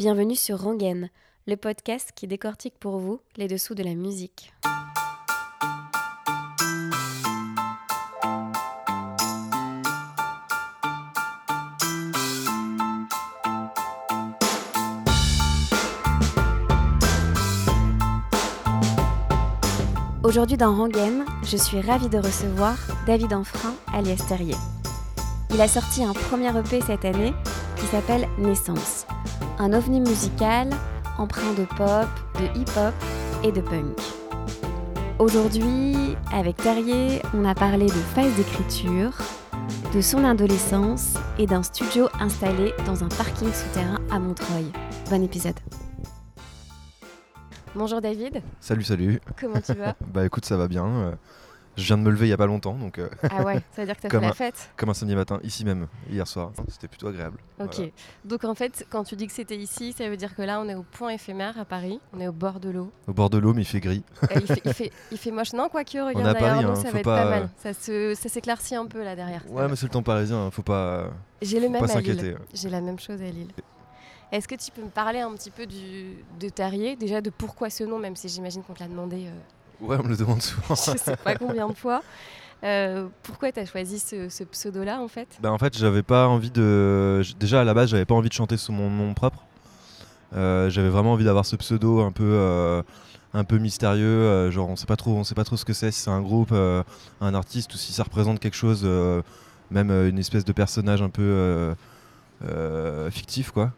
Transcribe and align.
Bienvenue 0.00 0.36
sur 0.36 0.60
Rangen, 0.60 1.10
le 1.48 1.56
podcast 1.56 2.12
qui 2.14 2.28
décortique 2.28 2.78
pour 2.78 2.98
vous 2.98 3.20
les 3.36 3.48
dessous 3.48 3.74
de 3.74 3.82
la 3.82 3.96
musique. 3.96 4.52
Aujourd'hui 20.22 20.56
dans 20.56 20.76
Rangen, 20.76 21.24
je 21.42 21.56
suis 21.56 21.80
ravie 21.80 22.08
de 22.08 22.18
recevoir 22.18 22.78
David 23.04 23.32
Enfrein 23.32 23.74
alias 23.92 24.24
Terrier. 24.28 24.54
Il 25.52 25.60
a 25.60 25.66
sorti 25.66 26.04
un 26.04 26.12
premier 26.12 26.56
EP 26.56 26.82
cette 26.82 27.04
année 27.04 27.32
qui 27.74 27.86
s'appelle 27.86 28.28
Naissance 28.38 29.04
un 29.58 29.72
ovni 29.72 30.00
musical 30.00 30.70
empreint 31.18 31.52
de 31.54 31.64
pop, 31.64 32.08
de 32.40 32.58
hip-hop 32.58 32.94
et 33.42 33.52
de 33.52 33.60
punk. 33.60 33.98
Aujourd'hui, 35.18 36.16
avec 36.32 36.56
Terrier, 36.56 37.20
on 37.34 37.44
a 37.44 37.54
parlé 37.54 37.86
de 37.86 37.90
phase 37.90 38.34
d'écriture, 38.36 39.10
de 39.92 40.00
son 40.00 40.24
adolescence 40.24 41.14
et 41.38 41.46
d'un 41.46 41.64
studio 41.64 42.08
installé 42.20 42.72
dans 42.86 43.02
un 43.02 43.08
parking 43.08 43.52
souterrain 43.52 43.98
à 44.12 44.20
Montreuil. 44.20 44.70
Bon 45.10 45.22
épisode. 45.24 45.58
Bonjour 47.74 48.00
David. 48.00 48.42
Salut, 48.60 48.84
salut. 48.84 49.20
Comment 49.40 49.60
tu 49.60 49.74
vas? 49.74 49.94
Bah 50.12 50.24
écoute, 50.24 50.44
ça 50.44 50.56
va 50.56 50.68
bien. 50.68 51.18
Euh, 51.78 51.82
je 51.82 51.86
viens 51.86 51.98
de 51.98 52.02
me 52.02 52.10
lever 52.10 52.26
il 52.26 52.30
y 52.30 52.32
a 52.32 52.36
pas 52.36 52.46
longtemps, 52.46 52.74
donc. 52.74 52.98
Euh, 52.98 53.08
ah 53.30 53.42
ouais, 53.42 53.54
ça 53.72 53.82
veut 53.82 53.86
dire 53.86 53.96
que 53.96 54.00
tu 54.00 54.06
as 54.06 54.10
fait 54.10 54.20
la 54.20 54.32
fête 54.32 54.70
Comme 54.76 54.90
un 54.90 54.94
samedi 54.94 55.14
matin, 55.14 55.38
ici 55.42 55.64
même, 55.64 55.86
hier 56.10 56.26
soir. 56.26 56.52
C'était 56.68 56.88
plutôt 56.88 57.08
agréable. 57.08 57.38
Ok. 57.60 57.80
Donc 58.24 58.44
en 58.44 58.54
fait, 58.54 58.86
quand 58.90 59.04
tu 59.04 59.16
dis 59.16 59.26
que 59.26 59.32
c'était 59.32 59.56
ici, 59.56 59.92
ça 59.92 60.08
veut 60.08 60.16
dire 60.16 60.34
que 60.34 60.42
là, 60.42 60.60
on 60.60 60.68
est 60.68 60.74
au 60.74 60.82
point 60.82 61.10
éphémère 61.10 61.58
à 61.58 61.64
Paris. 61.64 62.00
On 62.12 62.20
est 62.20 62.28
au 62.28 62.32
bord 62.32 62.60
de 62.60 62.70
l'eau. 62.70 62.90
Au 63.06 63.12
bord 63.12 63.30
de 63.30 63.38
l'eau, 63.38 63.54
mais 63.54 63.62
il 63.62 63.66
fait 63.66 63.80
gris. 63.80 64.02
il, 64.22 64.46
fait, 64.46 64.62
il, 64.64 64.74
fait, 64.74 64.92
il, 65.12 65.18
fait, 65.18 65.30
moche. 65.30 65.52
Non, 65.52 65.68
quoique, 65.68 65.98
regarde, 66.06 66.26
on 66.26 66.28
à 66.28 66.34
Paris, 66.34 66.64
hein, 66.64 66.74
ça 66.74 66.90
va 66.90 66.98
être 66.98 67.04
pas, 67.04 67.24
mal. 67.28 67.50
Ça, 67.56 67.72
ça 67.72 68.28
s'éclaircit 68.28 68.74
un 68.74 68.86
peu 68.86 69.02
là 69.02 69.16
derrière. 69.16 69.44
Ouais, 69.50 69.68
mais 69.68 69.76
c'est 69.76 69.86
le 69.86 69.90
temps 69.90 70.02
parisien, 70.02 70.46
hein, 70.46 70.50
faut 70.50 70.62
pas. 70.62 71.10
J'ai 71.40 71.60
le 71.60 71.68
même 71.68 71.84
à 71.84 72.00
Lille. 72.00 72.36
J'ai 72.52 72.70
la 72.70 72.80
même 72.80 72.98
chose 72.98 73.20
à 73.22 73.30
Lille. 73.30 73.52
Est-ce 74.30 74.46
que 74.46 74.54
tu 74.56 74.70
peux 74.70 74.82
me 74.82 74.90
parler 74.90 75.20
un 75.20 75.32
petit 75.32 75.50
peu 75.50 75.66
du, 75.66 76.18
de 76.38 76.48
Terrier, 76.50 76.96
déjà 76.96 77.22
de 77.22 77.30
pourquoi 77.30 77.70
ce 77.70 77.84
nom, 77.84 77.98
même 77.98 78.14
si 78.14 78.28
j'imagine 78.28 78.62
qu'on 78.62 78.74
te 78.74 78.80
l'a 78.80 78.88
demandé 78.88 79.26
euh, 79.26 79.30
Ouais, 79.80 79.96
on 79.98 80.02
me 80.02 80.08
le 80.08 80.16
demande 80.16 80.42
souvent. 80.42 80.74
je 80.74 80.98
sais 80.98 81.16
pas 81.16 81.34
combien 81.38 81.68
de 81.68 81.74
fois. 81.74 82.02
Euh, 82.64 83.06
pourquoi 83.22 83.52
tu 83.52 83.60
as 83.60 83.66
choisi 83.66 83.98
ce, 84.00 84.44
pseudo-là 84.44 85.00
en 85.00 85.08
fait? 85.08 85.28
Ben, 85.40 85.50
En 85.50 85.58
fait, 85.58 85.76
j'avais 85.76 86.02
pas 86.02 86.26
envie 86.26 86.50
de. 86.50 87.22
Déjà 87.38 87.60
à 87.60 87.64
la 87.64 87.74
base, 87.74 87.90
j'avais 87.90 88.04
pas 88.04 88.14
envie 88.14 88.28
de 88.28 88.34
chanter 88.34 88.56
sous 88.56 88.72
mon 88.72 88.90
nom 88.90 89.14
propre. 89.14 89.44
Euh, 90.34 90.68
j'avais 90.68 90.88
vraiment 90.90 91.12
envie 91.12 91.24
d'avoir 91.24 91.46
ce 91.46 91.56
pseudo 91.56 92.00
un 92.00 92.12
peu, 92.12 92.24
euh, 92.24 92.82
un 93.32 93.44
peu 93.44 93.58
mystérieux. 93.58 94.50
genre, 94.50 94.68
on 94.68 94.76
sait 94.76 94.86
pas 94.86 94.96
trop, 94.96 95.12
on 95.12 95.24
sait 95.24 95.34
pas 95.34 95.44
trop 95.44 95.56
ce 95.56 95.64
que 95.64 95.72
c'est, 95.72 95.90
si 95.90 96.00
c'est 96.00 96.10
un 96.10 96.20
groupe, 96.20 96.52
un 96.52 97.34
artiste 97.34 97.72
ou 97.74 97.76
si 97.76 97.92
ça 97.92 98.02
représente 98.02 98.40
quelque 98.40 98.56
chose, 98.56 98.84
même 99.70 99.90
une 99.90 100.18
espèce 100.18 100.44
de 100.44 100.52
personnage 100.52 101.00
un 101.00 101.10
peu 101.10 101.74
fictif, 103.10 103.52
quoi. 103.52 103.72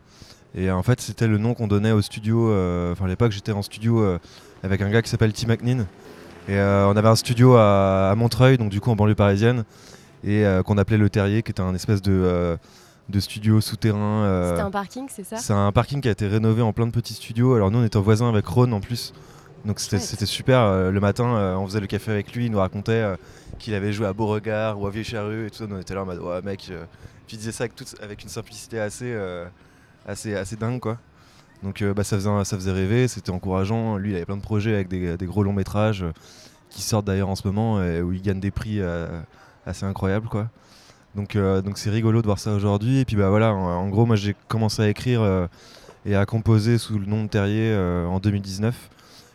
Et 0.57 0.69
en 0.73 0.83
fait, 0.83 1.01
c'était 1.01 1.29
le 1.29 1.39
nom 1.39 1.55
qu'on 1.55 1.69
donnait 1.69 1.93
au 1.93 2.03
studio. 2.03 2.49
Enfin, 2.91 3.05
à 3.05 3.09
l'époque, 3.09 3.31
j'étais 3.31 3.53
en 3.53 3.63
studio 3.63 4.19
avec 4.63 4.81
un 4.83 4.91
gars 4.91 5.03
qui 5.03 5.11
s'appelle 5.11 5.33
Tim 5.33 5.49
McNean. 5.49 5.87
Et 6.49 6.59
euh, 6.59 6.89
on 6.89 6.97
avait 6.97 7.09
un 7.09 7.17
studio 7.17 7.57
à, 7.57 8.15
Montreuil, 8.17 8.59
donc 8.59 8.71
du 8.71 8.81
coup 8.81 8.91
en 8.91 8.97
banlieue 8.97 9.15
parisienne, 9.15 9.65
et 10.25 10.45
euh, 10.45 10.63
qu'on 10.63 10.79
appelait 10.79 10.99
Le 10.99 11.11
Terrier, 11.11 11.43
qui 11.43 11.51
était 11.51 11.61
un 11.61 11.75
espèce 11.75 12.03
de, 12.03 12.13
euh, 12.13 12.57
de 13.09 13.21
studio 13.21 13.61
souterrain. 13.61 14.49
C'était 14.49 14.63
un 14.63 14.71
parking, 14.71 15.07
c'est 15.09 15.25
ça? 15.25 15.37
C'est 15.37 15.53
un 15.53 15.73
parking 15.73 16.01
qui 16.01 16.09
a 16.09 16.11
été 16.11 16.27
rénové 16.27 16.63
en 16.63 16.73
plein 16.73 16.87
de 16.87 16.93
petits 16.93 17.15
studios. 17.15 17.55
Alors 17.55 17.71
nous, 17.71 17.79
on 17.79 17.85
était 17.85 17.99
voisins 17.99 18.29
avec 18.29 18.47
Rhône 18.47 18.73
en 18.73 18.81
plus. 18.81 19.13
Donc 19.65 19.79
c'était 19.79 20.27
super. 20.27 20.91
le 20.91 21.01
matin, 21.01 21.57
on 21.59 21.67
faisait 21.67 21.81
le 21.81 21.87
café 21.87 22.11
avec 22.11 22.35
lui, 22.35 22.47
il 22.47 22.51
nous 22.51 22.59
racontait 22.59 23.05
qu'il 23.59 23.75
avait 23.75 23.93
joué 23.93 24.07
à 24.07 24.15
Beauregard 24.15 24.81
ou 24.81 24.87
à 24.87 24.91
Vieux-Charrue 24.91 25.47
et 25.47 25.51
tout 25.51 25.59
ça. 25.59 25.65
On 25.71 25.79
était 25.79 25.95
là 25.95 26.03
en 26.03 26.07
mode, 26.07 26.19
ouais, 26.19 26.41
mec, 26.43 26.73
puis 27.27 27.37
il 27.37 27.39
disait 27.39 27.53
ça 27.53 27.65
avec, 27.65 27.75
avec 28.03 28.23
une 28.23 28.31
simplicité 28.31 28.81
assez, 28.81 29.15
assez, 30.07 30.35
assez 30.35 30.57
dingue, 30.57 30.81
quoi. 30.81 30.97
Donc 31.63 31.85
bah, 31.85 32.05
ça, 32.05 32.17
faisait, 32.17 32.45
ça 32.45 32.57
faisait 32.57 32.73
rêver, 32.73 33.07
c'était 33.07 33.31
encourageant. 33.31 33.97
Lui, 33.97 34.13
il 34.13 34.17
avait 34.17 34.25
plein 34.25 34.37
de 34.37 34.43
projets 34.43 34.75
avec 34.75 34.89
des, 34.89 35.27
gros 35.27 35.43
longs 35.43 35.53
métrages 35.53 36.05
qui 36.71 36.83
sortent 36.83 37.07
d'ailleurs 37.07 37.29
en 37.29 37.37
ce 37.37 37.47
moment 37.47 37.77
où 37.77 38.13
il 38.13 38.23
gagne 38.23 38.41
des 38.41 38.51
prix 38.51 38.81
euh, 38.81 39.21
assez 39.67 39.85
incroyables 39.85 40.29
quoi. 40.29 40.49
Donc 41.15 41.35
euh, 41.37 41.61
donc 41.61 41.77
c'est 41.77 41.91
rigolo 41.91 42.23
de 42.23 42.27
voir 42.27 42.39
ça 42.39 42.55
aujourd'hui 42.55 43.01
et 43.01 43.05
puis 43.05 43.17
bah 43.17 43.29
voilà 43.29 43.53
en, 43.53 43.89
gros 43.89 44.07
moi 44.07 44.15
j'ai 44.15 44.37
commencé 44.49 44.81
à 44.81 44.89
écrire 44.89 45.21
euh, 45.23 45.49
et 46.07 46.15
à 46.15 46.25
composer 46.25 46.79
sous 46.79 46.99
le 46.99 47.07
nom 47.07 47.25
de 47.25 47.29
Terrier 47.29 47.77
en 47.77 48.21
2019 48.21 48.91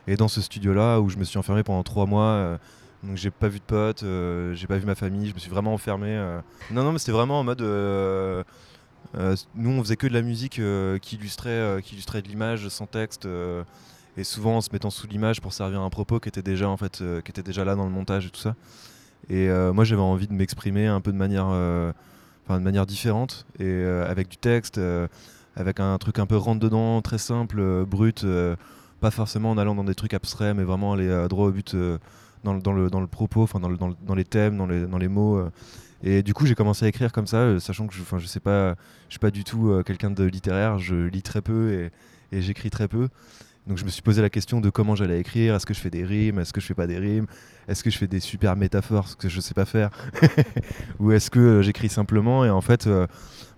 et 0.08 0.16
dans 0.16 0.30
ce 0.30 0.42
studio 0.42 0.74
là 0.74 1.02
où 1.02 1.10
je 1.10 1.18
me 1.18 1.26
suis 1.26 1.38
enfermé 1.38 1.64
pendant 1.64 1.84
trois 1.84 2.06
mois 2.06 2.58
donc 3.04 3.18
j'ai 3.18 3.30
pas 3.30 3.50
vu 3.50 3.60
de 3.60 3.64
potes, 3.64 4.04
j'ai 4.54 4.66
pas 4.66 4.78
vu 4.78 4.86
ma 4.86 4.96
famille, 4.96 5.30
je 5.30 5.36
me 5.36 5.40
suis 5.40 5.52
vraiment 5.52 5.74
enfermé. 5.74 6.16
Non 6.72 6.84
non 6.84 6.92
mais 6.92 6.98
c'était 6.98 7.12
vraiment 7.12 7.42
en 7.42 7.44
mode 7.44 7.62
nous 9.56 9.70
on 9.70 9.82
faisait 9.82 9.96
que 9.96 10.08
de 10.08 10.14
la 10.14 10.22
musique 10.22 10.62
qui 11.02 11.16
illustrait 11.16 11.82
qui 11.84 11.94
illustrait 11.94 12.22
de 12.22 12.28
l'image 12.28 12.68
sans 12.70 12.88
texte 12.88 13.28
et 14.18 14.24
souvent 14.24 14.58
en 14.58 14.62
se 14.62 14.70
mettant 14.72 14.90
sous 14.90 15.08
l'image 15.08 15.42
pour 15.42 15.54
servir 15.54 15.82
un 15.82 15.90
propos 15.90 16.20
qui 16.20 16.30
était 16.30 16.42
déjà 16.42 16.66
euh, 16.66 17.66
là 17.66 17.76
dans 17.76 17.86
le 17.86 17.92
montage 17.92 18.28
et 18.28 18.30
tout 18.30 18.40
ça. 18.40 18.56
Et 19.30 19.50
euh, 19.50 19.74
moi 19.74 19.84
j'avais 19.84 20.02
envie 20.02 20.28
de 20.28 20.34
m'exprimer 20.34 20.88
un 20.88 21.02
peu 21.02 21.12
de 21.12 21.18
manière 21.18 21.48
euh, 21.50 21.92
différente 22.88 23.46
et 23.60 23.84
avec 23.84 24.28
du 24.28 24.38
texte 24.38 24.80
avec 25.56 25.80
un 25.80 25.98
truc 25.98 26.20
un 26.20 26.28
peu 26.28 26.38
rentre 26.38 26.60
dedans 26.60 27.02
très 27.02 27.18
simple 27.18 27.86
brut 27.86 28.24
pas 29.02 29.10
forcément 29.10 29.50
en 29.50 29.58
allant 29.58 29.74
dans 29.74 29.84
des 29.84 29.96
trucs 29.96 30.14
abstraits 30.14 30.56
mais 30.56 30.64
vraiment 30.64 30.94
aller 30.94 31.28
droit 31.28 31.48
au 31.48 31.52
but 31.52 31.76
dans, 32.44 32.54
le, 32.54 33.08
propos 33.08 33.50
dans, 33.60 34.16
les 34.16 34.26
thèmes 34.26 34.58
dans 34.58 34.98
les 35.00 35.08
mots 35.08 35.50
et 36.04 36.24
du 36.24 36.34
coup 36.34 36.46
j'ai 36.46 36.56
commencé 36.56 36.86
à 36.86 36.88
écrire 36.88 37.12
comme 37.12 37.28
ça 37.28 37.60
sachant 37.60 37.88
que 37.88 37.94
je, 37.94 38.02
je 38.18 38.26
sais 38.28 38.40
pas 38.40 38.76
suis 39.10 39.20
pas 39.20 39.32
du 39.32 39.44
tout 39.44 39.82
quelqu'un 39.86 40.12
de 40.12 40.24
littéraire. 40.24 40.78
Je 40.78 40.96
lis 40.96 41.22
très 41.22 41.42
peu 41.42 41.90
et, 42.32 42.42
j'écris 42.42 42.70
très 42.70 42.88
peu. 42.88 43.08
Donc 43.68 43.80
je 43.80 43.86
me 43.86 43.90
suis 43.90 44.04
posé 44.04 44.22
la 44.22 44.30
question 44.30 44.62
de 44.62 44.70
comment 44.70 44.94
j'allais 44.94 45.20
écrire, 45.20 45.56
est-ce 45.56 45.66
que 45.66 45.74
je 45.74 45.80
fais 45.80 45.90
des 45.90 46.04
rimes, 46.04 46.38
est-ce 46.38 46.54
que 46.54 46.62
je 46.62 46.68
fais 46.68 46.76
pas 46.76 46.86
des 46.86 47.00
rimes, 47.00 47.26
est-ce 47.68 47.84
que 47.84 47.90
je 47.90 47.98
fais 47.98 48.06
des 48.06 48.20
super 48.20 48.56
métaphores, 48.56 49.08
ce 49.08 49.16
que 49.16 49.28
je 49.28 49.42
sais 49.42 49.56
pas 49.56 49.66
faire, 49.66 49.90
ou 51.00 51.12
est-ce 51.12 51.32
que 51.32 51.40
euh, 51.40 51.62
j'écris 51.64 51.90
simplement? 51.90 52.46
Et 52.46 52.52
en 52.52 52.62
fait, 52.62 52.86
euh, 52.86 53.08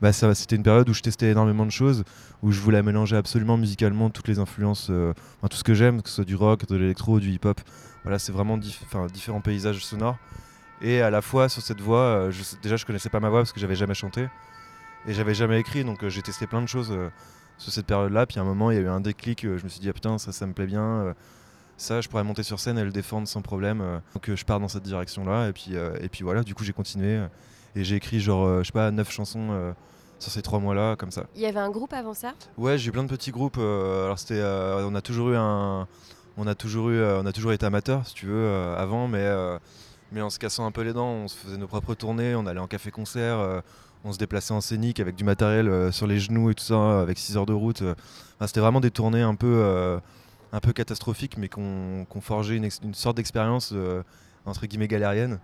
bah, 0.01 0.13
c'était 0.13 0.55
une 0.55 0.63
période 0.63 0.87
où 0.87 0.93
je 0.93 1.01
testais 1.01 1.29
énormément 1.29 1.65
de 1.65 1.71
choses, 1.71 2.05
où 2.41 2.53
je 2.53 2.61
voulais 2.61 2.81
mélanger 2.83 3.17
absolument 3.17 3.57
musicalement 3.57 4.09
toutes 4.09 4.29
les 4.29 4.39
influences, 4.39 4.87
euh, 4.91 5.13
tout 5.49 5.57
ce 5.57 5.63
que 5.65 5.73
j'aime, 5.73 6.01
que 6.01 6.07
ce 6.07 6.15
soit 6.15 6.25
du 6.25 6.35
rock, 6.35 6.65
de 6.67 6.77
l'électro, 6.77 7.19
du 7.19 7.29
hip-hop. 7.31 7.59
Voilà, 8.03 8.17
c'est 8.17 8.31
vraiment 8.31 8.57
différents 8.57 9.41
paysages 9.41 9.83
sonores. 9.83 10.17
Et 10.81 11.01
à 11.01 11.09
la 11.09 11.21
fois 11.21 11.49
sur 11.49 11.61
cette 11.61 11.81
voix, 11.81 12.29
déjà 12.61 12.75
je 12.75 12.85
connaissais 12.85 13.09
pas 13.09 13.19
ma 13.19 13.29
voix 13.29 13.39
parce 13.39 13.51
que 13.51 13.59
j'avais 13.59 13.75
jamais 13.75 13.95
chanté 13.95 14.27
et 15.07 15.13
j'avais 15.13 15.33
jamais 15.33 15.59
écrit, 15.59 15.83
donc 15.83 16.07
j'ai 16.07 16.21
testé 16.21 16.47
plein 16.47 16.61
de 16.61 16.67
choses 16.67 16.93
sur 17.57 17.71
cette 17.71 17.85
période-là. 17.85 18.25
Puis 18.25 18.39
à 18.39 18.41
un 18.41 18.45
moment, 18.45 18.71
il 18.71 18.75
y 18.75 18.79
a 18.79 18.83
eu 18.83 18.87
un 18.87 19.01
déclic. 19.01 19.45
Euh, 19.45 19.57
je 19.57 19.63
me 19.63 19.69
suis 19.69 19.79
dit, 19.79 19.89
ah, 19.89 19.93
putain, 19.93 20.17
ça, 20.17 20.31
ça 20.31 20.45
me 20.45 20.53
plaît 20.53 20.65
bien. 20.65 20.83
Euh, 20.83 21.13
ça, 21.77 22.01
je 22.01 22.09
pourrais 22.09 22.23
monter 22.23 22.43
sur 22.43 22.59
scène 22.59 22.77
et 22.77 22.83
le 22.83 22.91
défendre 22.91 23.27
sans 23.27 23.41
problème. 23.41 23.81
Euh. 23.81 23.99
Donc 24.13 24.33
je 24.33 24.45
pars 24.45 24.59
dans 24.59 24.67
cette 24.67 24.83
direction-là. 24.83 25.49
Et 25.49 25.53
puis, 25.53 25.73
et 25.75 26.09
puis 26.09 26.23
voilà, 26.23 26.43
du 26.43 26.55
coup, 26.55 26.63
j'ai 26.63 26.73
continué. 26.73 27.21
Et 27.75 27.83
j'ai 27.83 27.95
écrit, 27.95 28.19
genre, 28.19 28.59
je 28.59 28.67
sais 28.67 28.73
pas, 28.73 28.89
neuf 28.91 29.11
chansons 29.11 29.73
sur 30.19 30.31
ces 30.31 30.41
trois 30.41 30.59
mois-là, 30.59 30.95
comme 30.95 31.11
ça. 31.11 31.25
Il 31.35 31.41
y 31.41 31.45
avait 31.45 31.59
un 31.59 31.69
groupe 31.69 31.93
avant 31.93 32.15
ça? 32.15 32.33
Ouais, 32.57 32.77
j'ai 32.79 32.89
eu 32.89 32.91
plein 32.91 33.03
de 33.03 33.09
petits 33.09 33.29
groupes. 33.29 33.57
alors 33.57 34.17
c'était, 34.17 34.41
on 34.41 34.95
a 34.95 35.01
toujours 35.01 35.29
eu 35.29 35.35
un, 35.35 35.87
on 36.37 36.47
a 36.47 36.55
toujours 36.55 36.89
eu, 36.89 37.03
on 37.03 37.25
a 37.27 37.31
toujours 37.31 37.51
été 37.51 37.67
amateur, 37.67 38.07
si 38.07 38.15
tu 38.15 38.25
veux, 38.25 38.51
avant, 38.75 39.07
mais 39.07 39.29
mais 40.11 40.21
en 40.21 40.29
se 40.29 40.39
cassant 40.39 40.65
un 40.65 40.71
peu 40.71 40.81
les 40.81 40.93
dents, 40.93 41.09
on 41.09 41.27
se 41.27 41.37
faisait 41.37 41.57
nos 41.57 41.67
propres 41.67 41.95
tournées, 41.95 42.35
on 42.35 42.45
allait 42.45 42.59
en 42.59 42.67
café-concert, 42.67 43.63
on 44.03 44.13
se 44.13 44.17
déplaçait 44.17 44.53
en 44.53 44.61
scénique 44.61 44.99
avec 44.99 45.15
du 45.15 45.23
matériel 45.23 45.67
euh, 45.67 45.91
sur 45.91 46.07
les 46.07 46.19
genoux 46.19 46.49
et 46.49 46.55
tout 46.55 46.63
ça, 46.63 47.01
avec 47.01 47.17
6 47.17 47.37
heures 47.37 47.45
de 47.45 47.53
route. 47.53 47.81
Euh. 47.81 47.95
C'était 48.45 48.59
vraiment 48.59 48.79
des 48.79 48.91
tournées 48.91 49.21
un 49.21 49.35
peu, 49.35 49.61
euh, 49.61 49.99
un 50.53 50.59
peu 50.59 50.73
catastrophiques, 50.73 51.37
mais 51.37 51.49
qu'on 51.49 52.05
qu 52.09 52.21
forgeait 52.21 52.55
une, 52.55 52.93
sorte 52.93 53.17
d'expérience 53.17 53.73
entre 54.45 54.65
guillemets 54.67 54.87
galérienne, 54.87 55.39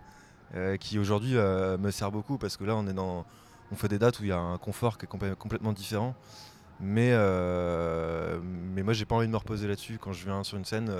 qui 0.78 0.98
aujourd'hui 1.00 1.34
me 1.34 1.90
sert 1.90 2.12
beaucoup 2.12 2.38
parce 2.38 2.56
que 2.56 2.62
là 2.62 2.76
on 2.76 2.86
est 2.86 2.92
dans, 2.92 3.26
on 3.72 3.74
fait 3.74 3.88
des 3.88 3.98
dates 3.98 4.20
où 4.20 4.22
il 4.22 4.28
y 4.28 4.32
a 4.32 4.38
un 4.38 4.58
confort 4.58 4.96
qui 4.96 5.06
est 5.06 5.34
complètement 5.36 5.72
différent. 5.72 6.14
Mais, 6.78 7.10
mais 8.72 8.84
moi 8.84 8.92
j'ai 8.92 9.04
pas 9.04 9.16
envie 9.16 9.26
de 9.26 9.32
me 9.32 9.36
reposer 9.36 9.66
là-dessus. 9.66 9.98
Quand 10.00 10.12
je 10.12 10.24
viens 10.24 10.44
sur 10.44 10.56
une 10.56 10.64
scène, 10.64 10.90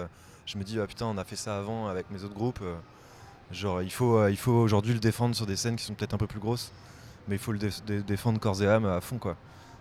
je 0.47 0.59
me 0.59 0.65
dis 0.65 0.81
ah 0.81 0.87
putain 0.89 1.07
on 1.07 1.17
a 1.17 1.25
fait 1.25 1.37
ça 1.37 1.57
avant 1.57 1.87
avec 1.87 2.11
mes 2.11 2.25
autres 2.25 2.35
groupes. 2.35 2.65
Genre 3.51 3.83
il 3.83 3.91
faut, 3.91 4.27
il 4.29 4.37
faut 4.37 4.53
aujourd'hui 4.53 4.93
le 4.95 5.01
défendre 5.01 5.35
sur 5.35 5.47
des 5.47 5.57
scènes 5.57 5.77
qui 5.77 5.85
sont 5.85 5.95
peut-être 5.95 6.15
un 6.15 6.19
peu 6.19 6.27
plus 6.27 6.41
grosses 6.41 6.73
mais 7.29 7.37
il 7.37 7.39
faut 7.39 7.53
le 7.53 7.59
défendre 8.03 8.39
corps 8.39 8.63
et 8.63 8.67
âme 8.69 8.85
à 8.87 9.01
fond 9.01 9.19
quoi. 9.19 9.37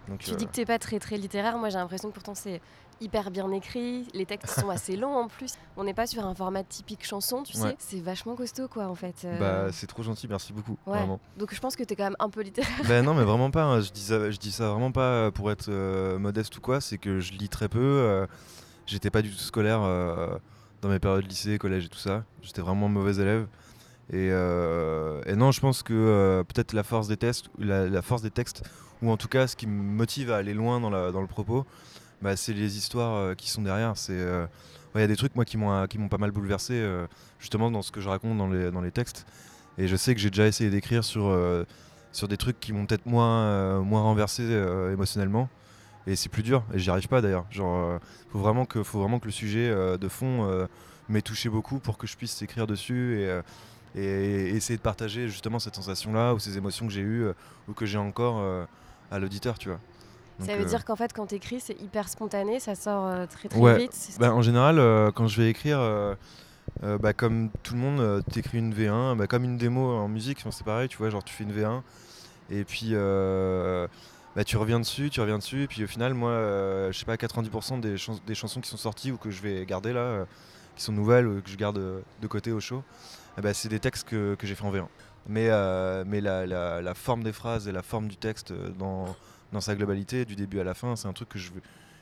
Donc, 0.08 0.20
Tu 0.20 0.32
euh, 0.32 0.36
dis 0.36 0.46
que 0.48 0.52
t'es 0.52 0.66
pas 0.66 0.80
très 0.80 1.00
très 1.00 1.18
littéraire, 1.18 1.58
moi 1.58 1.70
j'ai 1.70 1.78
l'impression 1.78 2.10
que 2.10 2.14
pourtant 2.14 2.36
c'est 2.36 2.62
hyper 3.02 3.32
bien 3.32 3.50
écrit, 3.52 4.06
les 4.14 4.26
textes 4.26 4.60
sont 4.60 4.70
assez 4.70 4.96
longs 4.98 5.16
en 5.16 5.28
plus. 5.28 5.54
On 5.78 5.84
n'est 5.86 5.94
pas 5.94 6.08
sur 6.08 6.26
un 6.26 6.36
format 6.36 6.64
typique 6.64 7.06
chanson, 7.06 7.44
tu 7.44 7.54
sais, 7.54 7.76
c'est 7.80 8.00
vachement 8.02 8.36
costaud 8.36 8.68
quoi 8.68 8.86
en 8.88 8.96
fait. 8.96 9.16
euh. 9.26 9.40
bah, 9.40 9.72
c'est 9.74 9.88
trop 9.88 10.04
gentil, 10.04 10.28
merci 10.30 10.52
beaucoup. 10.54 10.78
ouais. 10.88 10.98
Vraiment. 11.00 11.20
Donc 11.38 11.54
je 11.54 11.60
pense 11.60 11.76
que 11.78 11.84
t'es 11.84 11.96
quand 11.96 12.04
même 12.04 12.16
un 12.20 12.30
peu 12.30 12.42
littéraire. 12.42 12.70
Ben 12.88 13.04
non, 13.04 13.14
mais 13.14 13.24
vraiment 13.24 13.50
pas. 13.52 13.64
hein. 13.64 13.80
Je, 13.82 13.92
dis 13.92 14.04
ça, 14.04 14.30
je 14.30 14.38
dis 14.38 14.52
ça 14.52 14.70
vraiment 14.70 14.92
pas 14.92 15.32
pour 15.32 15.50
être 15.52 15.68
euh, 15.70 16.18
modeste 16.20 16.58
ou 16.58 16.62
quoi. 16.62 16.80
C'est 16.82 16.98
que 16.98 17.20
je 17.22 17.32
lis 17.34 17.50
très 17.50 17.68
peu. 17.70 17.80
euh, 17.80 18.26
J'étais 18.86 19.10
pas 19.10 19.22
du 19.22 19.32
tout 19.32 19.38
scolaire 19.38 19.82
euh, 19.84 20.38
dans 20.84 20.90
mes 20.90 21.00
périodes 21.00 21.26
lycée, 21.26 21.58
collège 21.58 21.86
et 21.86 21.90
tout 21.90 21.98
ça. 21.98 22.24
J'étais 22.42 22.62
vraiment 22.62 22.90
mauvais 22.90 23.20
élève. 23.20 23.48
Et, 24.12 24.30
euh, 24.32 25.22
et 25.26 25.36
non, 25.36 25.52
je 25.52 25.62
pense 25.62 25.82
que 25.82 25.94
euh, 25.94 26.44
peut-être 26.44 26.74
la 26.74 26.84
force 26.84 27.08
des 27.08 27.18
textes, 27.18 27.46
la, 27.58 27.88
la 27.88 28.02
force 28.02 28.22
des 28.22 28.30
textes, 28.30 28.64
ou 29.02 29.10
en 29.10 29.18
tout 29.18 29.30
cas 29.30 29.48
ce 29.48 29.56
qui 29.56 29.66
me 29.66 29.82
motive 29.82 30.32
à 30.32 30.38
aller 30.38 30.54
loin 30.54 30.80
dans, 30.80 30.90
le 30.90 31.28
propos, 31.28 31.66
bah, 32.22 32.36
c'est 32.36 32.54
les 32.54 32.78
histoires 32.78 33.16
euh, 33.16 33.34
qui 33.34 33.50
sont 33.50 33.62
derrière. 33.62 33.94
Il 34.10 35.02
y 35.02 35.04
a 35.04 35.08
des 35.08 35.16
trucs 35.16 35.34
qui 35.46 35.58
m'ont 35.58 36.10
pas 36.10 36.18
mal 36.20 36.32
bouleversé 36.32 36.86
justement 37.40 37.72
dans 37.72 37.82
ce 37.82 37.92
que 37.92 38.00
je 38.00 38.10
raconte 38.10 38.38
dans 38.38 38.82
les 38.82 38.92
textes. 38.92 39.26
Et 39.80 39.88
je 39.88 39.96
sais 39.96 40.14
que 40.14 40.22
j'ai 40.22 40.30
déjà 40.30 40.46
essayé 40.46 40.70
d'écrire 40.70 41.04
sur 41.04 41.36
des 42.28 42.38
trucs 42.38 42.60
qui 42.60 42.74
m'ont 42.74 42.86
peut-être 42.86 43.08
moins 43.08 43.80
moins 43.80 44.02
renversé 44.02 44.44
émotionnellement. 44.92 45.50
Et 46.08 46.16
c'est 46.16 46.30
plus 46.30 46.44
dur. 46.44 46.64
Et 46.74 46.80
j'y 46.80 46.90
arrive 46.90 47.08
pas 47.08 47.22
d'ailleurs. 47.22 47.46
Genre, 47.50 47.76
euh, 47.78 47.98
faut 48.32 48.40
vraiment 48.40 48.66
que 48.66 48.84
faut 48.84 49.00
vraiment 49.00 49.20
que 49.20 49.26
le 49.26 49.32
sujet 49.32 49.70
euh, 49.70 49.98
de 49.98 50.08
fond 50.10 50.46
euh, 50.50 50.68
m'ait 51.10 51.22
touché 51.22 51.48
beaucoup 51.50 51.80
pour 51.80 51.98
que 51.98 52.08
je 52.08 52.18
puisse 52.18 52.42
écrire 52.42 52.68
dessus 52.68 53.22
et 53.96 54.50
essayer 54.56 54.76
de 54.78 54.82
partager 54.82 55.28
justement 55.28 55.60
cette 55.60 55.76
sensation-là 55.76 56.34
ou 56.34 56.40
ces 56.40 56.58
émotions 56.58 56.88
que 56.88 56.92
j'ai 56.94 57.02
eues 57.02 57.26
euh, 57.26 57.34
ou 57.70 57.74
que 57.74 57.86
j'ai 57.86 58.00
encore 58.00 58.40
euh, 58.40 58.66
à 59.12 59.20
l'auditeur, 59.20 59.60
tu 59.60 59.70
vois. 59.70 59.80
ça 60.40 60.56
veut 60.56 60.64
euh, 60.64 60.66
dire 60.66 60.84
qu'en 60.84 60.96
fait 60.96 61.14
quand 61.14 61.28
t'écris 61.28 61.60
c'est 61.60 61.80
hyper 61.80 62.10
spontané, 62.10 62.60
ça 62.60 62.74
sort 62.76 63.28
très 63.30 63.50
très 63.50 63.60
Ouais. 63.60 63.78
vite. 63.78 64.10
bah, 64.20 64.34
en 64.34 64.42
général, 64.42 64.78
quand 65.14 65.28
je 65.28 65.40
vais 65.42 65.50
écrire, 65.50 65.80
bah, 66.82 67.14
comme 67.14 67.50
tout 67.62 67.76
le 67.76 67.80
monde, 67.82 68.00
euh, 68.00 68.22
t'écris 68.22 68.58
une 68.58 68.74
V1, 68.74 69.16
bah, 69.16 69.28
comme 69.28 69.44
une 69.44 69.58
démo 69.58 69.92
en 69.92 70.08
musique, 70.08 70.44
c'est 70.50 70.66
pareil, 70.66 70.90
tu 70.90 70.98
vois, 70.98 71.10
genre 71.12 71.24
tu 71.24 71.34
fais 71.34 71.44
une 71.44 71.54
V1 71.54 71.82
et 72.50 72.64
puis 72.64 72.94
bah, 74.36 74.44
tu 74.44 74.58
reviens 74.58 74.80
dessus, 74.80 75.10
tu 75.10 75.22
reviens 75.22 75.38
dessus, 75.38 75.64
et 75.64 75.68
puis 75.68 75.84
au 75.84 75.88
final, 75.88 76.14
moi, 76.14 76.32
euh, 76.32 76.92
je 76.92 76.98
sais 76.98 77.06
pas, 77.06 77.16
90% 77.18 77.80
des, 77.80 77.98
chans- 77.98 78.20
des 78.26 78.36
chansons 78.36 78.62
qui 78.62 78.70
sont 78.70 78.78
sorties 78.78 79.12
ou 79.12 79.18
que 79.18 79.30
je 79.30 79.42
vais 79.42 79.66
garder 79.66 79.94
là, 79.94 80.00
euh, 80.00 80.26
qui 80.76 80.84
sont 80.84 80.92
nouvelles 80.92 81.28
ou 81.28 81.42
que 81.42 81.50
je 81.50 81.56
garde 81.56 81.78
euh, 81.78 82.02
de 82.22 82.28
côté 82.28 82.52
au 82.52 82.60
show, 82.60 82.84
bah, 83.42 83.54
c'est 83.54 83.70
des 83.70 83.80
textes 83.80 84.08
que, 84.08 84.36
que 84.36 84.48
j'ai 84.48 84.56
fait 84.56 84.64
en 84.66 84.72
V1. 84.72 84.88
Mais, 85.28 85.48
euh, 85.50 86.04
mais 86.06 86.20
la, 86.20 86.46
la- 86.48 86.82
forme 86.96 87.24
des 87.24 87.32
phrases 87.32 87.68
et 87.68 87.72
la 87.72 87.84
forme 87.84 88.08
du 88.08 88.18
texte 88.18 88.52
dans, 88.78 89.16
dans 89.52 89.62
sa 89.62 89.76
globalité, 89.76 90.26
du 90.26 90.36
début 90.36 90.60
à 90.60 90.64
la 90.64 90.74
fin, 90.74 90.96
c'est 90.96 91.08
un 91.08 91.14
truc 91.14 91.30
que 91.30 91.40
je 91.40 91.52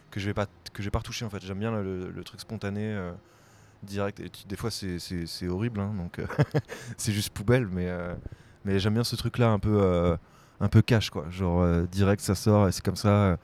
que 0.10 0.20
je 0.20 0.26
vais 0.26 0.34
pas 0.34 0.46
que 0.74 0.84
pas 0.90 1.02
en 1.26 1.30
fait 1.30 1.42
j'aime 1.42 1.60
bien 1.60 1.72
le, 1.72 2.12
truc 2.26 2.42
spontané 2.42 3.00
direct 3.82 4.20
et 4.20 4.30
des 4.46 4.56
fois 4.58 4.70
c'est- 4.70 5.00
horrible 5.48 5.80
hein, 5.80 5.94
donc 5.96 6.20
c'est 6.98 7.14
juste 7.14 7.30
poubelle 7.30 7.66
mais 7.68 7.90
mais 8.66 8.78
j'aime 8.80 8.94
bien 8.96 9.06
ce 9.06 9.16
truc 9.16 9.38
là 9.38 9.52
un 9.52 9.60
peu 9.60 10.18
un 10.62 10.70
peu 10.70 10.82
cash 10.82 11.10
quoi 11.10 11.26
genre 11.30 11.62
euh, 11.62 11.84
direct 11.92 12.22
ça 12.22 12.36
sort 12.36 12.68
et 12.68 12.72
c'est 12.72 12.84
comme 12.86 12.96
ça 12.96 13.10
euh, 13.10 13.38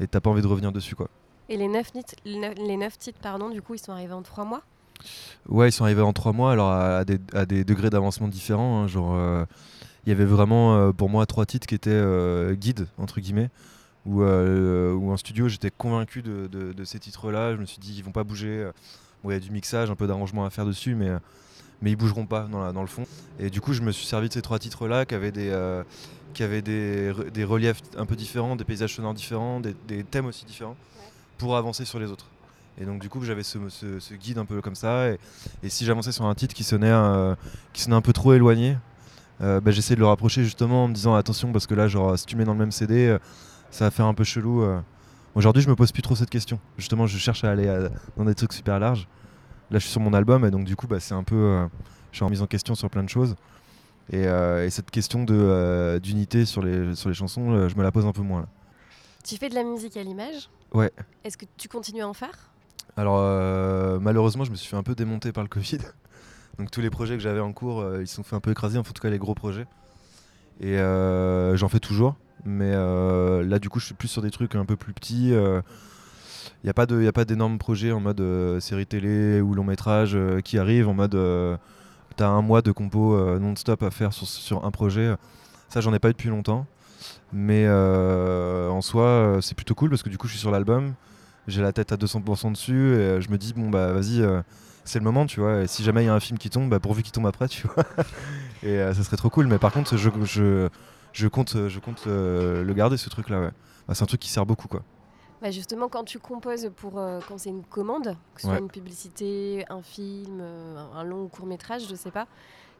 et 0.00 0.06
t'as 0.08 0.20
pas 0.20 0.30
envie 0.30 0.42
de 0.42 0.46
revenir 0.48 0.72
dessus 0.72 0.94
quoi 0.96 1.08
Et 1.48 1.56
les 1.56 1.68
neuf, 1.68 1.94
nit- 1.94 2.02
les 2.24 2.38
neuf- 2.38 2.54
les 2.58 2.76
neuf 2.76 2.98
titres, 2.98 3.20
pardon, 3.22 3.50
du 3.50 3.62
coup 3.62 3.74
ils 3.74 3.78
sont 3.78 3.92
arrivés 3.92 4.12
en 4.14 4.22
trois 4.22 4.44
mois? 4.44 4.62
Ouais, 5.48 5.68
ils 5.68 5.72
sont 5.72 5.84
arrivés 5.84 6.02
en 6.02 6.12
trois 6.12 6.32
mois, 6.32 6.52
alors 6.52 6.70
à, 6.70 6.98
à 6.98 7.04
des, 7.04 7.18
à 7.34 7.46
des 7.46 7.62
degrés 7.64 7.90
d'avancement 7.90 8.26
différents. 8.28 8.82
hein, 8.82 8.86
genre, 8.88 9.14
euh, 9.14 9.44
il 10.04 10.08
y 10.08 10.12
avait 10.12 10.24
vraiment 10.24 10.76
euh, 10.76 10.92
pour 10.92 11.08
moi 11.10 11.24
trois 11.26 11.46
titres 11.46 11.66
qui 11.66 11.74
étaient 11.74 12.02
guides 12.56 12.86
entre 12.98 13.20
guillemets, 13.20 13.50
où, 14.06 14.22
où 14.22 15.10
en 15.12 15.16
studio 15.16 15.48
j'étais 15.48 15.70
convaincu 15.70 16.22
de, 16.22 16.46
de- 16.46 16.72
de 16.72 16.84
ces 16.84 16.98
titres-là. 16.98 17.54
Je 17.54 17.60
me 17.60 17.66
suis 17.66 17.78
dit 17.78 17.94
ils 17.96 18.04
vont 18.04 18.12
pas 18.12 18.24
bouger. 18.24 18.70
Bon, 19.22 19.30
il 19.30 19.34
y 19.34 19.36
a 19.36 19.40
du 19.40 19.50
mixage, 19.50 19.90
un 19.90 19.94
peu 19.96 20.06
d'arrangement 20.06 20.44
à 20.44 20.50
faire 20.50 20.64
dessus, 20.66 20.94
mais 20.94 21.10
mais 21.82 21.90
ils 21.90 21.96
bougeront 21.96 22.26
pas 22.26 22.42
dans, 22.50 22.62
la- 22.64 22.72
dans 22.72 22.80
le 22.82 22.86
fond. 22.86 23.06
Et 23.38 23.50
du 23.50 23.60
coup, 23.60 23.72
je 23.72 23.82
me 23.82 23.92
suis 23.92 24.06
servi 24.06 24.28
de 24.28 24.32
ces 24.34 24.42
trois 24.42 24.58
titres-là 24.58 25.04
qui 25.04 25.14
avaient 25.14 25.32
des 25.32 25.50
euh, 25.50 25.82
qui 26.34 26.42
avaient 26.42 26.62
des, 26.62 27.12
des 27.32 27.44
reliefs 27.44 27.80
un 27.96 28.04
peu 28.04 28.14
différents, 28.16 28.56
des 28.56 28.64
paysages 28.64 28.94
sonores 28.94 29.14
différents, 29.14 29.58
des, 29.60 29.74
des 29.88 30.04
thèmes 30.04 30.26
aussi 30.26 30.44
différents, 30.44 30.76
pour 31.38 31.56
avancer 31.56 31.84
sur 31.86 31.98
les 31.98 32.10
autres. 32.10 32.26
Et 32.78 32.84
donc 32.84 33.00
du 33.00 33.08
coup 33.08 33.22
j'avais 33.24 33.42
ce, 33.42 33.58
ce- 33.70 33.98
ce 34.00 34.12
guide 34.14 34.36
un 34.36 34.44
peu 34.44 34.60
comme 34.60 34.74
ça 34.74 35.08
et, 35.10 35.18
et 35.62 35.70
si 35.70 35.86
j'avançais 35.86 36.12
sur 36.12 36.26
un 36.26 36.34
titre 36.34 36.54
qui 36.54 36.62
sonnait, 36.62 36.90
euh, 36.90 37.34
qui 37.72 37.80
sonnait 37.80 37.96
un 37.96 38.02
peu 38.02 38.12
trop 38.12 38.34
éloigné, 38.34 38.76
euh, 39.40 39.62
bah, 39.62 39.70
j'essayais 39.70 39.96
de 39.96 40.00
le 40.00 40.06
rapprocher 40.06 40.44
justement 40.44 40.84
en 40.84 40.88
me 40.88 40.92
disant 40.94 41.14
attention 41.14 41.52
parce 41.52 41.66
que 41.66 41.74
là 41.74 41.88
genre 41.88 42.18
si 42.18 42.26
tu 42.26 42.36
mets 42.36 42.44
dans 42.44 42.52
le 42.52 42.58
même 42.58 42.70
CD 42.72 43.06
euh, 43.06 43.18
ça 43.70 43.86
va 43.86 43.90
faire 43.90 44.04
un 44.04 44.12
peu 44.14 44.24
chelou. 44.24 44.62
Aujourd'hui 45.34 45.62
je 45.62 45.68
me 45.70 45.74
pose 45.74 45.90
plus 45.90 46.02
trop 46.02 46.14
cette 46.16 46.28
question. 46.30 46.58
Justement 46.76 47.06
je 47.06 47.16
cherche 47.16 47.44
à 47.44 47.50
aller 47.50 47.66
à- 47.66 47.88
dans 48.18 48.24
des 48.26 48.34
trucs 48.34 48.52
super 48.52 48.78
larges. 48.78 49.08
Là 49.70 49.78
je 49.78 49.84
suis 49.84 49.90
sur 49.90 50.00
mon 50.00 50.12
album 50.12 50.44
et 50.44 50.50
donc 50.50 50.64
du 50.64 50.76
coup 50.76 50.86
bah, 50.86 51.00
c'est 51.00 51.14
un 51.14 51.24
peu... 51.24 51.34
euh, 51.36 51.66
je 52.12 52.16
suis 52.16 52.24
en 52.24 52.30
mise 52.30 52.42
en 52.42 52.46
question 52.46 52.74
sur 52.74 52.88
plein 52.90 53.02
de 53.04 53.08
choses. 53.08 53.36
Et, 54.12 54.26
euh, 54.26 54.64
et 54.64 54.70
cette 54.70 54.90
question 54.90 55.24
de, 55.24 55.34
euh, 55.34 55.98
d'unité 55.98 56.44
sur 56.44 56.62
les, 56.62 56.94
sur 56.94 57.08
les 57.08 57.14
chansons, 57.14 57.68
je 57.68 57.74
me 57.76 57.82
la 57.82 57.90
pose 57.90 58.06
un 58.06 58.12
peu 58.12 58.22
moins. 58.22 58.42
là. 58.42 58.46
Tu 59.24 59.36
fais 59.36 59.48
de 59.48 59.54
la 59.54 59.64
musique 59.64 59.96
à 59.96 60.02
l'image? 60.02 60.48
Ouais. 60.72 60.92
Est-ce 61.24 61.36
que 61.36 61.46
tu 61.56 61.68
continues 61.68 62.02
à 62.02 62.08
en 62.08 62.14
faire? 62.14 62.50
Alors 62.96 64.00
malheureusement, 64.00 64.44
je 64.44 64.50
me 64.50 64.56
suis 64.56 64.68
fait 64.68 64.76
un 64.76 64.82
peu 64.82 64.94
démonter 64.94 65.32
par 65.32 65.42
le 65.42 65.48
Covid. 65.48 65.78
Donc 66.58 66.70
tous 66.70 66.80
les 66.80 66.90
projets 66.90 67.14
que 67.16 67.22
j'avais 67.22 67.40
en 67.40 67.52
cours, 67.52 67.80
euh, 67.80 68.00
ils 68.00 68.06
se 68.06 68.14
sont 68.14 68.22
fait 68.22 68.36
un 68.36 68.40
peu 68.40 68.50
écraser, 68.50 68.78
en 68.78 68.82
tout 68.82 68.92
cas 68.94 69.10
les 69.10 69.18
gros 69.18 69.34
projets. 69.34 69.66
Et 70.60 70.78
euh, 70.78 71.56
j'en 71.56 71.68
fais 71.68 71.80
toujours. 71.80 72.16
Mais 72.44 72.70
euh, 72.72 73.42
là, 73.44 73.58
du 73.58 73.68
coup, 73.68 73.80
je 73.80 73.86
suis 73.86 73.94
plus 73.94 74.08
sur 74.08 74.22
des 74.22 74.30
trucs 74.30 74.54
un 74.54 74.64
peu 74.64 74.76
plus 74.76 74.92
petits. 74.94 75.34
Il 76.66 76.98
n'y 76.98 77.06
a 77.06 77.12
pas 77.12 77.24
d'énormes 77.24 77.58
projets 77.58 77.92
en 77.92 78.00
mode 78.00 78.20
euh, 78.20 78.58
série 78.58 78.86
télé 78.86 79.40
ou 79.40 79.54
long 79.54 79.62
métrage 79.62 80.16
euh, 80.16 80.40
qui 80.40 80.58
arrivent 80.58 80.88
en 80.88 80.94
mode 80.94 81.14
euh, 81.14 81.56
t'as 82.16 82.26
un 82.26 82.42
mois 82.42 82.60
de 82.60 82.72
compo 82.72 83.16
non-stop 83.38 83.84
à 83.84 83.92
faire 83.92 84.12
sur, 84.12 84.26
sur 84.26 84.64
un 84.64 84.72
projet. 84.72 85.14
Ça, 85.68 85.80
j'en 85.80 85.94
ai 85.94 86.00
pas 86.00 86.08
eu 86.08 86.12
depuis 86.12 86.28
longtemps. 86.28 86.66
Mais 87.32 87.68
en 87.68 88.80
soi, 88.80 89.38
c'est 89.42 89.54
plutôt 89.54 89.76
cool 89.76 89.90
parce 89.90 90.02
que 90.02 90.08
du 90.08 90.18
coup, 90.18 90.26
je 90.26 90.32
suis 90.32 90.40
sur 90.40 90.50
l'album. 90.50 90.94
J'ai 91.46 91.62
la 91.62 91.72
tête 91.72 91.92
à 91.92 91.96
200% 91.96 92.50
dessus 92.50 92.96
et 92.96 93.20
je 93.20 93.30
me 93.30 93.38
dis 93.38 93.52
bon 93.52 93.70
bah 93.70 93.92
vas-y 93.92 94.24
c'est 94.84 94.98
le 94.98 95.04
moment 95.04 95.26
tu 95.26 95.38
vois. 95.38 95.62
Et 95.62 95.66
si 95.68 95.84
jamais 95.84 96.02
il 96.02 96.06
y 96.06 96.08
a 96.08 96.14
un 96.14 96.20
film 96.20 96.38
qui 96.38 96.50
tombe 96.50 96.68
bah 96.68 96.80
pourvu 96.80 97.04
qu'il 97.04 97.12
tombe 97.12 97.26
après 97.26 97.46
tu 97.46 97.68
vois. 97.68 97.84
Et 98.64 98.78
ça 98.94 99.04
serait 99.04 99.16
trop 99.16 99.30
cool. 99.30 99.46
Mais 99.46 99.58
par 99.58 99.72
contre 99.72 99.96
je, 99.96 100.10
je, 100.24 100.68
je 101.12 101.28
compte 101.28 101.68
je 101.68 101.78
compte 101.78 102.06
le 102.06 102.72
garder 102.74 102.96
ce 102.96 103.08
truc 103.08 103.28
là 103.28 103.40
ouais. 103.40 103.50
Bah, 103.86 103.94
c'est 103.94 104.02
un 104.02 104.06
truc 104.06 104.20
qui 104.20 104.30
sert 104.30 104.46
beaucoup 104.46 104.66
quoi 104.66 104.82
Bah 105.46 105.52
justement, 105.52 105.88
quand 105.88 106.02
tu 106.02 106.18
composes 106.18 106.72
pour 106.74 106.98
euh, 106.98 107.20
quand 107.28 107.38
c'est 107.38 107.50
une 107.50 107.62
commande, 107.62 108.16
que 108.34 108.40
ce 108.40 108.48
soit 108.48 108.58
une 108.58 108.66
publicité, 108.66 109.64
un 109.70 109.80
film, 109.80 110.40
euh, 110.40 110.76
un 110.92 111.04
long 111.04 111.22
ou 111.22 111.28
court 111.28 111.46
métrage, 111.46 111.86
je 111.88 111.94
sais 111.94 112.10
pas, 112.10 112.26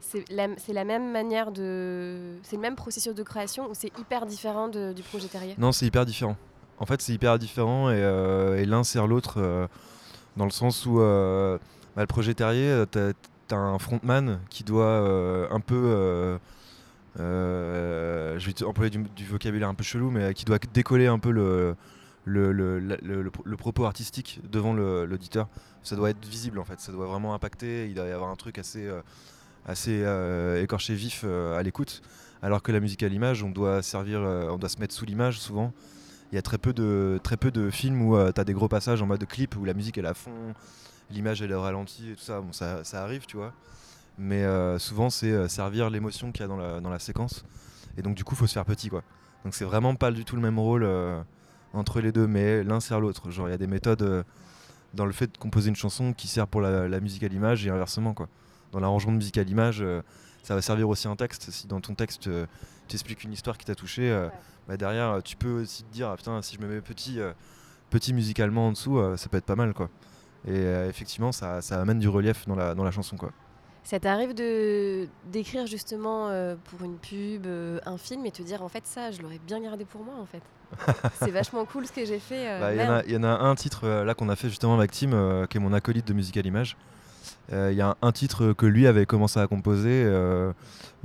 c'est 0.00 0.24
la, 0.30 0.84
même 0.84 1.12
manière 1.12 1.52
de, 1.52 2.38
c'est 2.42 2.56
le 2.56 2.62
même 2.62 2.74
processus 2.74 3.14
de 3.14 3.22
création 3.22 3.70
ou 3.70 3.74
c'est 3.74 3.96
hyper 4.00 4.26
différent 4.26 4.66
de- 4.66 4.92
du 4.92 5.04
projet 5.04 5.28
Terrier? 5.28 5.54
Non 5.58 5.70
c'est 5.70 5.86
hyper 5.86 6.04
différent. 6.04 6.36
En 6.78 6.86
fait 6.86 7.00
c'est 7.00 7.12
hyper 7.12 7.38
différent 7.38 7.88
et, 7.88 8.02
euh, 8.02 8.58
et 8.58 8.64
l'un 8.64 8.82
sert 8.82 9.06
l'autre 9.06 9.68
dans 10.36 10.44
le 10.44 10.50
sens 10.50 10.86
où 10.86 10.96
bah, 10.96 11.60
le 12.02 12.06
projet 12.08 12.34
Terrier 12.34 12.82
t'as 12.90 13.12
t'as 13.46 13.58
un 13.58 13.78
frontman 13.78 14.40
qui 14.50 14.64
doit 14.64 15.48
un 15.52 15.60
peu 15.60 16.36
je 17.16 18.44
vais 18.44 18.64
employer 18.64 18.90
du, 18.90 19.04
du 19.14 19.24
vocabulaire 19.24 19.68
un 19.68 19.74
peu 19.74 19.84
chelou, 19.84 20.10
mais 20.10 20.34
qui 20.34 20.44
doit 20.44 20.58
décoller 20.74 21.06
un 21.06 21.20
peu 21.20 21.30
le, 21.30 21.76
le, 22.26 22.52
le, 22.52 22.78
le- 22.80 23.56
propos 23.56 23.86
artistique 23.86 24.40
devant 24.50 24.74
l'auditeur. 24.74 25.48
Ça 25.82 25.96
doit 25.96 26.10
être 26.10 26.24
visible 26.26 26.58
en 26.58 26.64
fait, 26.64 26.80
ça 26.80 26.92
doit 26.92 27.06
vraiment 27.06 27.32
impacter, 27.32 27.88
il 27.88 27.94
doit 27.94 28.06
y 28.06 28.10
avoir 28.10 28.30
un 28.30 28.36
truc 28.36 28.58
assez, 28.58 28.84
euh, 28.86 29.00
assez 29.64 30.02
euh, 30.04 30.62
écorché 30.62 30.94
vif 30.94 31.22
euh, 31.24 31.56
à 31.58 31.62
l'écoute. 31.62 32.02
Alors 32.42 32.62
que 32.62 32.72
la 32.72 32.80
musique 32.80 33.02
à 33.02 33.08
l'image, 33.08 33.42
on 33.42 33.50
doit 33.50 33.80
on 33.94 34.58
doit 34.58 34.68
se 34.68 34.78
mettre 34.78 34.94
sous 34.94 35.06
l'image 35.06 35.38
souvent. 35.38 35.72
Il 36.32 36.34
y 36.34 36.38
a 36.38 36.42
très 36.42 36.58
peu 36.58 36.72
de, 36.72 37.20
très 37.22 37.36
peu 37.36 37.50
de 37.52 37.70
films 37.70 38.02
où 38.02 38.16
tu 38.32 38.40
as 38.40 38.44
des 38.44 38.52
gros 38.52 38.68
passages 38.68 39.00
en 39.00 39.06
mode 39.06 39.24
clip 39.26 39.56
où 39.56 39.64
la 39.64 39.74
musique 39.74 39.96
est 39.96 40.04
à 40.04 40.12
fond, 40.12 40.52
l'image 41.10 41.40
elle 41.40 41.52
est 41.52 41.54
au 41.54 41.62
ralenti 41.62 42.10
et 42.10 42.14
tout 42.14 42.22
ça. 42.22 42.40
Bon, 42.40 42.52
ça, 42.52 42.82
ça 42.84 43.02
arrive, 43.04 43.24
tu 43.26 43.36
vois. 43.36 43.52
Mais 44.18 44.44
souvent 44.78 45.08
c'est 45.08 45.48
servir 45.48 45.88
l'émotion 45.88 46.32
qu'il 46.32 46.40
y 46.42 46.44
a 46.44 46.48
dans 46.48 46.56
la, 46.56 46.80
dans 46.80 46.90
la 46.90 46.98
séquence. 46.98 47.44
Et 47.96 48.02
donc 48.02 48.16
du 48.16 48.24
coup 48.24 48.34
faut 48.34 48.48
se 48.48 48.54
faire 48.54 48.64
petit 48.64 48.88
quoi. 48.88 49.02
Donc 49.44 49.54
c'est 49.54 49.64
vraiment 49.64 49.94
pas 49.94 50.10
du 50.10 50.24
tout 50.24 50.34
le 50.36 50.42
même 50.42 50.58
rôle 50.58 50.84
entre 51.76 52.00
les 52.00 52.12
deux, 52.12 52.26
mais 52.26 52.62
l'un 52.64 52.80
sert 52.80 53.00
l'autre. 53.00 53.30
Genre 53.30 53.48
il 53.48 53.52
y 53.52 53.54
a 53.54 53.58
des 53.58 53.66
méthodes 53.66 54.02
euh, 54.02 54.22
dans 54.94 55.06
le 55.06 55.12
fait 55.12 55.32
de 55.32 55.38
composer 55.38 55.68
une 55.68 55.76
chanson 55.76 56.12
qui 56.12 56.26
sert 56.28 56.46
pour 56.46 56.60
la, 56.60 56.88
la 56.88 57.00
musique 57.00 57.22
à 57.22 57.28
l'image 57.28 57.66
et 57.66 57.70
inversement 57.70 58.14
quoi. 58.14 58.28
Dans 58.72 58.80
l'arrangement 58.80 59.12
de 59.12 59.16
musique 59.18 59.38
à 59.38 59.42
l'image, 59.44 59.82
euh, 59.82 60.02
ça 60.42 60.54
va 60.54 60.62
servir 60.62 60.88
aussi 60.88 61.06
un 61.08 61.16
texte. 61.16 61.50
Si 61.50 61.66
dans 61.66 61.80
ton 61.80 61.94
texte 61.94 62.26
euh, 62.28 62.46
tu 62.88 62.96
expliques 62.96 63.24
une 63.24 63.32
histoire 63.32 63.56
qui 63.58 63.64
t'a 63.64 63.74
touché, 63.74 64.10
Ouais. 64.12 64.30
bah, 64.68 64.76
derrière 64.76 65.22
tu 65.22 65.36
peux 65.36 65.62
aussi 65.62 65.82
te 65.84 65.92
dire 65.92 66.08
ah, 66.08 66.16
putain 66.16 66.40
si 66.42 66.56
je 66.56 66.60
me 66.60 66.66
mets 66.68 66.80
petit, 66.80 67.18
petit 67.90 68.12
musicalement 68.12 68.68
en 68.68 68.72
dessous, 68.72 69.00
ça 69.16 69.28
peut 69.28 69.36
être 69.38 69.44
pas 69.46 69.56
mal 69.56 69.74
quoi. 69.74 69.88
Et 70.46 70.60
effectivement 70.88 71.32
ça, 71.32 71.60
ça 71.62 71.80
amène 71.80 71.98
du 71.98 72.08
relief 72.08 72.46
dans 72.46 72.54
la, 72.56 72.74
dans 72.74 72.84
la 72.84 72.90
chanson 72.92 73.16
quoi. 73.16 73.32
Ça 73.86 74.00
t'arrive 74.00 74.34
de 74.34 75.06
d'écrire 75.30 75.64
justement 75.68 76.26
euh, 76.28 76.56
pour 76.64 76.84
une 76.84 76.96
pub, 76.96 77.46
euh, 77.46 77.78
un 77.86 77.96
film 77.98 78.26
et 78.26 78.32
te 78.32 78.42
dire 78.42 78.60
en 78.62 78.68
fait 78.68 78.84
ça, 78.84 79.12
je 79.12 79.22
l'aurais 79.22 79.38
bien 79.46 79.60
gardé 79.60 79.84
pour 79.84 80.02
moi 80.02 80.14
en 80.20 80.26
fait. 80.26 80.42
c'est 81.22 81.30
vachement 81.30 81.64
cool 81.64 81.86
ce 81.86 81.92
que 81.92 82.04
j'ai 82.04 82.18
fait. 82.18 82.48
euh, 82.48 82.60
Bah, 82.60 82.74
Il 82.74 82.80
y, 82.80 82.84
en 82.84 82.90
a- 82.92 83.04
il 83.04 83.12
y 83.12 83.16
en 83.16 83.22
a 83.22 83.28
un 83.28 83.54
titre 83.54 83.86
là 83.86 84.12
qu'on 84.14 84.28
a 84.28 84.34
fait 84.34 84.48
justement 84.48 84.74
avec 84.76 84.90
Tim, 84.90 85.46
qui 85.48 85.56
est 85.56 85.60
mon 85.60 85.72
acolyte 85.72 86.04
de 86.04 86.14
musique 86.14 86.36
à 86.36 86.42
l'image. 86.42 86.76
Il 87.52 87.74
y 87.74 87.80
a 87.80 87.96
un, 88.02 88.10
titre 88.12 88.52
que 88.54 88.66
lui 88.66 88.88
avait 88.88 89.06
commencé 89.06 89.38
à 89.38 89.46
composer 89.46 90.04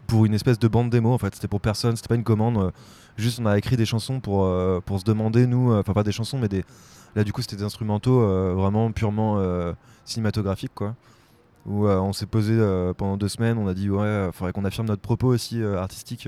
pour 0.07 0.25
une 0.25 0.33
espèce 0.33 0.57
de 0.57 0.67
bande 0.67 0.89
démo 0.89 1.13
en 1.13 1.19
fait. 1.19 1.35
C'était 1.35 1.47
pour 1.47 1.61
personne, 1.61 1.95
c'était 1.95 2.07
pas 2.07 2.15
une 2.15 2.23
commande. 2.23 2.71
juste 3.15 3.39
on 3.39 3.45
a 3.45 3.59
écrit 3.59 3.77
des 3.77 3.85
chansons 3.85 4.19
pour, 4.19 4.49
pour 4.81 4.99
se 4.99 5.05
demander 5.05 5.45
nous, 5.45 5.71
enfin 5.71 5.93
pas 5.93 6.03
des 6.03 6.11
chansons 6.11 6.39
mais 6.39 6.47
des. 6.47 6.65
Là 7.15 7.23
du 7.23 7.31
coup 7.31 7.43
c'était 7.43 7.57
des 7.57 7.63
instrumentaux 7.63 8.55
vraiment 8.55 8.91
purement 8.91 9.39
cinématographiques 10.03 10.73
quoi. 10.73 10.95
Où 11.65 11.85
euh, 11.87 11.99
on 11.99 12.11
s'est 12.13 12.25
posé 12.25 12.53
euh, 12.57 12.93
pendant 12.93 13.17
deux 13.17 13.27
semaines, 13.27 13.57
on 13.57 13.67
a 13.67 13.73
dit 13.73 13.89
ouais, 13.89 14.01
euh, 14.01 14.31
faudrait 14.31 14.51
qu'on 14.51 14.65
affirme 14.65 14.87
notre 14.87 15.01
propos 15.01 15.27
aussi 15.27 15.61
euh, 15.61 15.77
artistique. 15.79 16.27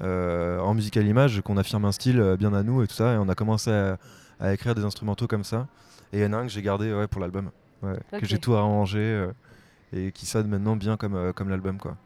en 0.00 0.74
musique 0.74 0.96
à 0.96 1.00
l'image, 1.00 1.40
qu'on 1.42 1.56
affirme 1.56 1.84
un 1.84 1.92
style 1.92 2.36
bien 2.38 2.52
à 2.54 2.62
nous 2.62 2.82
et 2.82 2.86
tout 2.86 2.94
ça, 2.94 3.14
et 3.14 3.16
on 3.16 3.28
a 3.28 3.34
commencé 3.34 3.70
à, 3.70 3.98
à 4.40 4.52
écrire 4.52 4.74
des 4.74 4.84
instrumentaux 4.84 5.26
comme 5.26 5.44
ça. 5.44 5.66
Et 6.12 6.18
il 6.18 6.22
y 6.22 6.26
en 6.26 6.32
a 6.32 6.36
un 6.38 6.42
que 6.42 6.52
j'ai 6.52 6.62
gardé 6.62 6.92
ouais, 6.92 7.06
pour 7.08 7.20
l'album, 7.20 7.50
ouais, 7.82 7.98
que 8.12 8.24
j'ai 8.26 8.38
tout 8.38 8.54
arrangé 8.54 9.28
et 9.92 10.12
qui 10.12 10.26
sonne 10.26 10.48
maintenant 10.48 10.76
bien 10.76 10.96
comme, 10.96 11.32
comme 11.32 11.48
l'album 11.48 11.78
quoi. 11.78 11.96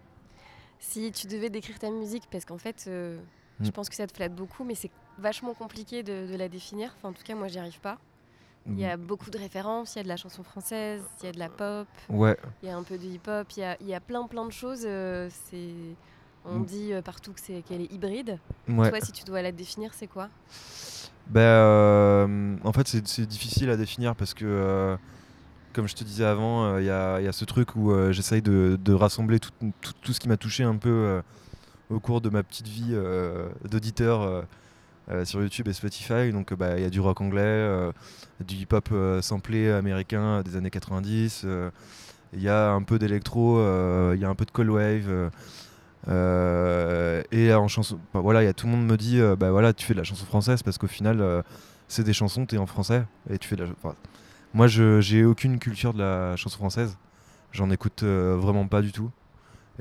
Si 0.78 1.12
tu 1.12 1.26
devais 1.26 1.50
décrire 1.50 1.78
ta 1.78 1.90
musique, 1.90 2.24
parce 2.30 2.44
qu'en 2.44 2.58
fait, 2.58 2.84
je 2.86 3.18
Mm. 3.60 3.70
pense 3.72 3.88
que 3.88 3.94
ça 3.94 4.06
te 4.06 4.16
flatte 4.16 4.34
beaucoup, 4.34 4.64
mais 4.64 4.74
c'est 4.74 4.90
vachement 5.18 5.54
compliqué 5.54 6.02
de, 6.02 6.26
de 6.26 6.36
la 6.36 6.48
définir. 6.48 6.92
Enfin, 6.96 7.10
en 7.10 7.12
tout 7.12 7.22
cas, 7.22 7.34
moi, 7.34 7.46
j'y 7.48 7.58
arrive 7.58 7.78
pas. 7.80 7.98
Il 8.68 8.78
y 8.78 8.84
a 8.86 8.96
beaucoup 8.96 9.30
de 9.30 9.38
références, 9.38 9.94
il 9.94 9.98
y 9.98 10.00
a 10.00 10.02
de 10.04 10.08
la 10.08 10.16
chanson 10.16 10.42
française, 10.42 11.02
il 11.22 11.26
y 11.26 11.28
a 11.28 11.32
de 11.32 11.38
la 11.38 11.48
pop, 11.48 11.88
Ouais, 12.08 12.36
il 12.62 12.68
y 12.68 12.70
a 12.72 12.76
un 12.76 12.82
peu 12.84 12.96
de 12.96 13.04
hip-hop, 13.04 13.46
il 13.56 13.60
y 13.60 13.64
a, 13.64 13.76
il 13.80 13.88
y 13.88 13.94
a 13.94 14.00
plein 14.00 14.26
plein 14.28 14.46
de 14.46 14.52
choses. 14.52 14.84
euh, 14.86 15.28
c'est, 15.50 15.96
on 16.44 16.60
Mm. 16.60 16.64
dit 16.64 16.92
euh, 16.92 17.02
partout 17.02 17.32
que 17.32 17.40
c'est 17.40 17.62
qu'elle 17.62 17.80
est 17.80 17.92
hybride. 17.92 18.38
ouais. 18.68 18.88
Toi, 18.88 19.00
si 19.00 19.10
tu 19.12 19.24
dois 19.24 19.42
la 19.42 19.50
définir, 19.52 19.92
c'est 19.94 20.06
quoi? 20.06 20.28
Ben, 21.28 21.40
euh, 21.40 22.56
en 22.64 22.72
fait, 22.72 22.88
c'est 22.88 23.26
difficile 23.26 23.70
à 23.70 23.76
définir 23.76 24.14
parce 24.14 24.34
que, 24.34 24.96
comme 25.72 25.88
je 25.88 25.94
te 25.94 26.04
disais 26.04 26.24
avant, 26.24 26.78
il 26.78 26.84
y, 26.84 26.90
a, 26.90 27.20
il 27.20 27.24
y 27.24 27.28
a 27.28 27.32
ce 27.32 27.44
truc 27.44 27.74
où 27.76 27.92
j'essaye 28.12 28.42
de, 28.42 28.78
de 28.80 28.92
rassembler 28.92 29.40
tout, 29.40 29.50
tout- 29.80 29.92
tout 30.02 30.12
ce 30.12 30.20
qui 30.20 30.28
m'a 30.28 30.36
touché 30.36 30.62
un 30.64 30.76
peu 30.76 31.20
au 31.90 32.00
cours 32.00 32.20
de 32.20 32.28
ma 32.30 32.42
petite 32.42 32.68
vie 32.68 32.94
d'auditeur 33.68 34.44
euh, 35.10 35.24
sur 35.24 35.40
YouTube 35.42 35.68
et 35.68 35.72
Spotify. 35.72 36.30
Donc, 36.32 36.52
euh, 36.52 36.56
bah, 36.56 36.76
il 36.78 36.82
y 36.82 36.86
a 36.86 36.90
du 36.90 37.00
rock 37.00 37.20
anglais, 37.20 37.40
euh, 37.42 37.92
du 38.40 38.54
hip-hop 38.56 38.90
samplé 39.20 39.70
américain 39.70 40.42
des 40.42 40.56
années 40.56 40.70
90. 40.70 41.42
euh, 41.44 41.70
Il 42.32 42.42
y 42.42 42.48
a 42.48 42.72
un 42.72 42.82
peu 42.82 42.98
d'électro, 42.98 43.58
il 44.14 44.20
y 44.20 44.24
a 44.24 44.28
un 44.28 44.34
peu 44.34 44.44
de 44.44 44.50
cold 44.50 44.70
wave. 44.70 45.30
et 47.32 47.54
en 47.54 47.68
chanson, 47.68 47.98
bah 48.14 48.20
voilà, 48.20 48.42
il 48.42 48.46
y 48.46 48.48
a 48.48 48.52
tout 48.54 48.66
le 48.66 48.72
monde 48.72 48.86
me 48.86 48.96
dit, 48.96 49.20
bah 49.38 49.50
voilà, 49.50 49.72
tu 49.72 49.84
fais 49.84 49.94
de 49.94 49.98
la 49.98 50.04
chanson 50.04 50.24
française 50.24 50.62
parce 50.62 50.78
qu'au 50.78 50.86
final, 50.86 51.44
c'est 51.88 52.04
des 52.04 52.14
chansons, 52.14 52.46
t'es 52.46 52.56
en 52.58 52.66
français 52.66 53.04
et 53.28 53.38
tu 53.38 53.48
fais 53.48 53.56
de 53.56 53.64
la. 53.64 53.70
moi, 54.54 54.66
je 54.66 55.00
j'ai 55.00 55.24
aucune 55.24 55.58
culture 55.58 55.92
de 55.92 55.98
la 55.98 56.36
chanson 56.36 56.56
française. 56.56 56.96
J'en 57.52 57.70
écoute 57.70 58.02
vraiment 58.02 58.66
pas 58.66 58.80
du 58.80 58.92
tout. 58.92 59.10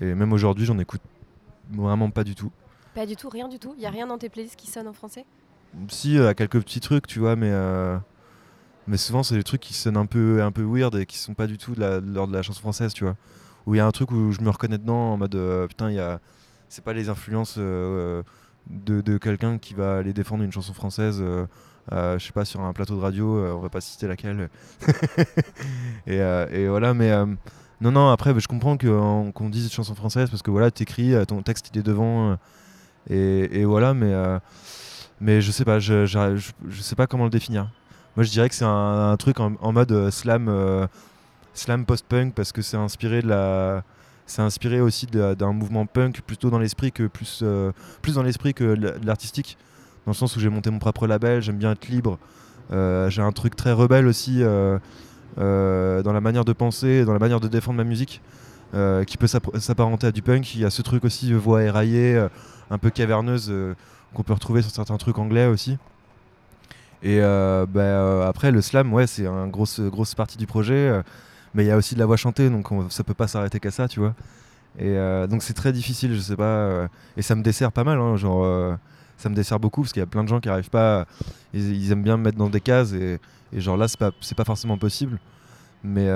Et 0.01 0.13
même 0.13 0.33
aujourd'hui, 0.33 0.65
j'en 0.65 0.79
écoute 0.79 1.01
vraiment 1.69 2.09
pas 2.09 2.23
du 2.23 2.35
tout. 2.35 2.51
Pas 2.93 3.05
du 3.05 3.15
tout, 3.15 3.29
rien 3.29 3.47
du 3.47 3.57
tout. 3.57 3.73
Il 3.77 3.83
y 3.83 3.85
a 3.85 3.89
rien 3.89 4.07
dans 4.07 4.17
tes 4.17 4.29
playlists 4.29 4.57
qui 4.57 4.67
sonne 4.67 4.87
en 4.87 4.93
français 4.93 5.25
Si, 5.87 6.17
euh, 6.17 6.33
quelques 6.33 6.59
petits 6.59 6.81
trucs, 6.81 7.07
tu 7.07 7.19
vois, 7.19 7.35
mais 7.35 7.49
euh, 7.51 7.97
mais 8.87 8.97
souvent 8.97 9.23
c'est 9.23 9.35
des 9.35 9.43
trucs 9.43 9.61
qui 9.61 9.73
sonnent 9.73 9.97
un 9.97 10.05
peu 10.05 10.43
un 10.43 10.51
peu 10.51 10.63
weird 10.63 10.95
et 10.95 11.05
qui 11.05 11.17
sont 11.17 11.33
pas 11.33 11.47
du 11.47 11.57
tout 11.57 11.73
de 11.73 11.79
la, 11.79 12.01
de 12.01 12.33
la 12.33 12.41
chanson 12.41 12.59
française, 12.59 12.93
tu 12.93 13.05
vois. 13.05 13.15
Où 13.65 13.75
il 13.75 13.77
y 13.77 13.81
a 13.81 13.85
un 13.85 13.91
truc 13.91 14.11
où 14.11 14.31
je 14.31 14.41
me 14.41 14.49
reconnais 14.49 14.77
dedans 14.77 15.13
en 15.13 15.17
mode 15.17 15.35
euh, 15.35 15.67
putain, 15.67 15.89
il 15.89 16.19
c'est 16.67 16.83
pas 16.83 16.93
les 16.93 17.09
influences 17.09 17.57
de, 17.57 18.23
quelqu'un 19.17 19.57
qui 19.57 19.73
va 19.73 19.97
aller 19.97 20.13
défendre 20.13 20.43
une 20.43 20.51
chanson 20.51 20.73
française. 20.73 21.21
je 21.91 22.17
sais 22.17 22.31
pas 22.31 22.45
sur 22.45 22.61
un 22.61 22.71
plateau 22.71 22.95
de 22.95 23.01
radio, 23.01 23.55
on 23.55 23.59
va 23.59 23.69
pas 23.69 23.81
citer 23.81 24.07
laquelle. 24.07 24.49
et, 26.07 26.17
et 26.17 26.67
voilà, 26.69 26.93
mais 26.93 27.11
non 27.81 27.91
non 27.91 28.09
après, 28.09 28.37
je 28.39 28.47
comprends 28.47 28.77
qu'on 28.77 29.49
dise 29.49 29.69
chanson 29.69 29.95
française 29.95 30.29
parce 30.29 30.41
que 30.41 30.51
voilà, 30.51 30.71
t'écris, 30.71 31.13
ton 31.27 31.41
texte 31.41 31.71
il 31.73 31.79
est 31.79 31.83
devant 31.83 32.37
et, 33.09 33.65
voilà, 33.65 33.93
mais 33.93 34.13
euh, 34.13 34.39
mais 35.19 35.41
je 35.41 35.51
sais 35.51 35.65
pas, 35.65 35.79
je, 35.79 36.05
je, 36.05 36.81
sais 36.81 36.95
pas 36.95 37.07
comment 37.07 37.25
le 37.25 37.29
définir. 37.29 37.69
Moi, 38.15 38.23
je 38.23 38.31
dirais 38.31 38.49
que 38.49 38.55
c'est 38.55 38.65
un, 38.65 39.15
truc 39.17 39.39
en, 39.39 39.71
mode 39.71 39.91
euh, 39.91 40.11
slam, 40.11 40.47
euh, 40.49 40.87
slam 41.53 41.85
post-punk 41.85 42.33
parce 42.33 42.51
que 42.51 42.61
c'est 42.61 42.77
inspiré 42.77 43.21
de 43.21 43.27
la, 43.27 43.83
c'est 44.25 44.41
inspiré 44.41 44.81
aussi 44.81 45.07
d'un 45.07 45.53
mouvement 45.53 45.85
punk 45.85 46.21
plutôt 46.21 46.49
dans 46.49 46.59
l'esprit 46.59 46.91
que 46.91 47.07
plus, 47.07 47.43
plus 48.01 48.15
dans 48.15 48.23
l'esprit 48.23 48.53
que 48.53 48.75
l'artistique, 49.03 49.57
dans 50.05 50.11
le 50.11 50.15
sens 50.15 50.35
où 50.35 50.39
j'ai 50.39 50.49
monté 50.49 50.69
mon 50.69 50.79
propre 50.79 51.07
label, 51.07 51.41
j'aime 51.41 51.57
bien 51.57 51.71
être 51.71 51.87
libre. 51.87 52.17
J'ai 52.71 53.21
un 53.21 53.31
truc 53.31 53.55
très 53.55 53.73
rebelle 53.73 54.07
aussi 54.07 54.41
dans 54.41 54.79
la 55.37 56.21
manière 56.21 56.45
de 56.45 56.53
penser, 56.53 57.05
dans 57.05 57.13
la 57.13 57.19
manière 57.19 57.39
de 57.41 57.47
défendre 57.47 57.77
ma 57.77 57.83
musique, 57.83 58.21
qui 58.73 59.17
peut 59.17 59.27
s'app- 59.27 59.57
s'apparenter 59.57 60.07
à 60.07 60.11
du 60.11 60.21
punk. 60.21 60.55
Il 60.55 60.61
y 60.61 60.65
a 60.65 60.69
ce 60.69 60.81
truc 60.81 61.03
aussi, 61.03 61.33
voix 61.33 61.63
éraillée, 61.63 62.25
un 62.71 62.77
peu 62.77 62.89
caverneuse, 62.89 63.49
euh, 63.51 63.75
qu'on 64.15 64.23
peut 64.23 64.33
retrouver 64.33 64.63
sur 64.63 64.71
certains 64.71 64.97
trucs 64.97 65.19
anglais 65.19 65.45
aussi. 65.45 65.77
Et 67.03 67.19
euh, 67.21 67.65
bah, 67.67 67.81
euh, 67.81 68.27
après, 68.27 68.51
le 68.51 68.61
slam, 68.61 68.91
ouais, 68.93 69.07
c'est 69.07 69.27
une 69.27 69.51
grosse, 69.51 69.79
grosse 69.79 70.15
partie 70.15 70.37
du 70.37 70.47
projet. 70.47 71.01
mais 71.53 71.65
il 71.65 71.67
y 71.67 71.71
a 71.71 71.77
aussi 71.77 71.95
de 71.95 71.99
la 71.99 72.05
voix 72.05 72.17
chantée, 72.17 72.49
donc 72.49 72.71
on- 72.71 72.89
ça 72.89 73.03
peut 73.03 73.13
pas 73.13 73.27
s'arrêter 73.27 73.59
qu'à 73.59 73.71
ça, 73.71 73.87
tu 73.87 73.99
vois. 73.99 74.15
Et 74.79 74.95
donc 75.29 75.43
c'est 75.43 75.53
très 75.53 75.73
difficile, 75.73 76.15
je 76.15 76.19
sais 76.21 76.37
pas. 76.37 76.87
et 77.17 77.21
ça 77.21 77.35
me 77.35 77.43
dessert 77.43 77.71
pas 77.73 77.83
mal, 77.83 77.99
hein, 77.99 78.15
genre. 78.17 78.77
ça 79.17 79.29
me 79.29 79.35
dessert 79.35 79.59
beaucoup 79.59 79.81
parce 79.81 79.93
qu'il 79.93 79.99
y 79.99 80.03
a 80.03 80.07
plein 80.07 80.23
de 80.23 80.29
gens 80.29 80.39
qui 80.39 80.49
arrivent 80.49 80.69
pas. 80.69 81.05
Ils, 81.53 81.91
aiment 81.91 82.03
bien 82.03 82.17
me 82.17 82.23
mettre 82.23 82.37
dans 82.37 82.49
des 82.49 82.61
cases 82.61 82.93
et, 82.93 83.19
genre 83.53 83.77
là, 83.77 83.87
c'est 83.89 83.99
pas, 83.99 84.11
pas 84.11 84.45
forcément 84.45 84.77
possible. 84.77 85.19
Mais, 85.83 86.07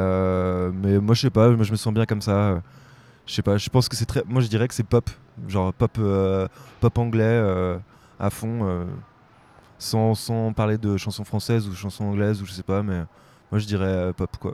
mais 0.74 1.00
moi, 1.00 1.16
je 1.16 1.22
sais 1.22 1.30
pas, 1.30 1.50
je 1.52 1.72
me 1.72 1.78
sens 1.78 1.94
bien 1.94 2.06
comme 2.06 2.22
ça. 2.22 2.62
Je 3.28 3.34
sais 3.34 3.42
pas, 3.42 3.58
je 3.58 3.70
pense 3.70 3.90
que 3.90 3.96
c'est 3.96 4.06
très. 4.06 4.24
Moi, 4.28 4.42
je 4.42 4.48
dirais 4.48 4.68
que 4.68 4.74
c'est 4.74 4.84
pop, 4.84 5.10
genre 5.48 5.74
pop, 5.74 5.92
euh, 6.00 6.48
pop 6.80 6.98
anglais 6.98 7.24
euh, 7.24 7.78
à 8.20 8.30
fond, 8.30 8.60
euh, 8.68 8.86
sans, 9.80 10.14
sans 10.16 10.54
parler 10.54 10.78
de 10.78 10.96
chansons 10.98 11.24
françaises 11.24 11.68
ou 11.68 11.74
chansons 11.76 12.06
anglaises 12.06 12.42
ou 12.42 12.46
je 12.46 12.52
sais 12.52 12.64
pas, 12.64 12.84
mais 12.84 13.00
moi 13.52 13.60
je 13.60 13.66
dirais 13.66 14.14
pop 14.16 14.30
quoi. 14.40 14.54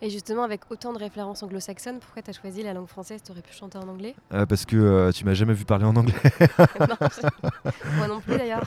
Et 0.00 0.10
justement, 0.10 0.44
avec 0.44 0.60
autant 0.70 0.92
de 0.92 0.98
références 0.98 1.42
anglo-saxonnes, 1.42 1.98
pourquoi 1.98 2.22
tu 2.22 2.30
as 2.30 2.32
choisi 2.32 2.62
la 2.62 2.72
langue 2.72 2.86
française? 2.86 3.20
Tu 3.22 3.32
aurais 3.32 3.42
pu 3.42 3.52
chanter 3.52 3.78
en 3.78 3.88
anglais? 3.88 4.14
Parce 4.48 4.64
que 4.64 5.10
tu 5.10 5.24
m'as 5.24 5.34
jamais 5.34 5.54
vu 5.54 5.64
parler 5.64 5.84
en 5.86 5.96
anglais. 5.96 6.14
Non, 6.80 6.96
je- 7.00 7.96
Moi 7.96 8.06
non 8.06 8.20
plus 8.20 8.36
d'ailleurs. 8.38 8.62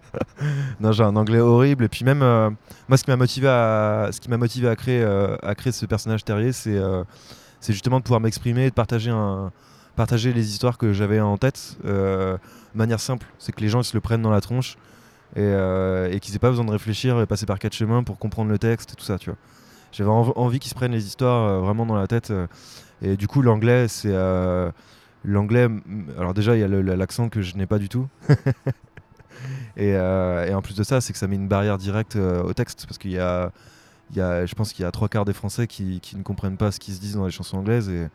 non, 0.80 0.92
j'ai 0.92 1.04
un 1.04 1.14
anglais 1.14 1.40
horrible. 1.40 1.84
Et 1.84 1.88
puis 1.88 2.04
même, 2.06 2.20
moi, 2.20 2.96
ce 2.96 3.04
qui 3.04 3.10
m'a 3.10 3.16
motivé 3.16 3.48
à, 3.48 4.08
ce 4.12 4.18
qui 4.20 4.30
m'a 4.30 4.38
motivé 4.38 4.66
à 4.68 4.76
créer, 4.76 5.04
à 5.04 5.54
créer 5.54 5.72
ce 5.72 5.84
personnage 5.84 6.24
terrier, 6.24 6.52
c'est, 6.52 6.80
c'est 7.60 7.72
justement 7.72 7.98
de 7.98 8.04
pouvoir 8.04 8.20
m'exprimer, 8.20 8.66
et 8.66 8.70
de 8.70 8.74
partager 8.74 9.10
un, 9.10 9.52
partager 9.96 10.32
les 10.32 10.50
histoires 10.50 10.76
que 10.78 10.92
j'avais 10.92 11.20
en 11.20 11.36
tête 11.38 11.76
euh, 11.84 12.36
de 12.74 12.78
manière 12.78 13.00
simple. 13.00 13.26
C'est 13.38 13.52
que 13.52 13.60
les 13.60 13.68
gens 13.68 13.80
ils 13.80 13.84
se 13.84 13.96
le 13.96 14.00
prennent 14.00 14.22
dans 14.22 14.30
la 14.30 14.40
tronche 14.40 14.76
et, 15.34 15.40
euh, 15.40 16.10
et 16.12 16.20
qu'ils 16.20 16.34
aient 16.36 16.38
pas 16.40 16.50
besoin 16.50 16.64
de 16.66 16.70
réfléchir 16.70 17.20
et 17.20 17.26
passer 17.26 17.46
par 17.46 17.58
quatre 17.58 17.72
chemins 17.74 18.02
pour 18.02 18.18
comprendre 18.18 18.50
le 18.50 18.58
texte 18.58 18.92
et 18.92 18.94
tout 18.96 19.04
ça, 19.04 19.18
tu 19.18 19.30
vois. 19.30 19.38
J'avais 19.92 20.10
env- 20.10 20.32
envie 20.36 20.58
qu'ils 20.58 20.70
se 20.70 20.74
prennent 20.74 20.92
les 20.92 21.06
histoires 21.06 21.48
euh, 21.48 21.60
vraiment 21.60 21.86
dans 21.86 21.96
la 21.96 22.06
tête. 22.06 22.32
et 23.02 23.16
du 23.16 23.26
coup, 23.28 23.40
l'anglais, 23.42 23.88
c'est 23.88 24.12
l'anglais. 25.24 25.68
Alors 26.18 26.34
déjà, 26.34 26.54
il 26.56 26.60
y 26.60 26.64
a 26.64 26.68
l'accent 26.96 27.28
que 27.28 27.40
je 27.42 27.56
n'ai 27.56 27.66
pas 27.66 27.78
du 27.78 27.88
tout. 27.88 28.06
Et, 29.76 29.90
et 29.90 30.54
en 30.54 30.62
plus 30.62 30.74
de 30.74 30.82
ça, 30.82 31.00
c'est 31.02 31.12
que 31.12 31.18
ça 31.18 31.26
met 31.26 31.36
une 31.36 31.48
barrière 31.48 31.76
directe 31.76 32.16
au 32.16 32.52
texte 32.54 32.86
parce 32.86 32.96
qu'il 32.96 33.10
y 33.12 33.18
a, 33.18 33.52
y 34.14 34.20
a, 34.20 34.46
je 34.46 34.54
pense 34.54 34.72
qu'il 34.72 34.82
y 34.84 34.86
a 34.86 34.92
trois 34.92 35.08
quarts 35.08 35.24
des 35.24 35.32
Français 35.32 35.66
qui, 35.66 36.00
qui 36.00 36.16
ne 36.16 36.22
comprennent 36.22 36.56
pas 36.56 36.70
ce 36.70 36.78
qui 36.78 36.92
se 36.92 37.00
dit 37.00 37.12
dans 37.14 37.24
les 37.24 37.30
chansons 37.32 37.58
anglaises 37.58 37.88
et, 37.88 38.08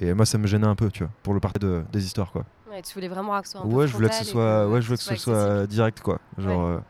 et 0.00 0.14
moi 0.14 0.26
ça 0.26 0.38
me 0.38 0.46
gênait 0.46 0.66
un 0.66 0.74
peu, 0.74 0.90
tu 0.90 1.04
vois, 1.04 1.12
pour 1.22 1.34
le 1.34 1.40
partage 1.40 1.60
de, 1.62 1.84
des 1.92 2.04
histoires 2.04 2.32
quoi. 2.32 2.44
Ouais, 2.70 2.82
tu 2.82 2.92
voulais 2.94 3.08
vraiment 3.08 3.38
que 3.40 3.46
ce 3.46 3.52
soit 3.52 3.60
un 3.60 3.64
peu 3.68 3.74
Ouais, 3.74 3.86
je 3.86 3.94
voulais 3.94 4.08
que 4.08 4.14
ce 4.14 4.24
soit, 4.24 4.66
ouais, 4.68 4.80
je 4.80 4.86
voulais 4.86 4.96
que 4.98 5.02
ce 5.04 5.14
soit 5.16 5.66
direct 5.66 6.00
quoi, 6.00 6.18
genre 6.38 6.68
Ouais. 6.68 6.74
euh, 6.76 6.80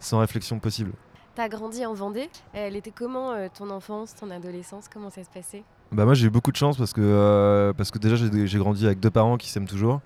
sans 0.00 0.18
réflexion 0.18 0.58
possible. 0.58 0.92
T'as 1.34 1.48
grandi 1.48 1.84
en 1.84 1.94
Vendée. 1.94 2.28
Elle 2.52 2.76
était 2.76 2.92
comment 2.92 3.32
euh, 3.32 3.48
ton 3.52 3.68
enfance, 3.70 4.14
ton 4.14 4.30
adolescence? 4.30 4.84
Comment 4.92 5.10
ça 5.10 5.24
se 5.24 5.30
passait? 5.30 5.64
Bah 5.90 6.04
moi 6.04 6.14
j'ai 6.14 6.26
eu 6.26 6.30
beaucoup 6.30 6.52
de 6.52 6.56
chance 6.56 6.76
parce 6.76 6.92
que, 6.92 7.00
euh, 7.02 7.72
parce 7.72 7.90
que 7.90 7.98
déjà 7.98 8.14
j'ai 8.16 8.58
grandi 8.58 8.86
avec 8.86 9.00
deux 9.00 9.10
parents 9.10 9.36
qui 9.36 9.48
s'aiment 9.50 9.66
toujours, 9.66 10.00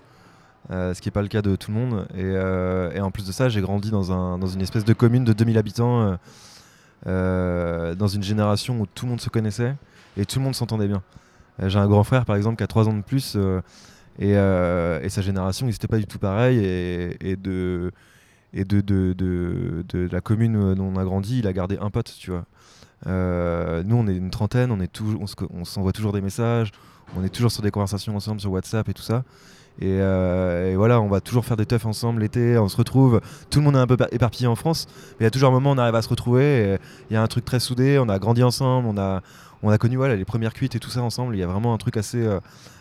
euh, 0.71 0.93
ce 0.93 1.01
qui 1.01 1.07
n'est 1.07 1.11
pas 1.11 1.21
le 1.21 1.27
cas 1.27 1.41
de 1.43 1.55
tout 1.55 1.69
le 1.71 1.77
monde. 1.77 2.07
Et, 2.15 2.97
et 2.97 3.01
en 3.01 3.11
plus 3.11 3.27
de 3.27 3.31
ça, 3.31 3.47
j'ai 3.49 3.61
grandi 3.61 3.91
dans, 3.91 4.11
un, 4.11 4.37
dans 4.39 4.47
une 4.47 4.61
espèce 4.61 4.85
de 4.85 4.93
commune 4.93 5.23
de 5.23 5.33
2000 5.33 5.57
habitants, 5.57 6.17
dans 7.05 8.07
une 8.07 8.23
génération 8.23 8.81
où 8.81 8.85
tout 8.85 9.05
le 9.05 9.11
monde 9.11 9.21
se 9.21 9.29
connaissait 9.29 9.75
et 10.17 10.25
tout 10.25 10.39
le 10.39 10.45
monde 10.45 10.55
s'entendait 10.55 10.87
bien. 10.87 11.01
Euh, 11.61 11.69
j'ai 11.69 11.79
un 11.79 11.87
grand 11.87 12.03
frère 12.03 12.25
par 12.25 12.35
exemple 12.35 12.57
qui 12.57 12.63
a 12.63 12.67
3 12.67 12.87
ans 12.87 12.93
de 12.93 13.01
plus 13.01 13.33
euh, 13.35 13.61
et, 14.17 14.37
euh, 14.37 15.07
sa 15.09 15.21
génération 15.21 15.65
n'était 15.65 15.87
pas 15.87 15.97
du 15.97 16.05
tout 16.05 16.19
pareil 16.19 16.59
et, 16.59 17.35
de... 17.35 17.91
la 18.53 20.21
commune 20.21 20.55
où 20.55 20.81
on 20.81 20.95
a 20.97 21.03
grandi, 21.03 21.39
il 21.39 21.47
a 21.47 21.53
gardé 21.53 21.77
un 21.79 21.89
pote, 21.89 22.13
tu 22.17 22.31
vois. 22.31 22.45
Euh, 23.07 23.81
nous, 23.85 23.95
on 23.95 24.07
est 24.07 24.15
une 24.15 24.29
trentaine, 24.29 24.71
on 24.71 25.65
s'envoie 25.65 25.93
toujours 25.93 26.11
des 26.11 26.19
messages, 26.19 26.71
on 27.15 27.23
est 27.23 27.29
toujours 27.29 27.51
sur 27.51 27.63
des 27.63 27.71
conversations 27.71 28.13
ensemble 28.15 28.41
sur 28.41 28.51
WhatsApp 28.51 28.89
et 28.89 28.93
tout 28.93 29.01
ça. 29.01 29.23
Et, 29.79 29.85
euh, 29.87 30.73
voilà, 30.75 30.99
on 31.01 31.07
va 31.07 31.21
toujours 31.21 31.45
faire 31.45 31.57
des 31.57 31.65
teufs 31.65 31.85
ensemble 31.85 32.21
l'été, 32.21 32.57
on 32.57 32.67
se 32.67 32.77
retrouve. 32.77 33.21
Tout 33.49 33.59
le 33.59 33.65
monde 33.65 33.75
est 33.75 33.79
un 33.79 33.87
peu 33.87 33.97
éparpillé 34.11 34.47
en 34.47 34.55
France, 34.55 34.87
mais 35.11 35.17
il 35.21 35.23
y 35.23 35.27
a 35.27 35.31
toujours 35.31 35.49
un 35.49 35.53
moment 35.53 35.71
où 35.71 35.73
on 35.73 35.77
arrive 35.77 35.95
à 35.95 36.01
se 36.01 36.09
retrouver. 36.09 36.77
Il 37.09 37.13
y 37.13 37.17
a 37.17 37.21
un 37.21 37.27
truc 37.27 37.45
très 37.45 37.59
soudé, 37.59 37.97
on 37.99 38.09
a 38.09 38.19
grandi 38.19 38.43
ensemble, 38.43 38.87
on 38.87 38.97
a, 38.97 39.21
on 39.63 39.69
a 39.69 39.77
connu 39.77 39.95
voilà, 39.95 40.15
les 40.15 40.25
premières 40.25 40.53
cuites 40.53 40.75
et 40.75 40.79
tout 40.79 40.89
ça 40.89 41.01
ensemble. 41.01 41.35
Il 41.35 41.39
y 41.39 41.43
a 41.43 41.47
vraiment 41.47 41.73
un 41.73 41.77
truc 41.77 41.97
assez, 41.97 42.21
euh, 42.21 42.39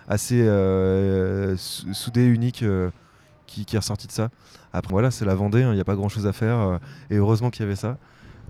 assez 0.08 0.44
soudé, 1.56 2.24
unique 2.24 2.64
qui, 3.46 3.64
qui, 3.64 3.76
est 3.76 3.78
ressorti 3.78 4.06
de 4.06 4.12
ça. 4.12 4.30
Après, 4.72 4.92
voilà, 4.92 5.10
c'est 5.10 5.24
la 5.24 5.34
Vendée, 5.34 5.62
hein, 5.62 5.70
il 5.70 5.76
n'y 5.76 5.80
a 5.80 5.84
pas 5.84 5.96
grand 5.96 6.08
chose 6.08 6.26
à 6.26 6.32
faire, 6.32 6.78
et 7.10 7.16
heureusement 7.16 7.50
qu'il 7.50 7.62
y 7.62 7.66
avait 7.66 7.76
ça. 7.76 7.96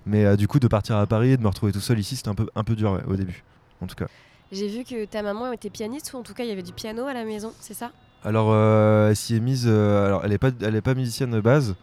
Mais 0.09 0.25
euh, 0.25 0.37
du 0.37 0.49
coup, 0.49 0.59
de 0.59 0.69
partir 0.69 0.97
à 0.97 1.07
Paris 1.07 1.33
et 1.33 1.37
de 1.37 1.43
me 1.43 1.49
retrouver 1.49 1.71
tout 1.71 1.81
seul 1.81 1.99
ici, 1.99 2.17
c'était 2.17 2.31
un 2.31 2.35
peu, 2.35 2.49
un 2.55 2.65
peu 2.65 2.75
dur 2.75 2.99
au 3.07 3.15
début, 3.15 3.45
en 3.83 3.87
tout 3.87 3.95
cas. 3.95 4.07
J'ai 4.51 4.67
vu 4.67 4.83
que 4.83 5.05
ta 5.05 5.23
maman 5.23 5.53
était 5.53 5.69
pianiste, 5.69 6.15
ou 6.15 6.17
en 6.17 6.23
tout 6.23 6.33
cas, 6.33 6.45
il 6.45 6.49
y 6.49 6.53
avait 6.53 6.63
du 6.63 6.73
piano 6.73 7.05
à 7.05 7.13
la 7.13 7.25
maison, 7.25 7.53
c'est 7.61 7.75
ça? 7.75 7.93
Alors, 8.25 8.49
euh, 8.51 9.11
elle 9.11 9.17
s'y 9.17 9.37
est 9.37 9.41
mise. 9.41 9.65
Euh, 9.67 10.07
alors, 10.07 10.23
elle 10.25 10.31
n'est 10.31 10.39
pas, 10.39 10.51
pas 10.51 10.95
musicienne 10.95 11.31
de 11.31 11.41
base. 11.41 11.75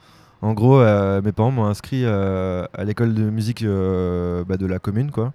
En 0.42 0.54
gros, 0.54 0.80
mes 1.22 1.32
parents 1.32 1.52
m'ont 1.52 1.66
inscrit 1.66 2.06
à 2.06 2.84
l'école 2.84 3.14
de 3.16 3.30
musique 3.30 3.64
bah, 3.64 4.58
de 4.58 4.66
la 4.68 4.78
commune, 4.80 5.10
quoi. 5.10 5.34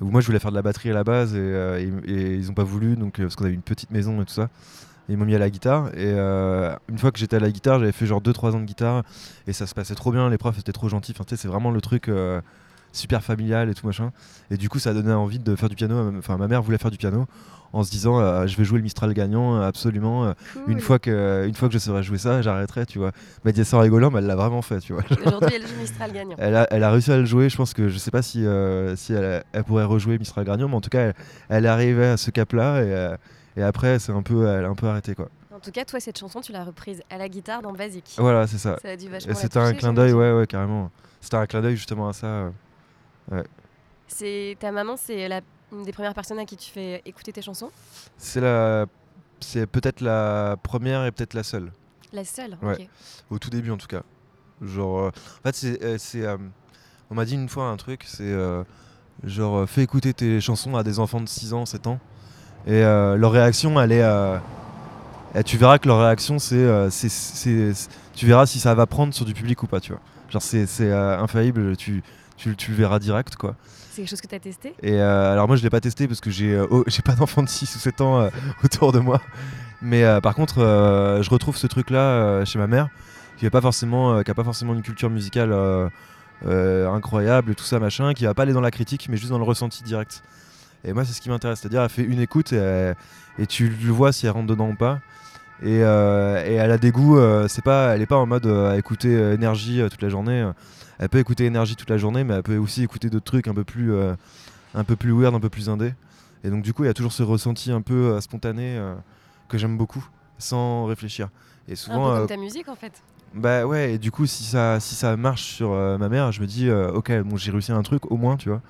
moi, 0.00 0.20
je 0.20 0.26
voulais 0.26 0.40
faire 0.40 0.50
de 0.50 0.56
la 0.56 0.62
batterie 0.62 0.90
à 0.90 0.94
la 0.94 1.04
base 1.04 1.36
et, 1.36 1.92
ils 2.06 2.46
n'ont 2.46 2.54
pas 2.54 2.64
voulu, 2.64 2.96
donc, 2.96 3.20
parce 3.20 3.36
qu'on 3.36 3.44
avait 3.44 3.54
une 3.54 3.62
petite 3.62 3.92
maison 3.92 4.20
et 4.22 4.24
tout 4.24 4.32
ça. 4.32 4.48
Ils 5.08 5.18
m'ont 5.18 5.26
mis 5.26 5.34
à 5.34 5.38
la 5.38 5.50
guitare 5.50 5.88
et 5.88 6.12
euh, 6.14 6.74
une 6.88 6.98
fois 6.98 7.12
que 7.12 7.18
j'étais 7.18 7.36
à 7.36 7.40
la 7.40 7.50
guitare, 7.50 7.78
j'avais 7.78 7.92
fait 7.92 8.06
genre 8.06 8.22
2-3 8.22 8.52
ans 8.52 8.60
de 8.60 8.64
guitare 8.64 9.02
et 9.46 9.52
ça 9.52 9.66
se 9.66 9.74
passait 9.74 9.94
trop 9.94 10.12
bien. 10.12 10.30
Les 10.30 10.38
profs 10.38 10.58
étaient 10.58 10.72
trop 10.72 10.88
gentils. 10.88 11.14
C'est 11.26 11.46
vraiment 11.46 11.70
le 11.70 11.80
truc 11.82 12.08
euh, 12.08 12.40
super 12.92 13.22
familial 13.22 13.68
et 13.68 13.74
tout 13.74 13.86
machin. 13.86 14.12
Et 14.50 14.56
du 14.56 14.70
coup, 14.70 14.78
ça 14.78 14.90
a 14.90 14.94
donné 14.94 15.12
envie 15.12 15.38
de 15.38 15.56
faire 15.56 15.68
du 15.68 15.76
piano. 15.76 16.10
Enfin, 16.18 16.38
ma 16.38 16.48
mère 16.48 16.62
voulait 16.62 16.78
faire 16.78 16.90
du 16.90 16.96
piano 16.96 17.26
en 17.74 17.82
se 17.82 17.90
disant 17.90 18.18
euh, 18.18 18.46
je 18.46 18.56
vais 18.56 18.64
jouer 18.64 18.78
le 18.78 18.84
Mistral 18.84 19.12
gagnant 19.12 19.60
absolument. 19.60 20.34
Une 20.66 20.80
fois 20.80 20.98
que 20.98 21.44
une 21.46 21.54
fois 21.54 21.68
que 21.68 21.74
je 21.74 21.78
saurais 21.78 22.02
jouer 22.02 22.18
ça, 22.18 22.40
j'arrêterai, 22.40 22.86
tu 22.86 22.98
vois. 22.98 23.12
Mais 23.44 23.52
rigolant, 23.52 24.10
mais 24.10 24.20
elle 24.20 24.26
l'a 24.26 24.36
vraiment 24.36 24.62
fait, 24.62 24.80
tu 24.80 24.92
vois. 24.92 25.02
Aujourd'hui, 25.26 25.50
elle 25.56 25.66
joue 25.66 25.76
Mistral 25.80 26.12
gagnant. 26.12 26.36
Elle 26.38 26.56
a, 26.56 26.66
elle 26.70 26.84
a 26.84 26.90
réussi 26.90 27.12
à 27.12 27.18
le 27.18 27.24
jouer. 27.24 27.48
Je 27.48 27.56
pense 27.56 27.74
que 27.74 27.88
je 27.88 27.98
sais 27.98 28.10
pas 28.10 28.22
si 28.22 28.46
si 28.96 29.12
elle, 29.12 29.44
elle, 29.52 29.64
pourrait 29.64 29.84
rejouer 29.84 30.18
Mistral 30.18 30.44
gagnant, 30.44 30.68
mais 30.68 30.76
en 30.76 30.80
tout 30.80 30.90
cas, 30.90 31.00
elle, 31.00 31.14
elle 31.48 31.64
est 31.66 31.68
arrivée 31.68 32.06
à 32.06 32.16
ce 32.16 32.30
cap-là 32.30 32.82
et 32.82 33.16
et 33.56 33.62
après, 33.62 33.98
c'est 33.98 34.12
un 34.12 34.22
peu, 34.22 34.46
elle 34.48 34.64
a 34.64 34.68
un 34.68 34.74
peu 34.74 34.86
arrêté 34.86 35.14
quoi. 35.14 35.28
En 35.54 35.60
tout 35.60 35.70
cas, 35.70 35.84
toi, 35.84 36.00
cette 36.00 36.18
chanson, 36.18 36.40
tu 36.40 36.52
l'as 36.52 36.64
reprise 36.64 37.02
à 37.08 37.16
la 37.16 37.28
guitare 37.28 37.62
dans 37.62 37.72
Basic. 37.72 38.16
Voilà, 38.18 38.46
c'est 38.46 38.58
ça. 38.58 38.76
Ça. 38.82 39.34
C'était 39.34 39.58
un 39.58 39.72
clin 39.72 39.92
d'œil, 39.92 40.12
ouais, 40.12 40.32
ouais, 40.32 40.46
carrément. 40.46 40.90
C'était 41.20 41.36
un 41.36 41.46
clin 41.46 41.62
d'œil 41.62 41.76
justement 41.76 42.08
à 42.08 42.12
ça. 42.12 42.26
Euh, 42.26 42.50
ouais. 43.30 43.44
C'est 44.08 44.56
ta 44.58 44.72
maman, 44.72 44.96
c'est 44.96 45.28
la 45.28 45.40
une 45.74 45.84
des 45.84 45.92
premières 45.92 46.14
personnes 46.14 46.38
à 46.38 46.44
qui 46.44 46.56
tu 46.56 46.70
fais 46.70 47.02
écouter 47.04 47.32
tes 47.32 47.42
chansons. 47.42 47.70
C'est 48.16 48.40
la, 48.40 48.86
c'est 49.40 49.66
peut-être 49.66 50.00
la 50.00 50.56
première 50.62 51.04
et 51.04 51.12
peut-être 51.12 51.34
la 51.34 51.42
seule. 51.42 51.72
La 52.12 52.24
seule. 52.24 52.56
Ouais. 52.62 52.88
Au 53.30 53.38
tout 53.38 53.50
début, 53.50 53.70
en 53.70 53.76
tout 53.76 53.88
cas. 53.88 54.02
Genre, 54.62 54.98
euh, 54.98 55.08
en 55.08 55.50
fait, 55.50 55.98
c'est, 55.98 56.22
euh, 56.24 56.38
on 57.10 57.14
m'a 57.14 57.24
dit 57.24 57.34
une 57.34 57.48
fois 57.48 57.66
un 57.66 57.76
truc, 57.76 58.04
c'est 58.06 58.34
genre, 59.22 59.68
fais 59.68 59.82
écouter 59.82 60.14
tes 60.14 60.40
chansons 60.40 60.76
à 60.76 60.82
des 60.82 60.98
enfants 60.98 61.20
de 61.20 61.28
6 61.28 61.52
ans, 61.52 61.66
7 61.66 61.86
ans. 61.86 61.98
Et 62.66 62.82
euh, 62.82 63.16
leur 63.16 63.32
réaction, 63.32 63.78
elle 63.80 63.92
est. 63.92 64.02
Euh, 64.02 64.38
tu 65.44 65.58
verras 65.58 65.78
que 65.78 65.88
leur 65.88 66.00
réaction, 66.00 66.38
euh, 66.52 66.88
c'est, 66.90 67.72
tu 68.14 68.26
verras 68.26 68.46
si 68.46 68.60
ça 68.60 68.74
va 68.74 68.86
prendre 68.86 69.12
sur 69.12 69.24
du 69.24 69.34
public 69.34 69.62
ou 69.62 69.66
pas, 69.66 69.80
tu 69.80 69.92
vois. 69.92 70.00
Genre, 70.30 70.42
c'est, 70.42 70.92
infaillible, 70.92 71.76
tu, 71.76 72.02
tu, 72.36 72.56
tu, 72.56 72.70
le 72.70 72.76
verras 72.76 72.98
direct, 72.98 73.36
quoi. 73.36 73.54
C'est 73.94 74.02
quelque 74.02 74.10
chose 74.10 74.20
que 74.20 74.26
tu 74.26 74.34
as 74.34 74.40
testé? 74.40 74.74
Et 74.82 74.98
alors, 74.98 75.46
moi, 75.46 75.54
je 75.54 75.62
l'ai 75.62 75.70
pas 75.70 75.80
testé 75.80 76.08
parce 76.08 76.20
que 76.20 76.28
j'ai, 76.28 76.60
j'ai 76.88 77.02
pas 77.02 77.14
d'enfants 77.14 77.44
de 77.44 77.48
6 77.48 77.76
ou 77.76 77.78
7 77.78 78.00
ans 78.00 78.28
autour 78.64 78.90
de 78.90 78.98
moi. 78.98 79.20
Mais 79.82 80.02
par 80.20 80.34
contre, 80.34 80.56
je 81.22 81.30
retrouve 81.30 81.56
ce 81.56 81.68
truc-là 81.68 82.44
chez 82.44 82.58
ma 82.58 82.66
mère, 82.66 82.88
qui 83.36 83.44
n'a 83.44 83.50
pas, 83.50 83.60
forcément, 83.60 84.20
pas 84.24 84.44
forcément 84.44 84.74
une 84.74 84.82
culture 84.82 85.10
musicale 85.10 85.54
incroyable, 86.42 87.54
tout 87.54 87.64
ça, 87.64 87.78
machin, 87.78 88.14
qui 88.14 88.24
va 88.24 88.34
pas 88.34 88.42
aller 88.42 88.52
dans 88.52 88.60
la 88.60 88.72
critique, 88.72 89.08
mais 89.08 89.16
juste 89.16 89.30
dans 89.30 89.38
le 89.38 89.44
ressenti 89.44 89.84
direct. 89.84 90.24
Et 90.84 90.92
moi, 90.92 91.04
c'est 91.04 91.12
ce 91.12 91.20
qui 91.20 91.28
m'intéresse. 91.28 91.60
C'est-à-dire, 91.60 91.82
elle 91.82 91.88
fait 91.88 92.02
une 92.02 92.20
écoute 92.20 92.52
et, 92.52 93.46
tu 93.46 93.68
le 93.68 93.92
vois 93.92 94.12
si 94.12 94.26
elle 94.26 94.32
rentre 94.32 94.48
dedans 94.48 94.70
ou 94.70 94.74
pas. 94.74 95.00
Et, 95.64 95.82
euh, 95.82 96.42
elle 96.46 96.70
a 96.70 96.78
des 96.78 96.92
goûts. 96.92 97.18
Euh, 97.18 97.48
c'est 97.48 97.64
pas, 97.64 97.94
elle 97.94 98.02
est 98.02 98.06
pas 98.06 98.16
en 98.16 98.26
mode 98.26 98.46
euh, 98.46 98.72
à 98.72 98.78
écouter 98.78 99.12
énergie 99.32 99.82
toute 99.90 100.02
la 100.02 100.08
journée. 100.08 100.48
Elle 100.98 101.08
peut 101.08 101.18
écouter 101.18 101.46
énergie 101.46 101.74
toute 101.74 101.90
la 101.90 101.98
journée, 101.98 102.22
mais 102.22 102.34
elle 102.34 102.42
peut 102.42 102.56
aussi 102.56 102.82
écouter 102.82 103.10
d'autres 103.10 103.24
trucs 103.24 103.48
un 103.48 103.54
peu 103.54 103.64
plus, 103.64 103.92
un 104.74 104.84
peu 104.84 104.94
plus 104.94 105.12
weird, 105.12 105.34
un 105.34 105.40
peu 105.40 105.48
plus 105.48 105.68
indé. 105.68 105.92
Et 106.44 106.50
donc, 106.50 106.62
du 106.62 106.72
coup, 106.72 106.84
il 106.84 106.86
y 106.86 106.90
a 106.90 106.94
toujours 106.94 107.12
ce 107.12 107.22
ressenti 107.22 107.72
un 107.72 107.80
peu 107.80 108.20
spontané 108.20 108.80
que 109.48 109.58
j'aime 109.58 109.76
beaucoup, 109.76 110.06
sans 110.38 110.84
réfléchir. 110.84 111.30
Et 111.66 111.74
souvent, 111.74 112.10
un 112.10 112.12
peu 112.12 112.18
comme 112.20 112.28
ta 112.28 112.36
musique 112.36 112.68
en 112.68 112.76
fait. 112.76 113.02
Bah 113.34 113.66
ouais, 113.66 113.94
et 113.94 113.98
du 113.98 114.12
coup, 114.12 114.26
si 114.26 114.44
ça, 114.44 114.78
si 114.78 114.94
ça 114.94 115.16
marche 115.16 115.42
sur 115.42 115.70
ma 115.70 116.08
mère, 116.08 116.30
je 116.30 116.40
me 116.40 116.46
dis, 116.46 116.70
ok, 116.70 117.12
bon, 117.22 117.36
j'ai 117.36 117.50
réussi 117.50 117.72
un 117.72 117.82
truc 117.82 118.10
au 118.12 118.16
moins, 118.16 118.36
tu 118.36 118.50
vois. 118.50 118.60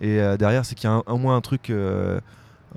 Et 0.00 0.20
euh, 0.20 0.36
derrière, 0.36 0.64
c'est 0.64 0.74
qu'il 0.74 0.88
y 0.88 0.92
a 0.92 1.02
au 1.06 1.18
moins 1.18 1.36
un 1.36 1.40
truc, 1.40 1.70
euh, 1.70 2.20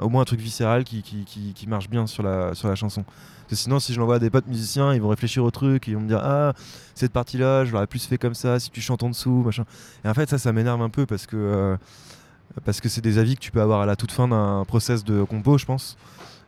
au 0.01 0.09
moins 0.09 0.21
un 0.21 0.25
truc 0.25 0.39
viscéral 0.39 0.83
qui, 0.83 1.01
qui, 1.01 1.53
qui, 1.53 1.67
marche 1.67 1.89
bien 1.89 2.07
sur 2.07 2.23
la, 2.23 2.53
sur 2.55 2.67
la 2.67 2.75
chanson. 2.75 3.03
Parce 3.03 3.49
que 3.49 3.55
sinon, 3.55 3.79
si 3.79 3.93
je 3.93 3.99
l'envoie 3.99 4.15
à 4.15 4.19
des 4.19 4.29
potes 4.29 4.47
musiciens, 4.47 4.93
ils 4.93 5.01
vont 5.01 5.09
réfléchir 5.09 5.43
au 5.43 5.51
truc, 5.51 5.88
ils 5.88 5.95
vont 5.95 6.01
me 6.01 6.07
dire 6.07 6.21
Ah, 6.23 6.53
cette 6.95 7.12
partie-là, 7.12 7.65
je 7.65 7.71
l'aurais 7.71 7.88
plus 7.88 8.05
fait 8.05 8.17
comme 8.17 8.35
ça, 8.35 8.59
si 8.59 8.69
tu 8.69 8.81
chantes 8.81 9.03
en 9.03 9.09
dessous, 9.09 9.43
machin. 9.45 9.65
Et 10.05 10.09
en 10.09 10.13
fait, 10.13 10.29
ça, 10.29 10.38
ça 10.38 10.51
m'énerve 10.51 10.81
un 10.81 10.89
peu 10.89 11.05
parce 11.05 11.25
que 11.25 11.35
euh, 11.35 11.77
c'est 12.71 13.01
des 13.01 13.17
avis 13.17 13.35
que 13.35 13.41
tu 13.41 13.51
peux 13.51 13.62
avoir 13.62 13.81
à 13.81 13.85
la 13.85 13.95
toute 13.95 14.12
fin 14.12 14.27
d'un 14.27 14.65
process 14.65 15.03
de 15.03 15.23
compo, 15.23 15.57
je 15.57 15.65
pense. 15.65 15.97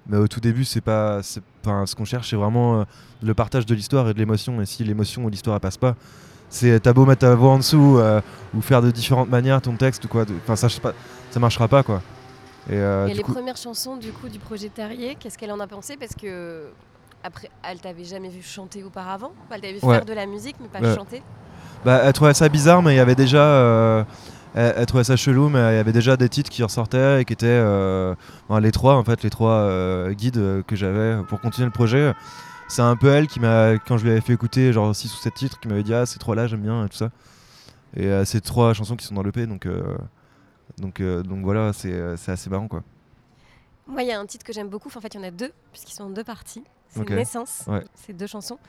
Mais 0.07 0.17
au 0.17 0.27
tout 0.27 0.39
début, 0.39 0.65
c'est 0.65 0.81
pas, 0.81 1.21
ce 1.23 1.95
qu'on 1.95 2.05
cherche, 2.05 2.29
c'est 2.29 2.35
vraiment 2.35 2.85
le 3.21 3.33
partage 3.33 3.65
de 3.65 3.75
l'histoire 3.75 4.09
et 4.09 4.13
de 4.13 4.19
l'émotion. 4.19 4.61
Et 4.61 4.65
si 4.65 4.83
l'émotion 4.83 5.25
ou 5.25 5.29
l'histoire 5.29 5.55
elle 5.55 5.61
passe 5.61 5.77
pas, 5.77 5.95
c'est 6.51 6.79
t'as 6.81 6.93
beau 6.93 7.05
mettre 7.05 7.21
ta 7.21 7.33
voix 7.33 7.51
en 7.51 7.57
dessous 7.57 7.97
euh, 7.97 8.21
ou 8.53 8.61
faire 8.61 8.81
de 8.81 8.91
différentes 8.91 9.29
manières 9.29 9.61
ton 9.61 9.75
texte 9.75 10.05
ou 10.05 10.07
quoi, 10.07 10.25
enfin 10.43 10.55
ça 10.55 10.67
ça 10.69 11.39
marchera 11.39 11.67
pas 11.67 11.81
quoi. 11.81 12.01
Et, 12.69 12.73
euh, 12.75 13.07
les 13.07 13.23
premières 13.23 13.57
chansons 13.57 13.97
du 13.97 14.11
coup 14.11 14.29
du 14.29 14.39
projet 14.39 14.69
Terrier, 14.69 15.15
qu'est-ce 15.15 15.37
qu'elle 15.37 15.51
en 15.51 15.59
a 15.59 15.67
pensé? 15.67 15.97
Parce 15.97 16.15
que 16.15 16.69
après, 17.23 17.49
elle 17.67 17.79
t'avait 17.79 18.03
jamais 18.03 18.29
vu 18.29 18.41
chanter 18.41 18.83
auparavant. 18.83 19.31
Elle 19.51 19.61
t'avait 19.61 19.73
vu 19.73 19.79
faire 19.79 20.05
de 20.05 20.13
la 20.13 20.25
musique, 20.25 20.55
mais 20.59 20.67
pas 20.67 20.95
chanter. 20.95 21.21
Bah, 21.83 22.01
elle 22.03 22.13
trouvait 22.13 22.33
ça 22.33 22.49
bizarre, 22.49 22.81
mais 22.81 22.93
il 22.93 22.97
y 22.97 22.99
avait 22.99 23.15
déjà. 23.15 23.43
Euh, 23.43 24.03
elle, 24.53 24.85
trouvait 24.85 25.03
ça 25.03 25.15
chelou, 25.15 25.49
mais 25.49 25.59
il 25.73 25.75
y 25.75 25.79
avait 25.79 25.93
déjà 25.93 26.17
des 26.17 26.29
titres 26.29 26.49
qui 26.49 26.61
ressortaient 26.61 27.21
et 27.21 27.25
qui 27.25 27.33
étaient 27.33 27.63
les 28.59 28.71
trois 28.71 28.95
en 28.95 29.03
fait, 29.03 29.23
les 29.23 29.29
trois 29.29 30.09
guides 30.11 30.63
que 30.67 30.75
j'avais 30.75 31.23
pour 31.27 31.39
continuer 31.39 31.65
le 31.65 31.71
projet 31.71 32.13
c'est 32.71 32.81
un 32.81 32.95
peu 32.95 33.09
elle 33.09 33.27
qui 33.27 33.41
m'a, 33.41 33.73
quand 33.85 33.97
je 33.97 34.05
lui 34.05 34.11
avais 34.11 34.21
fait 34.21 34.31
écouter 34.31 34.71
genre 34.71 34.95
6 34.95 35.13
ou 35.13 35.17
7 35.17 35.33
titres, 35.33 35.59
qui 35.59 35.67
m'avait 35.67 35.83
dit 35.83 35.93
Ah, 35.93 36.05
ces 36.05 36.19
trois-là, 36.19 36.47
j'aime 36.47 36.61
bien 36.61 36.85
et 36.85 36.89
tout 36.89 36.95
ça. 36.95 37.09
Et 37.95 38.05
euh, 38.05 38.23
ces 38.23 38.39
trois 38.39 38.73
chansons 38.73 38.95
qui 38.95 39.05
sont 39.05 39.13
dans 39.13 39.23
l'EP, 39.23 39.45
donc, 39.45 39.65
euh, 39.65 39.97
donc, 40.77 40.99
euh, 40.99 41.23
donc 41.23 41.43
voilà, 41.43 41.73
c'est, 41.73 41.93
assez 42.27 42.49
marrant 42.49 42.67
quoi. 42.67 42.83
Moi, 43.87 44.03
il 44.03 44.07
y 44.07 44.11
a 44.11 44.19
un 44.19 44.25
titre 44.25 44.45
que 44.45 44.53
j'aime 44.53 44.69
beaucoup, 44.69 44.89
en 44.95 45.01
fait, 45.01 45.13
il 45.13 45.17
y 45.17 45.19
en 45.19 45.27
a 45.27 45.31
deux, 45.31 45.51
puisqu'ils 45.71 45.95
sont 45.95 46.03
en 46.03 46.09
deux 46.09 46.23
parties. 46.23 46.63
C'est 46.89 47.09
Naissance, 47.09 47.65
c'est 47.95 48.13
deux 48.13 48.27
chansons. 48.27 48.59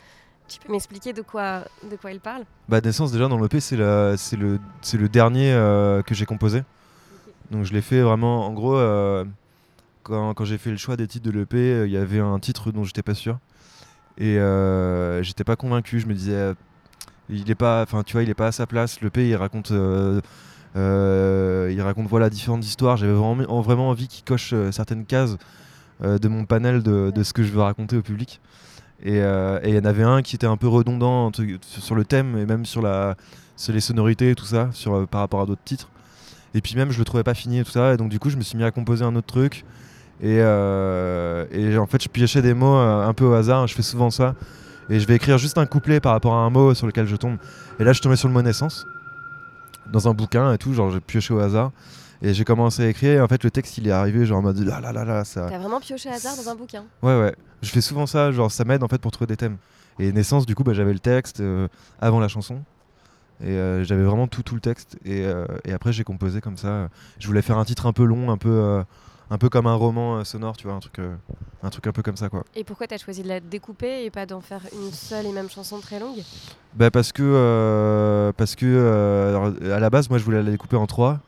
Tu 0.49 0.59
peux 0.59 0.73
m'expliquer 0.73 1.13
de 1.13 1.23
quoi, 1.23 1.65
de 1.89 1.97
quoi 1.97 2.13
ils 2.13 2.21
parlent? 2.21 2.45
Bah, 2.69 2.81
Naissance, 2.81 3.13
déjà, 3.13 3.29
dans 3.29 3.39
l'EP, 3.39 3.61
c'est, 3.61 3.77
le, 3.77 5.09
dernier 5.09 5.53
que 6.07 6.15
j'ai 6.15 6.27
composé. 6.27 6.63
Donc 7.51 7.65
je 7.65 7.73
l'ai 7.73 7.83
fait 7.83 8.01
vraiment, 8.01 8.47
en 8.47 8.53
gros, 8.53 8.79
quand, 10.03 10.35
quand 10.35 10.45
j'ai 10.45 10.59
fait 10.59 10.71
le 10.71 10.77
choix 10.77 10.97
des 10.97 11.07
titres 11.07 11.31
de 11.31 11.39
l'EP, 11.39 11.85
il 11.85 11.91
y 11.93 11.97
avait 11.97 12.21
un 12.21 12.39
titre 12.39 12.73
dont 12.73 12.85
j'étais 12.85 13.03
pas 13.03 13.15
sûr. 13.15 13.39
Et 14.19 14.39
euh, 14.39 15.23
j'étais 15.23 15.45
pas 15.45 15.57
convaincu. 15.57 16.01
Je 16.01 16.07
me 16.07 16.15
disais, 16.15 16.35
euh, 16.35 16.55
il 17.29 17.51
est 17.51 17.55
pas, 17.55 17.83
enfin, 17.83 18.03
tu 18.03 18.13
vois, 18.13 18.23
il 18.23 18.31
est 18.31 18.35
pas 18.35 18.49
à 18.49 18.53
sa 18.53 18.67
place. 18.67 19.01
Le 19.01 19.11
P, 19.11 19.29
il 19.29 19.37
raconte. 19.37 19.73
Euh, 20.75 21.71
il 21.73 21.81
raconte 21.83 22.07
voilà 22.09 22.31
différentes 22.31 22.65
histoires. 22.65 22.97
J'avais 22.97 23.13
vraiment, 23.13 23.61
vraiment 23.61 23.89
envie 23.89 24.09
qu'il 24.09 24.25
coche 24.25 24.55
certaines 24.71 25.05
cases 25.05 25.37
de 26.03 26.29
mon 26.29 26.47
panel 26.47 26.83
de, 26.83 27.13
de, 27.15 27.23
ce 27.23 27.33
que 27.33 27.45
je 27.45 27.53
veux 27.53 27.61
raconter 27.61 27.97
au 27.97 28.03
public. 28.03 28.41
Et 29.05 29.19
il 29.19 29.75
y 29.75 29.79
en 29.79 29.85
avait 29.85 30.03
un 30.03 30.23
qui 30.23 30.35
était 30.35 30.47
un 30.47 30.57
peu 30.57 30.69
redondant 30.69 31.31
sur 31.61 31.95
le 31.95 32.05
thème 32.05 32.37
et 32.37 32.47
même 32.47 32.65
sur, 32.65 32.83
la, 32.83 33.17
sur 33.57 33.73
les 33.73 33.81
sonorités 33.81 34.31
et 34.31 34.35
tout 34.35 34.45
ça, 34.45 34.71
par 35.11 35.21
rapport 35.21 35.41
à 35.43 35.47
d'autres 35.47 35.65
titres. 35.65 35.89
Et 36.55 36.61
puis 36.61 36.75
même, 36.77 36.91
je 36.91 36.99
le 36.99 37.05
trouvais 37.05 37.23
pas 37.23 37.35
fini 37.35 37.61
et 37.61 37.65
tout 37.65 37.71
ça. 37.71 37.95
Et 37.95 37.97
donc, 37.97 38.09
du 38.09 38.19
coup, 38.19 38.31
je 38.31 38.37
me 38.37 38.43
suis 38.43 38.57
mis 38.57 38.65
à 38.65 38.71
composer 38.71 39.05
un 39.05 39.15
autre 39.17 39.27
truc. 39.27 39.65
Euh, 40.23 41.47
et, 41.51 41.77
en 41.79 41.87
fait, 41.87 42.03
je 42.03 42.09
piochais 42.09 42.43
des 42.43 42.55
mots 42.55 42.77
euh, 42.77 43.07
un 43.07 43.15
peu 43.15 43.25
au 43.25 43.33
hasard. 43.33 43.67
Je 43.67 43.75
fais 43.75 43.83
souvent 43.83 44.11
ça. 44.11 44.35
Et 44.91 45.01
je 45.01 45.07
vais 45.07 45.17
écrire 45.17 45.39
juste 45.39 45.59
un 45.59 45.67
couplet 45.67 46.01
par 46.01 46.13
rapport 46.13 46.35
à 46.35 46.41
un 46.41 46.51
mot 46.51 46.75
sur 46.75 46.87
lequel 46.87 47.07
je 47.07 47.17
tombe. 47.17 47.37
Et 47.79 47.85
là, 47.85 47.93
je 47.93 48.01
tombais 48.01 48.17
sur 48.17 48.29
le 48.29 48.35
mot 48.35 48.43
naissance 48.43 48.85
dans 49.93 50.09
un 50.09 50.15
bouquin 50.15 50.53
et 50.53 50.59
tout. 50.59 50.75
Genre, 50.75 50.91
j'ai 50.91 51.01
pioché 51.01 51.33
au 51.35 51.39
hasard. 51.39 51.71
Et 52.23 52.35
j'ai 52.35 52.45
commencé 52.45 52.83
à 52.83 52.89
écrire. 52.89 53.13
Et 53.13 53.21
en 53.21 53.29
fait, 53.29 53.45
le 53.45 53.51
texte, 53.51 53.79
il 53.79 53.87
est 53.87 53.93
arrivé 53.93 54.27
genre 54.27 54.39
en 54.39 54.43
mode 54.43 54.59
là 54.59 54.81
là 54.81 54.93
là 54.93 55.05
là. 55.05 55.25
Ça... 55.25 55.47
T'as 55.49 55.59
vraiment 55.59 55.81
pioché 55.81 56.09
au 56.09 56.13
hasard 56.13 56.37
dans 56.37 56.49
un 56.49 56.55
bouquin? 56.55 56.85
Ouais, 57.03 57.19
ouais. 57.21 57.35
Je 57.63 57.71
fais 57.71 57.81
souvent 57.81 58.07
ça. 58.07 58.33
Genre, 58.33 58.51
ça 58.51 58.65
m'aide 58.65 58.83
en 58.83 58.89
fait 58.89 58.99
pour 58.99 59.11
trouver 59.11 59.29
des 59.29 59.37
thèmes. 59.37 59.57
Et 59.99 60.11
Naissance, 60.13 60.47
du 60.47 60.55
coup, 60.55 60.65
bah, 60.65 60.73
j'avais 60.73 60.93
le 60.93 60.99
texte 60.99 61.43
avant 62.01 62.21
la 62.21 62.29
chanson. 62.29 62.63
Et 63.45 63.57
j'avais 63.83 64.05
vraiment 64.05 64.29
tout, 64.29 64.43
tout 64.43 64.55
le 64.55 64.61
texte. 64.61 64.97
Et, 65.05 65.25
et 65.65 65.73
après, 65.73 65.93
j'ai 65.93 66.05
composé 66.05 66.41
comme 66.41 66.57
ça. 66.57 66.89
Je 67.19 67.27
voulais 67.27 67.43
faire 67.43 67.59
un 67.59 67.65
titre 67.65 67.87
un 67.87 67.93
peu 67.93 68.05
long, 68.05 68.31
un 68.31 68.37
peu 68.37 68.83
un 69.31 69.39
peu 69.39 69.49
comme 69.49 69.67
un 69.67 69.75
roman 69.75 70.17
euh, 70.17 70.25
sonore, 70.25 70.57
tu 70.57 70.67
vois, 70.67 70.77
un 70.77 70.81
truc, 70.81 70.99
euh, 70.99 71.15
un 71.63 71.71
truc 71.71 71.87
un 71.87 71.93
peu 71.93 72.03
comme 72.03 72.17
ça, 72.17 72.29
quoi. 72.29 72.45
Et 72.55 72.65
pourquoi 72.65 72.87
tu 72.87 72.95
as 72.95 72.99
choisi 72.99 73.23
de 73.23 73.29
la 73.29 73.41
découper 73.41 74.05
et 74.05 74.11
pas 74.11 74.27
d'en 74.27 74.41
faire 74.41 74.63
une 74.73 74.93
seule 74.93 75.27
et 75.27 75.33
même 75.33 75.49
chanson 75.49 75.81
très 75.81 75.99
longue? 75.99 76.19
Bah 76.75 76.91
parce 76.91 77.13
que, 77.13 77.23
euh, 77.23 78.33
parce 78.37 78.55
que 78.57 79.63
à 79.73 79.81
la 79.81 79.91
base, 79.91 80.09
moi, 80.09 80.19
je 80.19 80.25
voulais 80.25 80.43
la 80.43 80.51
découper 80.51 80.77
en 80.77 80.87
trois. 80.87 81.21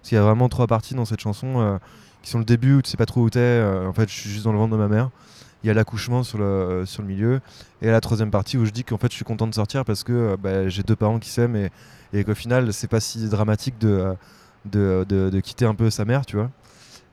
Parce 0.00 0.10
qu'il 0.10 0.16
y 0.16 0.20
a 0.20 0.24
vraiment 0.24 0.48
trois 0.48 0.66
parties 0.66 0.94
dans 0.94 1.04
cette 1.04 1.20
chanson 1.20 1.80
qui 2.22 2.30
sont 2.30 2.38
le 2.38 2.44
début 2.44 2.74
où 2.74 2.82
tu 2.82 2.90
sais 2.90 2.96
pas 2.96 3.06
trop 3.06 3.22
où 3.22 3.30
t'es. 3.30 3.60
en 3.84 3.92
fait, 3.92 4.08
je 4.08 4.14
suis 4.14 4.30
juste 4.30 4.44
dans 4.44 4.52
le 4.52 4.58
ventre 4.58 4.72
de 4.72 4.78
ma 4.78 4.86
mère. 4.86 5.10
Il 5.64 5.66
y 5.66 5.70
a 5.70 5.74
l'accouchement 5.74 6.22
sur 6.22 6.38
le, 6.38 6.84
sur 6.86 7.02
le 7.02 7.08
milieu. 7.08 7.40
Et 7.82 7.90
la 7.90 8.00
troisième 8.00 8.30
partie 8.30 8.56
où 8.56 8.64
je 8.64 8.70
dis 8.70 8.84
qu'en 8.84 8.98
fait, 8.98 9.10
je 9.10 9.16
suis 9.16 9.24
content 9.24 9.48
de 9.48 9.54
sortir 9.54 9.84
parce 9.84 10.04
que 10.04 10.36
bah, 10.36 10.68
j'ai 10.68 10.84
deux 10.84 10.94
parents 10.94 11.18
qui 11.18 11.28
s'aiment 11.28 11.56
et, 11.56 11.70
et 12.12 12.22
qu'au 12.22 12.36
final, 12.36 12.72
c'est 12.72 12.86
pas 12.86 13.00
si 13.00 13.28
dramatique 13.28 13.78
de, 13.78 14.14
de, 14.64 15.04
de, 15.08 15.40
quitter 15.40 15.64
un 15.64 15.74
peu 15.74 15.90
sa 15.90 16.04
mère, 16.04 16.24
tu 16.26 16.36
vois. 16.36 16.50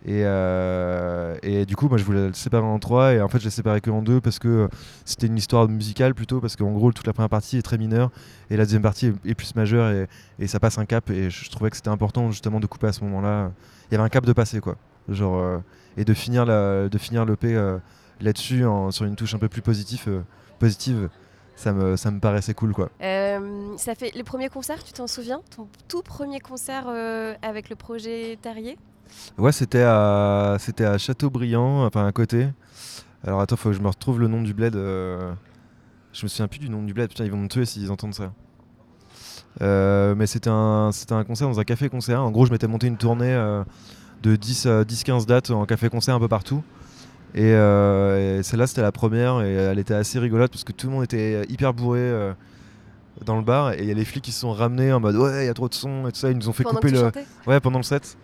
Et, 0.06 0.24
euh, 0.26 1.38
et, 1.44 1.66
du 1.66 1.78
coup, 1.78 1.88
moi, 1.88 1.98
je 1.98 2.04
voulais 2.04 2.28
le 2.28 2.34
séparer 2.34 2.66
en 2.66 2.80
trois. 2.80 3.14
Et 3.14 3.22
en 3.22 3.30
fait, 3.30 3.40
je 3.40 3.46
l'ai 3.46 3.50
séparé 3.50 3.80
que 3.80 3.90
en 3.90 4.02
deux 4.02 4.20
parce 4.20 4.38
que 4.38 4.68
c'était 5.06 5.28
une 5.28 5.38
histoire 5.38 5.68
musicale 5.70 6.14
plutôt. 6.14 6.42
Parce 6.42 6.56
qu'en 6.56 6.72
gros, 6.72 6.92
toute 6.92 7.08
la 7.08 7.14
première 7.14 7.30
partie 7.30 7.58
est 7.58 7.62
très 7.62 7.78
mineure 7.78 8.12
et 8.50 8.58
la 8.58 8.66
deuxième 8.66 8.82
partie 8.82 9.14
est, 9.26 9.36
plus 9.36 9.56
majeure 9.56 10.08
et, 10.40 10.48
ça 10.48 10.60
passe 10.60 10.78
un 10.78 10.86
cap. 10.86 11.10
Et 11.10 11.30
je, 11.30 11.50
trouvais 11.50 11.70
que 11.70 11.78
c'était 11.78 11.90
important 11.90 12.32
justement 12.32 12.60
de 12.60 12.66
couper 12.66 12.88
à 12.88 12.94
ce 12.94 13.04
moment-là. 13.06 13.52
Il 13.90 13.94
y 13.94 13.96
avait 13.96 14.04
un 14.04 14.10
cap 14.10 14.26
de 14.26 14.34
passer, 14.34 14.60
quoi. 14.60 14.76
Genre, 15.08 15.38
euh, 15.38 15.58
et 15.96 16.06
de 16.06 16.14
finir, 16.14 16.46
la, 16.46 16.90
de 16.90 16.98
finir 16.98 17.26
euh, 17.44 17.78
là-dessus 18.20 18.64
sur 18.90 19.06
une 19.06 19.16
touche 19.16 19.34
un 19.36 19.40
peu 19.40 19.50
plus 19.50 19.62
positive. 19.62 20.24
positive 20.60 21.10
ça 21.56 21.72
me, 21.72 21.96
ça 21.98 22.10
me 22.10 22.20
paraissait 22.20 22.56
cool 22.56 22.74
quoi. 22.74 22.90
ça 23.00 23.94
fait 23.94 24.12
le 24.16 24.24
premier 24.24 24.50
concert, 24.50 24.84
tu 24.84 24.92
t'en 24.92 25.06
souviens? 25.06 25.40
Ton 25.56 25.68
tout 25.88 26.02
premier 26.02 26.40
concert 26.40 26.88
avec 27.44 27.70
le 27.70 27.76
projet 27.76 28.40
Terrier? 28.42 28.76
Ouais, 29.38 29.52
c'était 29.52 29.84
à, 29.84 30.58
c'était 30.60 30.86
à 30.86 30.98
Châteaubriand, 30.98 31.86
enfin 31.86 32.06
à 32.06 32.12
côté. 32.12 32.48
Alors 33.26 33.42
attends, 33.42 33.56
faut 33.56 33.70
que 33.70 33.76
je 33.76 33.82
me 33.82 33.88
retrouve 33.88 34.20
le 34.20 34.28
nom 34.28 34.42
du 34.42 34.54
bled. 34.54 34.76
Euh, 34.76 35.34
je 36.12 36.24
me 36.24 36.28
souviens 36.28 36.48
plus 36.48 36.60
du 36.60 36.70
nom 36.70 36.84
du 36.84 36.94
bled, 36.94 37.10
putain, 37.10 37.24
ils 37.24 37.32
vont 37.32 37.38
me 37.38 37.48
tuer 37.48 37.66
s'ils 37.66 37.92
entendent 37.92 38.14
ça. 38.14 38.34
Euh, 39.62 40.14
mais 40.16 40.28
c'était 40.28 40.50
un, 40.50 40.92
c'était 40.92 41.14
un 41.14 41.24
concert 41.24 41.48
dans 41.48 41.60
un 41.60 41.64
café-concert. 41.64 42.22
En 42.22 42.32
gros, 42.32 42.46
je 42.46 42.52
m'étais 42.52 42.68
monté 42.68 42.88
une 42.88 42.98
tournée 42.98 43.34
euh, 43.34 43.64
de 44.22 44.36
10-15 44.36 45.26
dates 45.26 45.52
en 45.52 45.66
café-concert 45.66 46.16
un 46.16 46.20
peu 46.20 46.28
partout. 46.28 46.64
Et, 47.34 47.54
celle-là, 48.44 48.68
c'était 48.68 48.84
la 48.84 48.92
première 48.92 49.42
et 49.42 49.54
elle 49.54 49.80
était 49.80 49.96
assez 49.96 50.20
rigolote 50.20 50.52
parce 50.52 50.64
que 50.64 50.72
tout 50.72 50.86
le 50.88 50.94
monde 50.94 51.04
était 51.04 51.44
hyper 51.50 51.74
bourré 51.74 52.34
dans 53.26 53.36
le 53.36 53.42
bar 53.42 53.74
et 53.74 53.80
il 53.80 53.86
y 53.86 53.92
a 53.92 53.96
les 53.96 54.06
flics 54.06 54.24
qui 54.24 54.32
se 54.32 54.42
sont 54.42 54.52
ramenés 54.52 54.94
en 54.94 55.00
mode 55.00 55.16
ouais, 55.16 55.44
il 55.44 55.48
y 55.48 55.50
a 55.50 55.54
trop 55.56 55.68
de 55.68 55.74
son 55.74 56.08
et 56.08 56.12
tout 56.12 56.20
ça. 56.20 56.30
Ils 56.30 56.38
nous 56.38 56.50
ont 56.50 56.54
fait 56.54 56.64
couper 56.64 56.92
le. 56.92 57.12
Ouais, 57.48 57.60
pendant 57.60 57.80
le 57.80 57.84
set. 57.84 58.18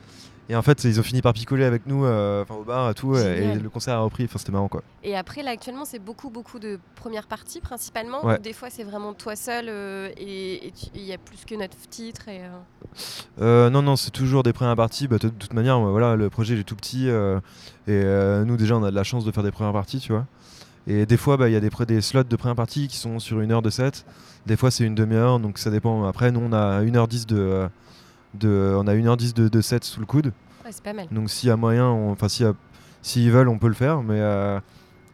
Et 0.51 0.55
en 0.55 0.63
fait, 0.63 0.83
ils 0.83 0.99
ont 0.99 1.03
fini 1.03 1.21
par 1.21 1.33
picoler 1.33 1.63
avec 1.63 1.85
nous 1.85 2.05
euh, 2.05 2.43
au 2.49 2.63
bar 2.63 2.89
et 2.89 2.95
tout. 2.95 3.15
Et 3.15 3.53
le 3.53 3.69
concert 3.69 3.93
a 3.93 3.99
repris. 3.99 4.23
Enfin, 4.25 4.39
c'était 4.39 4.51
marrant 4.51 4.67
quoi. 4.67 4.81
Et 5.03 5.15
après, 5.15 5.43
là, 5.43 5.51
actuellement, 5.51 5.85
c'est 5.85 5.99
beaucoup, 5.99 6.31
beaucoup 6.31 6.57
de 6.57 6.79
premières 6.95 7.27
parties 7.27 7.61
principalement. 7.61 8.21
Des 8.41 8.53
fois, 8.53 8.71
c'est 8.71 8.83
vraiment 8.83 9.13
toi 9.13 9.35
seul 9.35 9.65
euh, 9.69 10.09
et 10.17 10.73
il 10.95 11.03
y 11.03 11.13
a 11.13 11.19
plus 11.19 11.45
que 11.45 11.53
neuf 11.53 11.69
titres. 11.91 12.27
Et, 12.29 12.41
euh. 13.39 13.69
non, 13.69 13.83
non, 13.83 13.95
c'est 13.95 14.09
toujours 14.09 14.41
des 14.41 14.51
premières 14.51 14.75
parties. 14.75 15.07
Bah, 15.07 15.19
de 15.19 15.29
toute 15.29 15.53
manière, 15.53 15.79
voilà, 15.79 16.15
le 16.15 16.31
projet 16.31 16.55
il 16.55 16.61
est 16.61 16.63
tout 16.63 16.75
petit. 16.75 17.07
et 17.07 18.43
nous, 18.45 18.57
déjà, 18.57 18.75
on 18.75 18.83
a 18.83 18.89
de 18.89 18.95
la 18.95 19.03
chance 19.03 19.25
de 19.25 19.31
faire 19.31 19.43
des 19.43 19.51
premières 19.51 19.73
parties, 19.73 19.99
tu 19.99 20.13
vois. 20.13 20.25
Et 20.87 21.05
des 21.05 21.17
fois, 21.17 21.37
bah, 21.37 21.47
il 21.47 21.53
y 21.53 21.57
a 21.57 21.59
des, 21.59 21.69
des 21.85 22.01
slots 22.01 22.23
de 22.23 22.35
première 22.35 22.55
partie 22.55 22.87
qui 22.87 22.97
sont 22.97 23.19
sur 23.19 23.39
une 23.41 23.51
heure 23.51 23.61
de 23.61 23.69
set. 23.69 24.03
Des 24.47 24.57
fois, 24.57 24.71
c'est 24.71 24.83
une 24.83 24.95
demi-heure. 24.95 25.39
Donc, 25.39 25.59
ça 25.59 25.69
dépend. 25.69 26.05
Après, 26.05 26.31
nous, 26.31 26.39
on 26.39 26.53
a 26.53 26.81
1h10 26.81 27.27
de 27.27 27.69
on 28.43 28.87
a 28.87 28.93
1h10 28.93 29.33
de, 29.33 29.47
de 29.47 29.61
set 29.61 29.83
sous 29.83 29.99
le 29.99 30.05
coude. 30.05 30.31
c'est 30.69 30.83
pas 30.83 30.93
mal. 30.93 31.07
Donc 31.11 31.29
s'il 31.29 31.49
y 31.49 31.51
a 31.51 31.55
moyen, 31.57 31.87
enfin 31.87 32.27
s'ils 33.01 33.31
veulent, 33.31 33.49
on 33.49 33.57
peut 33.57 33.67
le 33.67 33.73
faire. 33.73 34.01
Mais, 34.03 34.19
euh, 34.19 34.59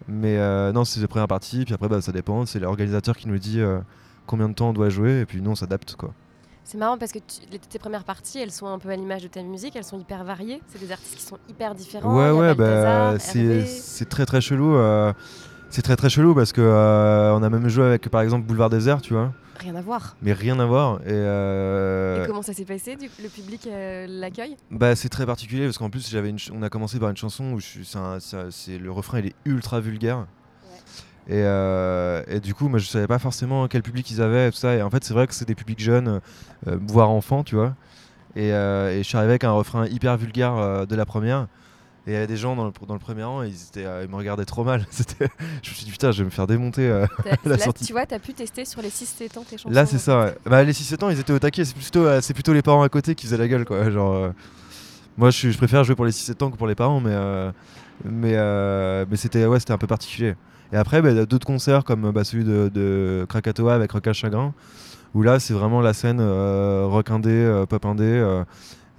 mais 0.07 0.37
euh, 0.37 0.71
non, 0.71 0.85
c'est 0.85 0.99
la 0.99 1.07
première 1.07 1.27
partie. 1.27 1.65
Puis 1.65 1.73
après, 1.73 1.87
bah, 1.87 2.01
ça 2.01 2.11
dépend. 2.11 2.45
C'est 2.45 2.59
l'organisateur 2.59 3.15
qui 3.15 3.27
nous 3.27 3.37
dit 3.37 3.59
euh, 3.59 3.79
combien 4.25 4.49
de 4.49 4.53
temps 4.53 4.69
on 4.69 4.73
doit 4.73 4.89
jouer. 4.89 5.21
Et 5.21 5.25
puis 5.25 5.41
nous, 5.41 5.51
on 5.51 5.55
s'adapte. 5.55 5.95
quoi. 5.95 6.13
C'est 6.63 6.77
marrant 6.77 6.97
parce 6.97 7.11
que 7.11 7.19
tes 7.19 7.77
premières 7.77 8.03
parties, 8.03 8.39
elles 8.39 8.51
sont 8.51 8.65
un 8.65 8.79
peu 8.79 8.89
à 8.89 8.95
l'image 8.95 9.21
de 9.21 9.27
ta 9.27 9.43
musique, 9.43 9.75
elles 9.75 9.83
sont 9.83 9.99
hyper 9.99 10.23
variées. 10.23 10.61
C'est 10.67 10.79
des 10.79 10.91
artistes 10.91 11.15
qui 11.15 11.21
sont 11.21 11.37
hyper 11.47 11.75
différents. 11.75 12.17
Ouais, 12.17 12.31
ouais, 12.31 12.55
bah, 12.55 13.17
c'est 13.19 14.09
très 14.09 14.25
très 14.25 14.41
chelou. 14.41 14.75
C'est 15.75 15.81
très 15.81 15.97
très 15.97 16.09
chelou 16.09 16.33
parce 16.33 16.53
que 16.53 16.61
on 16.61 17.43
a 17.43 17.49
même 17.49 17.67
joué 17.67 17.85
avec 17.85 18.07
par 18.07 18.21
exemple 18.21 18.45
Boulevard 18.45 18.69
Désert, 18.69 19.01
tu 19.01 19.13
vois. 19.13 19.33
Rien 19.59 19.75
à 19.75 19.81
voir. 19.81 20.15
Mais 20.21 20.31
rien 20.31 20.57
à 20.59 20.65
voir. 20.65 21.01
Et, 21.01 21.11
euh, 21.11 22.25
comment 22.25 22.41
ça 22.41 22.53
s'est 22.53 22.63
passé 22.63 22.97
Le 23.21 23.27
public 23.27 23.67
euh, 23.67 24.05
l'accueille 24.07 24.55
Bah 24.71 24.95
c'est 24.95 25.09
très 25.09 25.25
particulier 25.25 25.65
parce 25.65 25.77
qu'en 25.77 25.89
plus 25.89 26.09
j'avais 26.09 26.33
on 26.53 26.61
a 26.61 26.69
commencé 26.69 26.97
par 26.97 27.09
une 27.09 27.17
chanson 27.17 27.51
où 27.51 27.59
c'est 27.59 28.77
le 28.77 28.89
refrain 28.89 29.19
il 29.19 29.27
est 29.27 29.35
ultra 29.43 29.81
vulgaire. 29.81 30.27
Et, 31.27 31.41
euh, 31.41 32.23
et, 32.27 32.39
du 32.39 32.53
coup, 32.53 32.69
moi, 32.69 32.77
je 32.77 32.85
savais 32.85 33.07
pas 33.07 33.17
forcément 33.17 33.67
quel 33.67 33.81
public 33.81 34.11
ils 34.11 34.21
avaient, 34.21 34.51
tout 34.51 34.57
ça. 34.57 34.75
Et 34.75 34.83
en 34.83 34.91
fait, 34.91 35.03
c'est 35.03 35.15
vrai 35.15 35.25
que 35.25 35.33
c'est 35.33 35.47
des 35.47 35.55
publics 35.55 35.79
jeunes, 35.79 36.21
voire 36.67 37.09
enfants, 37.09 37.43
tu 37.43 37.55
vois. 37.55 37.73
Et, 38.35 38.49
et, 38.49 38.97
je 38.99 39.01
suis 39.01 39.17
arrivé 39.17 39.31
avec 39.31 39.43
un 39.43 39.51
refrain 39.51 39.87
hyper 39.87 40.17
vulgaire 40.17 40.85
de 40.85 40.95
la 40.95 41.05
première. 41.07 41.47
Et 42.07 42.11
il 42.11 42.13
y 42.13 42.17
avait 42.17 42.27
des 42.27 42.37
gens 42.37 42.55
dans 42.55 42.65
le, 42.65 42.71
dans 42.87 42.93
le 42.93 42.99
premier 42.99 43.23
rang 43.23 43.41
et 43.41 43.47
ils, 43.47 43.63
étaient, 43.67 43.85
euh, 43.85 44.03
ils 44.03 44.09
me 44.09 44.15
regardaient 44.15 44.45
trop 44.45 44.63
mal. 44.63 44.85
je 44.91 45.25
me 45.25 45.75
suis 45.75 45.85
dit, 45.85 45.91
putain, 45.91 46.11
je 46.11 46.19
vais 46.19 46.25
me 46.25 46.29
faire 46.29 46.45
démonter 46.45 46.87
euh, 46.87 47.07
la 47.45 47.57
là, 47.57 47.65
Tu 47.73 47.93
vois, 47.93 48.05
tu 48.05 48.13
as 48.13 48.19
pu 48.19 48.33
tester 48.33 48.63
sur 48.63 48.83
les 48.83 48.89
6-7 48.89 49.39
ans 49.39 49.43
tes 49.43 49.57
chansons. 49.57 49.73
Là, 49.73 49.87
c'est 49.87 49.97
ça, 49.97 50.25
ouais. 50.25 50.37
Bah, 50.45 50.63
les 50.63 50.73
6-7 50.73 51.03
ans, 51.03 51.09
ils 51.09 51.19
étaient 51.19 51.33
au 51.33 51.39
taquet. 51.39 51.65
C'est 51.65 51.75
plutôt, 51.75 52.05
euh, 52.05 52.21
c'est 52.21 52.35
plutôt 52.35 52.53
les 52.53 52.61
parents 52.61 52.83
à 52.83 52.89
côté 52.89 53.15
qui 53.15 53.25
faisaient 53.25 53.37
la 53.37 53.47
gueule, 53.47 53.65
quoi. 53.65 53.89
Genre, 53.89 54.33
moi, 55.17 55.31
je, 55.31 55.49
je, 55.49 55.57
préfère 55.57 55.83
jouer 55.83 55.95
pour 55.95 56.05
les 56.05 56.11
6-7 56.11 56.43
ans 56.43 56.51
que 56.51 56.57
pour 56.57 56.67
les 56.67 56.75
parents, 56.75 56.99
mais, 56.99 57.15
mais, 58.03 58.35
mais 59.09 59.17
c'était 59.17 59.45
ouais, 59.47 59.57
un 59.69 59.77
peu 59.79 59.87
particulier. 59.87 60.35
Et 60.73 60.77
après, 60.77 61.01
bah, 61.01 61.25
d'autres 61.25 61.47
concerts 61.47 61.83
comme 61.85 62.11
bah, 62.11 62.23
celui 62.23 62.43
de, 62.43 62.69
de, 62.71 63.25
Krakatoa 63.27 63.73
avec 63.73 63.91
Roca 63.91 64.13
Chagrin, 64.13 64.53
où 65.15 65.23
là, 65.23 65.39
c'est 65.39 65.55
vraiment 65.55 65.81
la 65.81 65.93
scène 65.93 66.21
rock 66.21 67.09
indé, 67.09 67.63
pop 67.67 67.83
indé 67.85 68.03
euh, 68.03 68.43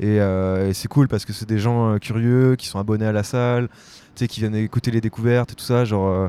et, 0.01 0.73
c'est 0.73 0.89
cool 0.89 1.09
parce 1.09 1.25
que 1.25 1.33
c'est 1.33 1.49
des 1.49 1.59
gens 1.59 1.95
euh, 1.95 1.99
curieux 1.99 2.57
qui 2.57 2.67
sont 2.67 2.79
abonnés 2.79 3.07
à 3.07 3.13
la 3.13 3.23
salle, 3.23 3.69
qui 4.15 4.41
viennent 4.41 4.55
écouter 4.55 4.91
les 4.91 5.01
découvertes 5.01 5.53
et 5.53 5.55
tout 5.55 5.65
ça. 5.65 5.85
Genre, 5.85 6.09
euh, 6.09 6.29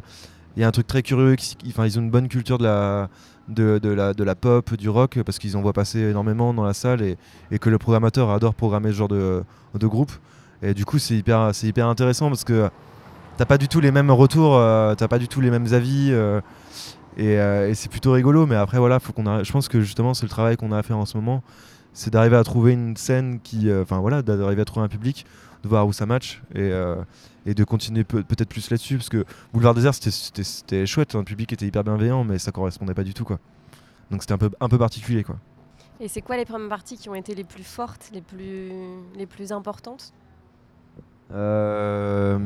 il 0.56 0.62
y 0.62 0.64
a 0.64 0.68
un 0.68 0.72
truc 0.72 0.88
très 0.88 1.04
curieux. 1.04 1.36
Ils 1.64 2.00
ont 2.00 2.02
une 2.02 2.10
bonne 2.10 2.28
culture 2.28 2.58
de 2.58 2.64
la, 2.64 3.10
de, 3.48 4.24
la, 4.24 4.36
pop, 4.36 4.74
du 4.76 4.90
rock, 4.90 5.20
parce 5.24 5.40
qu'ils 5.40 5.56
en 5.58 5.62
voient 5.62 5.74
passer 5.74 6.00
énormément 6.00 6.54
dans 6.54 6.64
la 6.64 6.74
salle 6.74 7.02
et, 7.02 7.60
que 7.60 7.70
le 7.70 7.78
programmateur 7.78 8.30
adore 8.30 8.56
programmer 8.56 8.90
ce 8.90 8.96
genre 8.96 9.08
de, 9.08 9.44
de 9.74 9.88
groupe. 9.88 10.12
Et 10.62 10.74
du 10.74 10.86
coup, 10.86 10.98
c'est 10.98 11.16
hyper, 11.16 11.52
c'est 11.54 11.68
hyper 11.68 11.88
intéressant 11.88 12.30
parce 12.30 12.44
que 12.44 12.70
t'as 13.38 13.46
pas 13.46 13.58
du 13.58 13.68
tout 13.68 13.80
les 13.80 13.92
mêmes 13.92 14.10
retours, 14.10 14.56
t'as 14.98 15.08
pas 15.08 15.20
du 15.20 15.28
tout 15.28 15.40
les 15.40 15.52
mêmes 15.52 15.72
avis. 15.74 16.12
et, 17.18 17.34
et 17.34 17.74
c'est 17.76 17.90
plutôt 17.92 18.14
rigolo. 18.14 18.48
Mais 18.48 18.56
après, 18.56 18.80
voilà, 18.80 19.00
faut 19.00 19.14
qu'on 19.14 19.44
je 19.44 19.52
pense 19.52 19.68
que 19.68 19.82
justement, 19.82 20.14
c'est 20.14 20.24
le 20.24 20.30
travail 20.30 20.58
qu'on 20.58 20.72
a 20.72 20.80
à 20.80 20.84
faire 20.84 20.98
en 20.98 21.06
ce 21.06 21.16
moment 21.16 21.44
c'est 21.98 22.12
d'arriver 22.12 22.36
à 22.38 22.44
trouver 22.44 22.74
une 22.74 22.96
scène 22.96 23.40
qui, 23.40 23.70
euh, 23.70 23.82
enfin 23.82 23.98
voilà, 23.98 24.22
d'arriver 24.22 24.62
à 24.62 24.66
trouver 24.66 24.86
un 24.86 24.88
public, 24.88 25.26
de 25.64 25.68
voir 25.68 25.88
où 25.88 25.94
ça 25.94 26.06
match 26.06 26.44
et, 26.54 26.60
euh, 26.60 26.96
et 27.48 27.56
de 27.56 27.64
continuer 27.64 28.04
peut-être 28.04 28.50
plus 28.50 28.70
là-dessus 28.70 28.98
parce 28.98 29.10
que 29.10 29.26
Boulevard 29.52 29.74
Désert 29.74 29.96
c'était 29.96 30.86
chouette, 30.86 31.16
un 31.16 31.20
hein, 31.20 31.24
public 31.24 31.52
était 31.54 31.66
hyper 31.66 31.84
bienveillant 31.84 32.24
mais 32.24 32.38
ça 32.38 32.52
correspondait 32.52 32.94
pas 32.94 33.04
du 33.04 33.16
tout 33.16 33.26
quoi. 33.26 33.40
Donc 34.12 34.22
c'était 34.22 34.34
un 34.34 34.38
peu, 34.38 34.52
un 34.60 34.70
peu 34.70 34.78
particulier 34.78 35.24
quoi. 35.24 35.38
Et 36.00 36.08
c'est 36.08 36.22
quoi 36.22 36.38
les 36.38 36.46
premières 36.46 36.70
parties 36.70 36.98
qui 36.98 37.10
ont 37.10 37.16
été 37.16 37.34
les 37.34 37.44
plus 37.44 37.64
fortes, 37.64 38.12
les 38.14 38.22
plus, 38.22 38.70
les 39.16 39.26
plus 39.26 39.52
importantes? 39.52 40.14
Euh, 41.34 42.38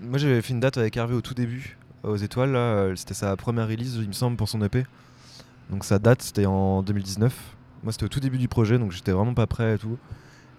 Moi 0.00 0.18
j'avais 0.18 0.42
fait 0.42 0.52
une 0.52 0.60
date 0.60 0.78
avec 0.78 0.96
Hervé 0.96 1.16
au 1.16 1.22
tout 1.22 1.34
début, 1.34 1.76
aux 2.04 2.16
étoiles, 2.16 2.96
c'était 2.96 3.14
sa 3.14 3.36
première 3.36 3.66
release 3.66 3.96
il 3.96 4.06
me 4.06 4.12
semble 4.12 4.36
pour 4.36 4.48
son 4.48 4.62
EP. 4.62 4.84
Donc 5.70 5.84
ça 5.84 5.98
date, 5.98 6.22
c'était 6.22 6.46
en 6.46 6.82
2019. 6.82 7.34
Moi 7.82 7.92
c'était 7.92 8.04
au 8.04 8.08
tout 8.08 8.20
début 8.20 8.38
du 8.38 8.48
projet, 8.48 8.78
donc 8.78 8.92
j'étais 8.92 9.12
vraiment 9.12 9.34
pas 9.34 9.46
prêt 9.46 9.74
et 9.74 9.78
tout. 9.78 9.98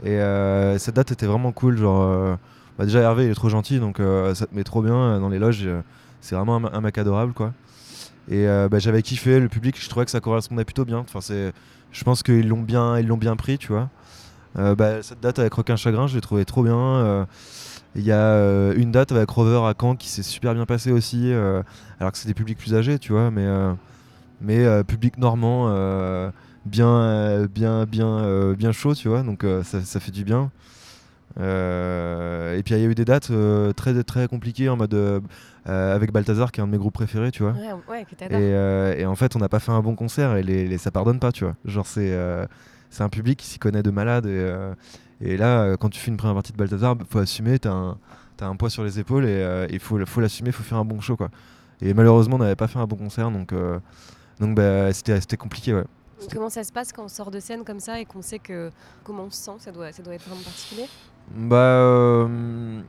Et 0.04 0.10
euh, 0.10 0.78
cette 0.78 0.96
date 0.96 1.12
était 1.12 1.26
vraiment 1.26 1.52
cool, 1.52 1.78
genre... 1.78 2.02
Euh, 2.04 2.36
bah 2.78 2.84
déjà 2.84 3.00
Hervé 3.00 3.26
il 3.26 3.32
est 3.32 3.36
trop 3.36 3.48
gentil, 3.48 3.80
donc 3.80 4.02
euh, 4.02 4.36
ça 4.36 4.48
te 4.48 4.54
met 4.54 4.66
trop 4.66 4.82
bien 4.82 5.18
dans 5.22 5.30
les 5.30 5.40
loges. 5.40 5.66
c'est 6.20 6.36
vraiment 6.36 6.58
un, 6.58 6.82
mec 6.82 6.98
adorable 6.98 7.32
quoi. 7.34 7.54
Et 8.30 8.46
bah, 8.70 8.80
j'avais 8.80 9.02
kiffé 9.02 9.40
le 9.40 9.48
public, 9.48 9.82
je 9.82 9.88
trouvais 9.88 10.06
que 10.06 10.12
ça 10.12 10.20
correspondait 10.20 10.66
plutôt 10.66 10.84
bien. 10.84 10.98
Enfin, 10.98 11.22
c'est, 11.22 11.54
je 11.92 12.04
pense 12.04 12.22
qu'ils 12.22 12.48
l'ont 12.48 12.62
bien, 12.62 13.00
ils 13.00 13.08
l'ont 13.08 13.18
bien 13.18 13.36
pris, 13.36 13.58
tu 13.58 13.72
vois. 13.72 13.90
Bah, 14.56 15.04
cette 15.04 15.22
date 15.22 15.40
avec 15.40 15.54
Requin 15.54 15.76
Chagrin, 15.76 16.08
je 16.08 16.16
l'ai 16.16 16.22
trouvé 16.22 16.44
trop 16.44 16.64
bien. 16.64 17.28
Il 17.96 18.04
y 18.04 18.12
a 18.12 18.74
une 18.74 18.92
date 18.92 19.14
avec 19.14 19.30
Rover 19.30 19.62
à 19.70 19.74
Caen 19.80 19.96
qui 19.96 20.10
s'est 20.10 20.24
super 20.24 20.54
bien 20.54 20.66
passée 20.66 20.92
aussi, 20.92 21.32
alors 21.32 22.12
que 22.12 22.18
c'est 22.18 22.28
des 22.28 22.34
publics 22.34 22.58
plus 22.58 22.74
âgés, 22.74 23.00
tu 23.00 23.14
vois. 23.14 23.32
Mais 23.32 23.48
mais 24.42 24.66
euh, 24.66 24.84
public 24.84 25.18
normand, 25.18 25.68
euh, 25.70 26.32
bien, 26.66 26.90
euh, 26.90 27.48
bien, 27.48 27.86
bien, 27.86 28.54
bien 28.54 28.72
chaud, 28.72 28.96
tu 28.96 29.08
vois, 29.08 29.24
donc 29.24 29.46
ça, 29.64 29.82
ça, 29.82 30.00
fait 30.00 30.12
du 30.12 30.24
bien. 30.24 30.52
et 31.38 32.62
puis 32.64 32.76
il 32.76 32.82
y 32.82 32.86
a 32.86 32.88
eu 32.88 32.96
des 32.96 33.06
dates 33.06 33.32
très 33.76 34.04
très 34.04 34.28
compliquées 34.28 34.70
en 34.70 34.78
mode 34.78 35.24
avec 35.66 36.12
Balthazar 36.12 36.52
qui 36.52 36.60
est 36.60 36.64
un 36.64 36.68
de 36.68 36.72
mes 36.72 36.78
groupes 36.78 36.94
préférés, 36.94 37.32
tu 37.32 37.44
vois. 37.44 37.54
Ouais, 37.90 38.06
que 38.06 38.34
et, 38.34 39.02
et, 39.02 39.06
en 39.06 39.16
fait, 39.16 39.36
on 39.36 39.40
n'a 39.40 39.50
pas 39.50 39.60
fait 39.60 39.72
un 39.72 39.82
bon 39.82 39.96
concert 39.96 40.36
et 40.36 40.44
les, 40.44 40.78
ça 40.78 40.92
pardonne 40.92 41.20
pas, 41.20 41.32
tu 41.32 41.44
vois. 41.44 41.56
Genre 41.66 41.88
c'est 41.88 42.18
c'est 42.90 43.04
un 43.04 43.10
public 43.10 43.40
qui 43.40 43.48
s'y 43.48 43.60
connaît 43.60 43.84
de 43.84 43.92
malade 43.92 44.26
et, 44.26 44.56
et 45.22 45.38
là, 45.38 45.76
quand 45.78 45.90
tu 45.90 46.00
fais 46.00 46.12
une 46.12 46.18
première 46.18 46.36
partie 46.36 46.52
de 46.52 46.58
Balthazar, 46.58 46.96
faut 47.10 47.20
assumer, 47.20 47.60
t'as 47.60 47.72
un 47.72 47.98
t'as 48.38 48.48
un 48.48 48.58
poids 48.58 48.70
sur 48.70 48.84
les 48.84 49.00
épaules 49.00 49.26
et 49.26 49.68
il 49.72 49.80
faut 49.80 50.04
faut 50.06 50.22
l'assumer, 50.22 50.50
il 50.50 50.54
faut 50.54 50.64
faire 50.64 50.78
un 50.78 50.86
bon 50.86 51.00
show 51.00 51.16
quoi. 51.16 51.30
Et 51.82 51.94
malheureusement, 51.94 52.38
on 52.38 52.40
n'avait 52.40 52.56
pas 52.56 52.68
fait 52.68 52.80
un 52.80 52.88
bon 52.88 52.96
concert, 52.96 53.32
donc, 53.32 53.54
donc 54.40 54.56
bah, 54.56 54.92
c'était 54.94 55.38
compliqué. 55.38 55.74
Ouais. 55.74 55.84
Comment 56.32 56.50
ça 56.50 56.64
se 56.64 56.72
passe 56.72 56.92
quand 56.92 57.04
on 57.04 57.08
sort 57.08 57.32
de 57.32 57.40
scène 57.40 57.64
comme 57.64 57.80
ça 57.80 58.00
et 58.00 58.06
qu'on 58.06 58.22
sait 58.22 58.40
que 58.40 58.72
comment 59.04 59.24
on 59.24 59.32
se 59.32 59.38
sent 59.38 59.58
Ça 59.60 59.72
doit, 59.72 59.92
ça 59.92 60.02
doit 60.02 60.14
être 60.16 60.28
vraiment 60.28 60.42
particulier? 60.42 60.86
Bah. 61.36 61.56
Euh, 61.56 62.82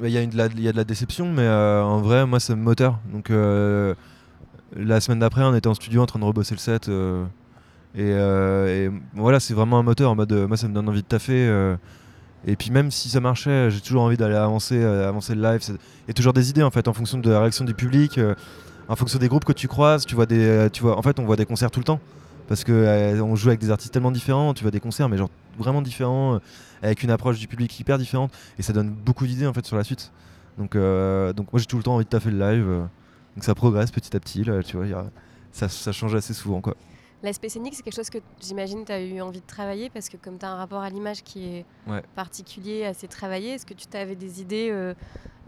bah 0.00 0.08
il 0.08 0.12
y, 0.12 0.18
a 0.18 0.26
de 0.26 0.36
la, 0.36 0.46
y 0.46 0.68
a 0.68 0.72
de 0.72 0.76
la 0.76 0.84
déception, 0.84 1.30
mais 1.30 1.42
euh, 1.42 1.82
en 1.82 2.00
vrai, 2.00 2.26
moi, 2.26 2.40
c'est 2.40 2.54
moteur. 2.54 2.98
Donc, 3.12 3.28
la 3.30 5.00
semaine 5.00 5.18
d'après, 5.18 5.42
on 5.42 5.54
était 5.54 5.68
en 5.68 5.74
studio 5.74 6.02
en 6.02 6.06
train 6.06 6.18
de 6.18 6.24
rebosser 6.24 6.54
le 6.54 6.60
set. 6.60 6.90
Et, 7.94 8.08
et, 8.08 8.90
voilà, 9.14 9.38
c'est 9.38 9.54
vraiment 9.54 9.78
un 9.78 9.82
moteur 9.82 10.10
en 10.10 10.14
mode 10.14 10.32
moi, 10.32 10.56
ça 10.56 10.66
me 10.66 10.74
donne 10.74 10.88
envie 10.88 11.02
de 11.02 11.06
taffer. 11.06 11.76
Et 12.46 12.56
puis 12.56 12.70
même 12.70 12.90
si 12.90 13.08
ça 13.08 13.20
marchait, 13.20 13.70
j'ai 13.70 13.80
toujours 13.80 14.02
envie 14.02 14.16
d'aller 14.16 14.34
avancer, 14.34 14.76
euh, 14.82 15.08
avancer 15.08 15.34
le 15.34 15.42
live. 15.42 15.60
Il 15.68 16.08
y 16.08 16.10
a 16.10 16.14
toujours 16.14 16.32
des 16.32 16.50
idées 16.50 16.62
en 16.62 16.70
fait 16.70 16.88
en 16.88 16.92
fonction 16.92 17.18
de 17.18 17.30
la 17.30 17.40
réaction 17.40 17.64
du 17.64 17.74
public, 17.74 18.18
euh, 18.18 18.34
en 18.88 18.96
fonction 18.96 19.18
des 19.18 19.28
groupes 19.28 19.44
que 19.44 19.52
tu 19.52 19.68
croises. 19.68 20.04
Tu 20.06 20.14
vois 20.14 20.26
des, 20.26 20.44
euh, 20.44 20.68
en 20.84 21.02
fait, 21.02 21.18
on 21.18 21.24
voit 21.24 21.36
des 21.36 21.46
concerts 21.46 21.70
tout 21.70 21.80
le 21.80 21.84
temps 21.84 22.00
parce 22.48 22.64
que 22.64 23.20
on 23.22 23.36
joue 23.36 23.48
avec 23.48 23.60
des 23.60 23.70
artistes 23.70 23.92
tellement 23.92 24.10
différents. 24.10 24.54
Tu 24.54 24.62
vois 24.62 24.70
des 24.70 24.80
concerts, 24.80 25.08
mais 25.08 25.16
genre 25.16 25.30
vraiment 25.58 25.82
différents, 25.82 26.40
avec 26.82 27.02
une 27.02 27.10
approche 27.10 27.38
du 27.38 27.46
public 27.46 27.78
hyper 27.78 27.98
différente, 27.98 28.32
et 28.58 28.62
ça 28.62 28.72
donne 28.72 28.90
beaucoup 28.90 29.26
d'idées 29.26 29.46
en 29.46 29.52
fait 29.52 29.64
sur 29.64 29.76
la 29.76 29.84
suite. 29.84 30.12
Donc, 30.58 30.74
donc 30.74 31.52
moi 31.52 31.60
j'ai 31.60 31.66
tout 31.66 31.76
le 31.76 31.82
temps 31.82 31.94
envie 31.94 32.04
de 32.04 32.10
taffer 32.10 32.30
le 32.30 32.38
live. 32.38 32.66
donc 32.66 33.44
ça 33.44 33.54
progresse 33.54 33.90
petit 33.90 34.14
à 34.16 34.20
petit. 34.20 34.44
Ça, 35.52 35.92
change 35.92 36.14
assez 36.14 36.34
souvent. 36.34 36.60
L'aspect 37.22 37.48
scénique, 37.48 37.74
c'est 37.74 37.82
quelque 37.82 37.94
chose 37.94 38.10
que 38.10 38.18
j'imagine 38.40 38.84
tu 38.84 38.90
as 38.90 39.00
eu 39.00 39.20
envie 39.20 39.40
de 39.40 39.46
travailler 39.46 39.90
parce 39.90 40.08
que 40.08 40.16
comme 40.16 40.38
tu 40.38 40.44
as 40.44 40.50
un 40.50 40.56
rapport 40.56 40.82
à 40.82 40.90
l'image 40.90 41.22
qui 41.22 41.44
est 41.44 41.64
particulier, 42.16 42.84
assez 42.84 43.06
travaillé, 43.06 43.50
est-ce 43.50 43.66
que 43.66 43.74
tu 43.74 43.86
avais 43.96 44.16
des 44.16 44.40
idées 44.40 44.70
euh, 44.72 44.94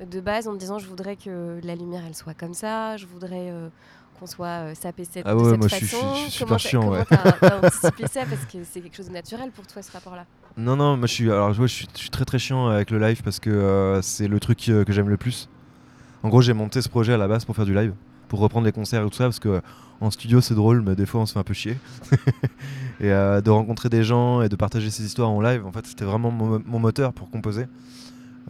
de 0.04 0.20
base 0.20 0.46
en 0.46 0.52
te 0.52 0.58
disant 0.58 0.78
je 0.78 0.86
voudrais 0.86 1.16
que 1.16 1.58
la 1.64 1.74
lumière 1.74 2.02
elle 2.06 2.14
soit 2.14 2.34
comme 2.34 2.54
ça, 2.54 2.96
je 2.96 3.06
voudrais 3.06 3.50
euh, 3.50 3.68
qu'on 4.20 4.26
soit 4.26 4.46
euh, 4.46 4.74
sapé 4.74 5.04
cette, 5.04 5.26
ah 5.26 5.36
ouais, 5.36 5.42
de 5.42 5.48
cette 5.50 5.58
moi 5.58 5.68
façon? 5.68 6.14
je 6.14 6.20
suis, 6.20 6.30
super 6.30 6.58
chiant. 6.60 6.88
Ouais. 6.88 7.02
Anticipé 7.62 8.06
ça? 8.06 8.24
Parce 8.24 8.44
que 8.46 8.58
c'est 8.62 8.80
quelque 8.80 8.96
chose 8.96 9.08
de 9.08 9.12
naturel 9.12 9.50
pour 9.50 9.66
toi 9.66 9.82
ce 9.82 9.90
rapport-là 9.90 10.26
Non, 10.56 10.76
non, 10.76 10.96
moi 10.96 11.08
je 11.08 11.12
suis, 11.12 11.28
alors, 11.28 11.54
je, 11.54 11.66
suis, 11.66 11.88
je 11.92 11.98
suis 11.98 12.10
très 12.10 12.24
très 12.24 12.38
chiant 12.38 12.68
avec 12.68 12.92
le 12.92 13.00
live 13.00 13.20
parce 13.24 13.40
que 13.40 13.98
c'est 14.00 14.28
le 14.28 14.38
truc 14.38 14.58
que 14.58 14.92
j'aime 14.92 15.08
le 15.08 15.16
plus. 15.16 15.48
En 16.22 16.28
gros, 16.28 16.40
j'ai 16.40 16.54
monté 16.54 16.80
ce 16.80 16.88
projet 16.88 17.14
à 17.14 17.16
la 17.16 17.26
base 17.26 17.44
pour 17.44 17.56
faire 17.56 17.66
du 17.66 17.74
live, 17.74 17.94
pour 18.34 18.42
reprendre 18.42 18.66
les 18.66 18.72
concerts 18.72 19.06
et 19.06 19.08
tout 19.08 19.14
ça 19.14 19.24
parce 19.24 19.38
que 19.38 19.60
en 20.00 20.10
studio 20.10 20.40
c'est 20.40 20.56
drôle 20.56 20.82
mais 20.82 20.96
des 20.96 21.06
fois 21.06 21.20
on 21.20 21.26
se 21.26 21.34
fait 21.34 21.38
un 21.38 21.44
peu 21.44 21.54
chier. 21.54 21.76
Et 23.00 23.12
euh, 23.12 23.40
de 23.40 23.48
rencontrer 23.50 23.88
des 23.88 24.02
gens 24.02 24.42
et 24.42 24.48
de 24.48 24.56
partager 24.56 24.90
ces 24.90 25.04
histoires 25.04 25.30
en 25.30 25.40
live 25.40 25.64
en 25.64 25.70
fait 25.70 25.86
c'était 25.86 26.04
vraiment 26.04 26.32
mon, 26.32 26.78
moteur 26.80 27.12
pour 27.12 27.30
composer. 27.30 27.66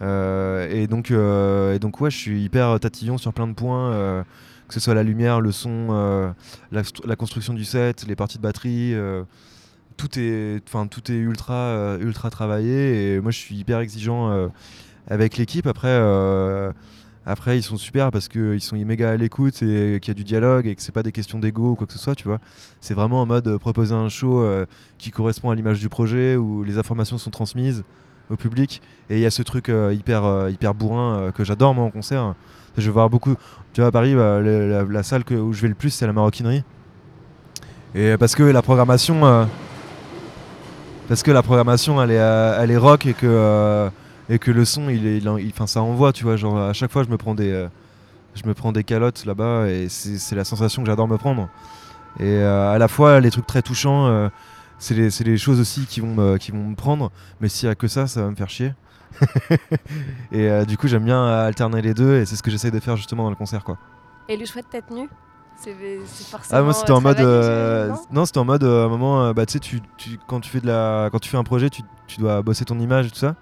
Euh, 0.01 0.67
et 0.71 0.87
donc 0.87 1.11
euh, 1.11 1.75
et 1.75 1.79
donc 1.79 2.01
ouais 2.01 2.11
je 2.11 2.17
suis 2.17 2.43
hyper 2.43 2.81
tatillon 2.81 3.19
sur 3.19 3.35
plein 3.35 3.47
de 3.47 3.53
points 3.53 4.25
que 4.69 4.73
ce 4.75 4.81
soit 4.81 4.95
la 4.95 5.03
lumière 5.03 5.43
le 5.43 5.53
son 5.53 6.35
la, 6.73 7.17
construction 7.17 7.53
du 7.53 7.67
set 7.67 8.07
les 8.09 8.17
parties 8.17 8.39
de 8.39 8.43
batterie 8.43 8.95
tout 9.99 10.19
est 10.19 10.63
enfin 10.67 10.87
tout 10.87 11.13
est 11.13 11.17
ultra 11.17 11.99
ultra 12.01 12.31
travaillé. 12.31 13.17
Et 13.17 13.21
moi 13.21 13.33
je 13.33 13.39
suis 13.39 13.55
hyper 13.55 13.81
exigeant 13.81 14.49
avec 15.09 15.37
l'équipe. 15.37 15.67
Après 15.67 15.99
après, 17.27 17.57
ils 17.59 17.63
sont 17.63 17.79
super 17.79 18.11
parce 18.11 18.29
qu'ils 18.29 18.61
sont 18.61 18.77
méga 18.77 19.11
à 19.11 19.17
l'écoute 19.17 19.63
et 19.63 19.99
qu'il 20.01 20.09
y 20.09 20.11
a 20.11 20.15
du 20.15 20.25
dialogue 20.25 20.67
et 20.67 20.75
que 20.75 20.83
c'est 20.83 20.93
pas 20.93 21.03
des 21.03 21.13
questions 21.13 21.39
d'ego 21.39 21.71
ou 21.71 21.75
quoi 21.75 21.87
que 21.87 21.93
ce 21.93 21.99
soit, 21.99 22.15
tu 22.15 22.29
vois. 22.29 22.39
C'est 22.81 22.93
vraiment 22.93 23.23
en 23.23 23.27
mode 23.27 23.49
euh, 23.49 23.59
proposer 23.59 23.95
un 23.95 24.11
show 24.11 24.43
euh, 24.43 24.67
qui 24.99 25.11
correspond 25.11 25.51
à 25.51 25.55
l'image 25.55 25.81
du 25.81 25.89
projet 25.89 26.37
où 26.37 26.65
les 26.65 26.77
informations 26.77 27.17
sont 27.17 27.31
transmises 27.31 27.83
au 28.31 28.37
public. 28.37 28.83
Et 29.09 29.17
il 29.17 29.21
y 29.21 29.27
a 29.27 29.31
ce 29.31 29.43
truc 29.43 29.71
euh, 29.71 29.95
hyper, 29.95 30.51
hyper 30.51 30.75
bourrin 30.75 31.33
que 31.35 31.45
j'adore 31.45 31.75
moi 31.75 31.85
en 31.85 31.91
concert. 31.91 32.35
Je 32.77 32.85
vais 32.85 32.93
voir 32.93 33.09
beaucoup. 33.09 33.37
Tu 33.73 33.81
vois, 33.81 33.89
à 33.89 33.93
Paris, 33.93 34.15
bah, 34.15 34.41
la, 34.41 35.03
salle 35.03 35.23
où 35.31 35.53
je 35.55 35.63
vais 35.63 35.69
le 35.69 35.75
plus, 35.75 35.91
c'est 35.91 36.07
la 36.07 36.13
maroquinerie. 36.13 36.63
Et 37.95 38.17
parce 38.19 38.35
que 38.35 38.43
la 38.43 38.61
programmation. 38.61 39.49
parce 41.09 41.23
que 41.23 41.31
la 41.31 41.43
programmation, 41.43 42.03
elle 42.03 42.11
est, 42.11 42.15
elle 42.15 42.71
est 42.71 42.77
rock 42.77 43.07
et 43.07 43.15
que 43.15 43.89
et 44.29 44.39
que 44.39 44.51
le 44.51 44.65
son 44.65 44.89
il 44.89 45.07
est 45.07 45.19
il, 45.19 45.53
ça 45.67 45.83
envoie 45.83 46.13
tu 46.13 46.25
vois 46.25 46.37
genre 46.37 46.59
à 46.59 46.73
chaque 46.73 46.91
fois 46.91 47.03
je 47.03 47.09
me 47.09 47.17
prends 47.17 47.35
des 47.35 47.51
euh, 47.51 47.69
je 48.35 48.47
me 48.47 48.55
prends 48.55 48.73
des 48.73 48.85
calottes 48.85 49.25
là-bas 49.27 49.69
et 49.69 49.89
c'est 49.89 50.35
la 50.35 50.45
sensation 50.45 50.83
que 50.83 50.89
j'adore 50.89 51.07
me 51.07 51.17
prendre. 51.17 51.49
Et 52.19 52.25
euh, 52.25 52.73
à 52.73 52.79
la 52.79 52.89
fois 52.89 53.21
les 53.21 53.31
trucs 53.31 53.47
très 53.47 53.63
touchants 53.63 54.07
euh, 54.07 54.29
c'est 54.79 54.95
les, 54.95 55.09
les, 55.25 55.39
choses 55.39 55.61
aussi 55.61 55.87
qui 55.87 56.01
vont 56.01 56.15
me, 56.15 56.37
qui 56.37 56.51
vont 56.51 56.65
me 56.65 56.75
prendre. 56.75 57.13
Mais 57.41 57.49
s'il 57.49 57.69
y 57.69 57.71
a 57.71 57.75
que 57.75 57.87
ça 57.87 58.07
ça 58.07 58.23
va 58.23 58.31
me 58.31 58.35
faire 58.35 58.51
chier. 58.51 58.73
Et 60.33 60.51
du 60.67 60.77
coup 60.77 60.89
j'aime 60.89 61.05
bien 61.05 61.25
alterner 61.25 61.81
les 61.83 61.95
deux 61.95 62.17
et 62.17 62.27
c'est 62.27 62.35
ce 62.35 62.43
que 62.43 62.51
j'essaye 62.51 62.73
de 62.73 62.81
faire 62.81 62.97
justement 62.97 63.23
dans 63.23 63.31
le 63.31 63.37
concert 63.37 63.63
quoi. 63.63 63.79
Et 64.29 64.37
le 64.37 64.45
choix 64.45 64.63
de 64.63 64.67
tête 64.67 64.91
nue 64.91 65.09
c'est 65.57 65.73
forcément 66.29 66.59
ah 66.59 66.63
moi 66.63 66.73
c'était 66.73 66.91
en 66.91 67.01
mode 67.01 67.21
non, 68.11 68.27
c'était 68.27 68.39
en 68.39 68.45
mode 68.45 68.65
à 68.65 68.67
un 68.85 68.89
moment 68.89 69.33
bah 69.33 69.47
tu 69.47 69.53
sais 69.53 69.61
tu, 69.61 69.81
quand 70.27 70.41
tu 70.41 70.51
fais 70.51 70.61
de 70.61 70.67
la 70.67 71.11
quand 71.13 71.21
tu 71.21 71.31
fais 71.31 71.37
un 71.37 71.45
projet 71.45 71.71
tu, 71.71 71.83
tu 72.09 72.19
dois 72.19 72.43
bosser 72.43 72.65
ton 72.65 72.81
image 72.81 73.07
et 73.07 73.11
tout 73.11 73.19
ça 73.19 73.37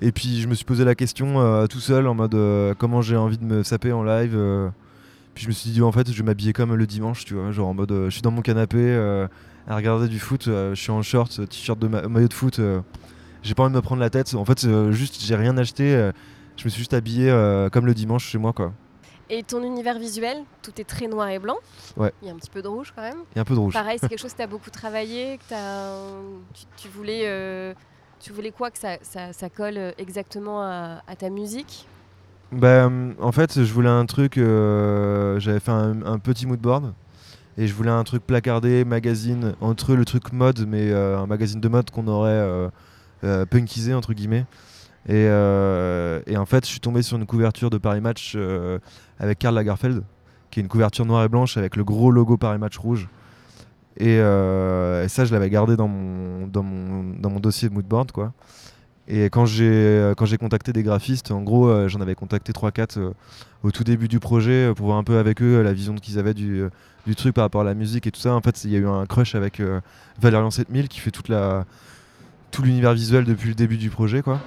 et 0.00 0.12
puis 0.12 0.40
je 0.40 0.48
me 0.48 0.54
suis 0.54 0.64
posé 0.64 0.84
la 0.84 0.94
question 0.94 1.40
euh, 1.40 1.66
tout 1.66 1.80
seul 1.80 2.06
en 2.06 2.14
mode 2.14 2.34
euh, 2.34 2.74
comment 2.76 3.02
j'ai 3.02 3.16
envie 3.16 3.38
de 3.38 3.44
me 3.44 3.62
saper 3.62 3.92
en 3.92 4.02
live. 4.02 4.34
Euh. 4.34 4.68
puis 5.34 5.44
je 5.44 5.48
me 5.48 5.52
suis 5.52 5.70
dit 5.70 5.82
en 5.82 5.92
fait 5.92 6.10
je 6.10 6.16
vais 6.16 6.24
m'habiller 6.24 6.52
comme 6.52 6.74
le 6.74 6.86
dimanche, 6.86 7.24
tu 7.24 7.34
vois, 7.34 7.52
genre 7.52 7.68
en 7.68 7.74
mode 7.74 7.90
je 7.90 8.10
suis 8.10 8.22
dans 8.22 8.30
mon 8.30 8.42
canapé 8.42 8.94
à 9.66 9.76
regarder 9.76 10.08
du 10.08 10.18
foot, 10.18 10.44
je 10.46 10.74
suis 10.74 10.90
en 10.90 11.02
short, 11.02 11.48
t-shirt 11.48 11.78
de 11.78 11.88
maillot 11.88 12.28
de 12.28 12.34
foot, 12.34 12.60
j'ai 13.42 13.54
pas 13.54 13.62
envie 13.62 13.72
de 13.72 13.76
me 13.76 13.82
prendre 13.82 14.00
la 14.00 14.10
tête. 14.10 14.34
En 14.34 14.44
fait 14.44 14.66
juste 14.90 15.22
j'ai 15.22 15.36
rien 15.36 15.56
acheté, 15.56 16.10
je 16.56 16.64
me 16.64 16.70
suis 16.70 16.80
juste 16.80 16.94
habillé 16.94 17.30
comme 17.72 17.86
le 17.86 17.94
dimanche 17.94 18.26
chez 18.26 18.38
moi 18.38 18.52
quoi. 18.52 18.72
Et 19.30 19.42
ton 19.42 19.62
univers 19.62 19.98
visuel, 19.98 20.44
tout 20.62 20.78
est 20.78 20.84
très 20.84 21.06
noir 21.06 21.28
et 21.28 21.38
blanc. 21.38 21.56
Ouais. 21.96 22.12
Il 22.20 22.28
y 22.28 22.30
a 22.30 22.34
un 22.34 22.36
petit 22.36 22.50
peu 22.50 22.60
de 22.60 22.68
rouge 22.68 22.92
quand 22.94 23.00
même. 23.00 23.24
Il 23.32 23.36
y 23.36 23.38
a 23.38 23.40
un 23.40 23.46
peu 23.46 23.54
de 23.54 23.58
rouge. 23.58 23.72
Pareil, 23.72 23.98
c'est 23.98 24.06
quelque 24.10 24.20
chose 24.20 24.32
que 24.32 24.36
tu 24.36 24.42
as 24.42 24.46
beaucoup 24.46 24.68
travaillé, 24.68 25.38
que 25.38 25.54
as, 25.54 26.20
tu, 26.76 26.88
voulais 26.88 27.74
tu 28.24 28.32
voulais 28.32 28.52
quoi 28.52 28.70
que 28.70 28.78
ça, 28.78 29.50
colle 29.54 29.76
euh, 29.76 29.92
exactement 29.98 30.62
à, 30.62 31.16
ta 31.18 31.28
musique? 31.28 31.86
Ben, 32.52 33.14
En 33.20 33.32
fait, 33.32 33.62
je 33.62 33.72
voulais 33.72 33.90
un 33.90 34.06
truc. 34.06 34.38
Euh, 34.38 35.38
j'avais 35.40 35.60
fait 35.60 35.70
un, 35.70 36.18
petit 36.18 36.46
moodboard. 36.46 36.94
Et 37.58 37.66
je 37.66 37.74
voulais 37.74 37.90
un 37.90 38.02
truc 38.02 38.26
placardé, 38.26 38.84
magazine, 38.84 39.54
entre 39.60 39.94
le 39.94 40.04
truc 40.04 40.32
mode, 40.32 40.66
mais 40.66 40.90
euh, 40.90 41.18
un 41.18 41.26
magazine 41.26 41.60
de 41.60 41.68
mode 41.68 41.90
qu'on 41.90 42.08
aurait 42.08 42.70
punkisé, 43.50 43.92
entre 43.94 44.14
guillemets. 44.14 44.46
Et, 45.06 45.24
et, 45.24 46.36
en 46.36 46.46
fait, 46.46 46.64
je 46.64 46.70
suis 46.70 46.80
tombé 46.80 47.02
sur 47.02 47.18
une 47.18 47.26
couverture 47.26 47.68
de 47.68 47.78
Paris 47.78 48.00
Match 48.00 48.36
avec 49.18 49.38
Karl 49.38 49.54
Lagerfeld, 49.54 50.02
qui 50.50 50.60
est 50.60 50.62
une 50.62 50.68
couverture 50.68 51.04
noire 51.04 51.24
et 51.24 51.28
blanche 51.28 51.58
avec 51.58 51.76
le 51.76 51.84
gros 51.84 52.10
logo 52.10 52.38
Paris 52.38 52.58
Match 52.58 52.78
rouge. 52.78 53.06
Euh, 54.00 55.04
et, 55.04 55.08
ça, 55.08 55.24
je 55.24 55.32
l'avais 55.32 55.50
gardé 55.50 55.76
dans 55.76 55.88
mon, 55.88 56.46
dans, 56.46 56.62
mon, 56.62 57.14
dans 57.18 57.30
mon 57.30 57.40
dossier 57.40 57.68
de 57.68 57.74
moodboard. 57.74 58.12
Quoi. 58.12 58.32
Et 59.06 59.24
quand 59.26 59.46
j'ai, 59.46 60.12
j'ai 60.22 60.38
contacté 60.38 60.72
des 60.72 60.82
graphistes, 60.82 61.30
en 61.30 61.42
gros, 61.42 61.68
euh, 61.68 61.88
j'en 61.88 62.00
avais 62.00 62.14
contacté 62.14 62.52
3-4 62.52 62.98
euh, 62.98 63.10
au 63.62 63.70
tout 63.70 63.84
début 63.84 64.08
du 64.08 64.18
projet 64.18 64.72
pour 64.74 64.86
voir 64.86 64.98
un 64.98 65.04
peu 65.04 65.18
avec 65.18 65.42
eux 65.42 65.62
la 65.62 65.72
vision 65.72 65.94
qu'ils 65.94 66.18
avaient 66.18 66.34
du, 66.34 66.64
du, 67.06 67.14
truc 67.14 67.34
par 67.34 67.44
rapport 67.44 67.60
à 67.60 67.64
la 67.64 67.74
musique 67.74 68.06
et 68.06 68.10
tout 68.10 68.20
ça. 68.20 68.34
En 68.34 68.40
fait, 68.40 68.64
il 68.64 68.70
y 68.70 68.76
a 68.76 68.78
eu 68.78 68.86
un 68.86 69.06
crush 69.06 69.34
avec 69.34 69.60
Valérian 70.20 70.50
7000 70.50 70.88
qui 70.88 71.00
fait 71.00 71.10
toute 71.10 71.28
la, 71.28 71.66
tout 72.50 72.62
l'univers 72.62 72.94
visuel 72.94 73.24
depuis 73.24 73.48
le 73.48 73.54
début 73.54 73.76
du 73.76 73.90
projet. 73.90 74.22
Quoi. 74.22 74.40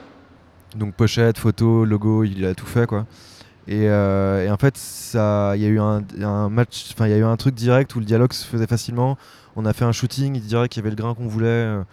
Donc 0.76 0.94
pochette, 0.94 1.38
photo, 1.38 1.86
logo, 1.86 2.24
il 2.24 2.46
a 2.46 2.56
tout 2.56 2.66
fait. 2.66 2.88
Quoi. 2.88 3.06
Et, 3.68 3.90
en 3.90 4.58
fait, 4.58 4.80
il 5.14 5.62
y 5.62 5.66
a 5.66 5.70
eu 5.70 5.80
un, 5.80 6.50
match, 6.50 6.90
enfin 6.94 7.08
il 7.08 7.12
y 7.12 7.14
a 7.14 7.18
eu 7.18 7.24
un 7.24 7.38
truc 7.38 7.56
direct 7.56 7.96
où 7.96 8.00
le 8.00 8.06
dialogue 8.06 8.34
se 8.34 8.46
faisait 8.46 8.68
facilement 8.68 9.18
on 9.58 9.66
a 9.66 9.74
fait 9.74 9.86
un 9.86 9.92
shooting, 9.92 10.36
il 10.36 10.44
dirait 10.44 10.70
qu'il 10.70 10.82
y 10.82 10.84
avait 10.84 10.92
le 10.92 10.96
grain 10.96 11.16
qu'on 11.16 11.28
voulait. 11.28 11.48
Euh. 11.48 11.84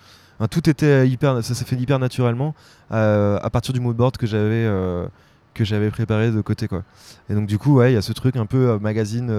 tout 0.50 0.68
était 0.68 1.08
hyper, 1.08 1.42
ça 1.42 1.54
s'est 1.54 1.64
fait 1.64 1.76
hyper 1.76 1.98
naturellement 1.98 2.54
euh, 2.92 3.38
à 3.42 3.50
partir 3.50 3.72
du 3.72 3.80
moodboard 3.80 4.18
que 4.18 4.26
j'avais 4.26 4.66
euh, 4.66 5.06
que 5.54 5.64
j'avais 5.64 5.90
préparé 5.90 6.30
de 6.30 6.40
côté 6.42 6.68
quoi. 6.68 6.82
Et 7.30 7.34
donc 7.34 7.46
du 7.46 7.58
coup 7.58 7.76
ouais, 7.76 7.92
il 7.92 7.94
y 7.94 7.98
a 7.98 8.02
ce 8.02 8.12
truc 8.12 8.37
un 8.37 8.46
peu 8.46 8.78
magazine 8.78 9.32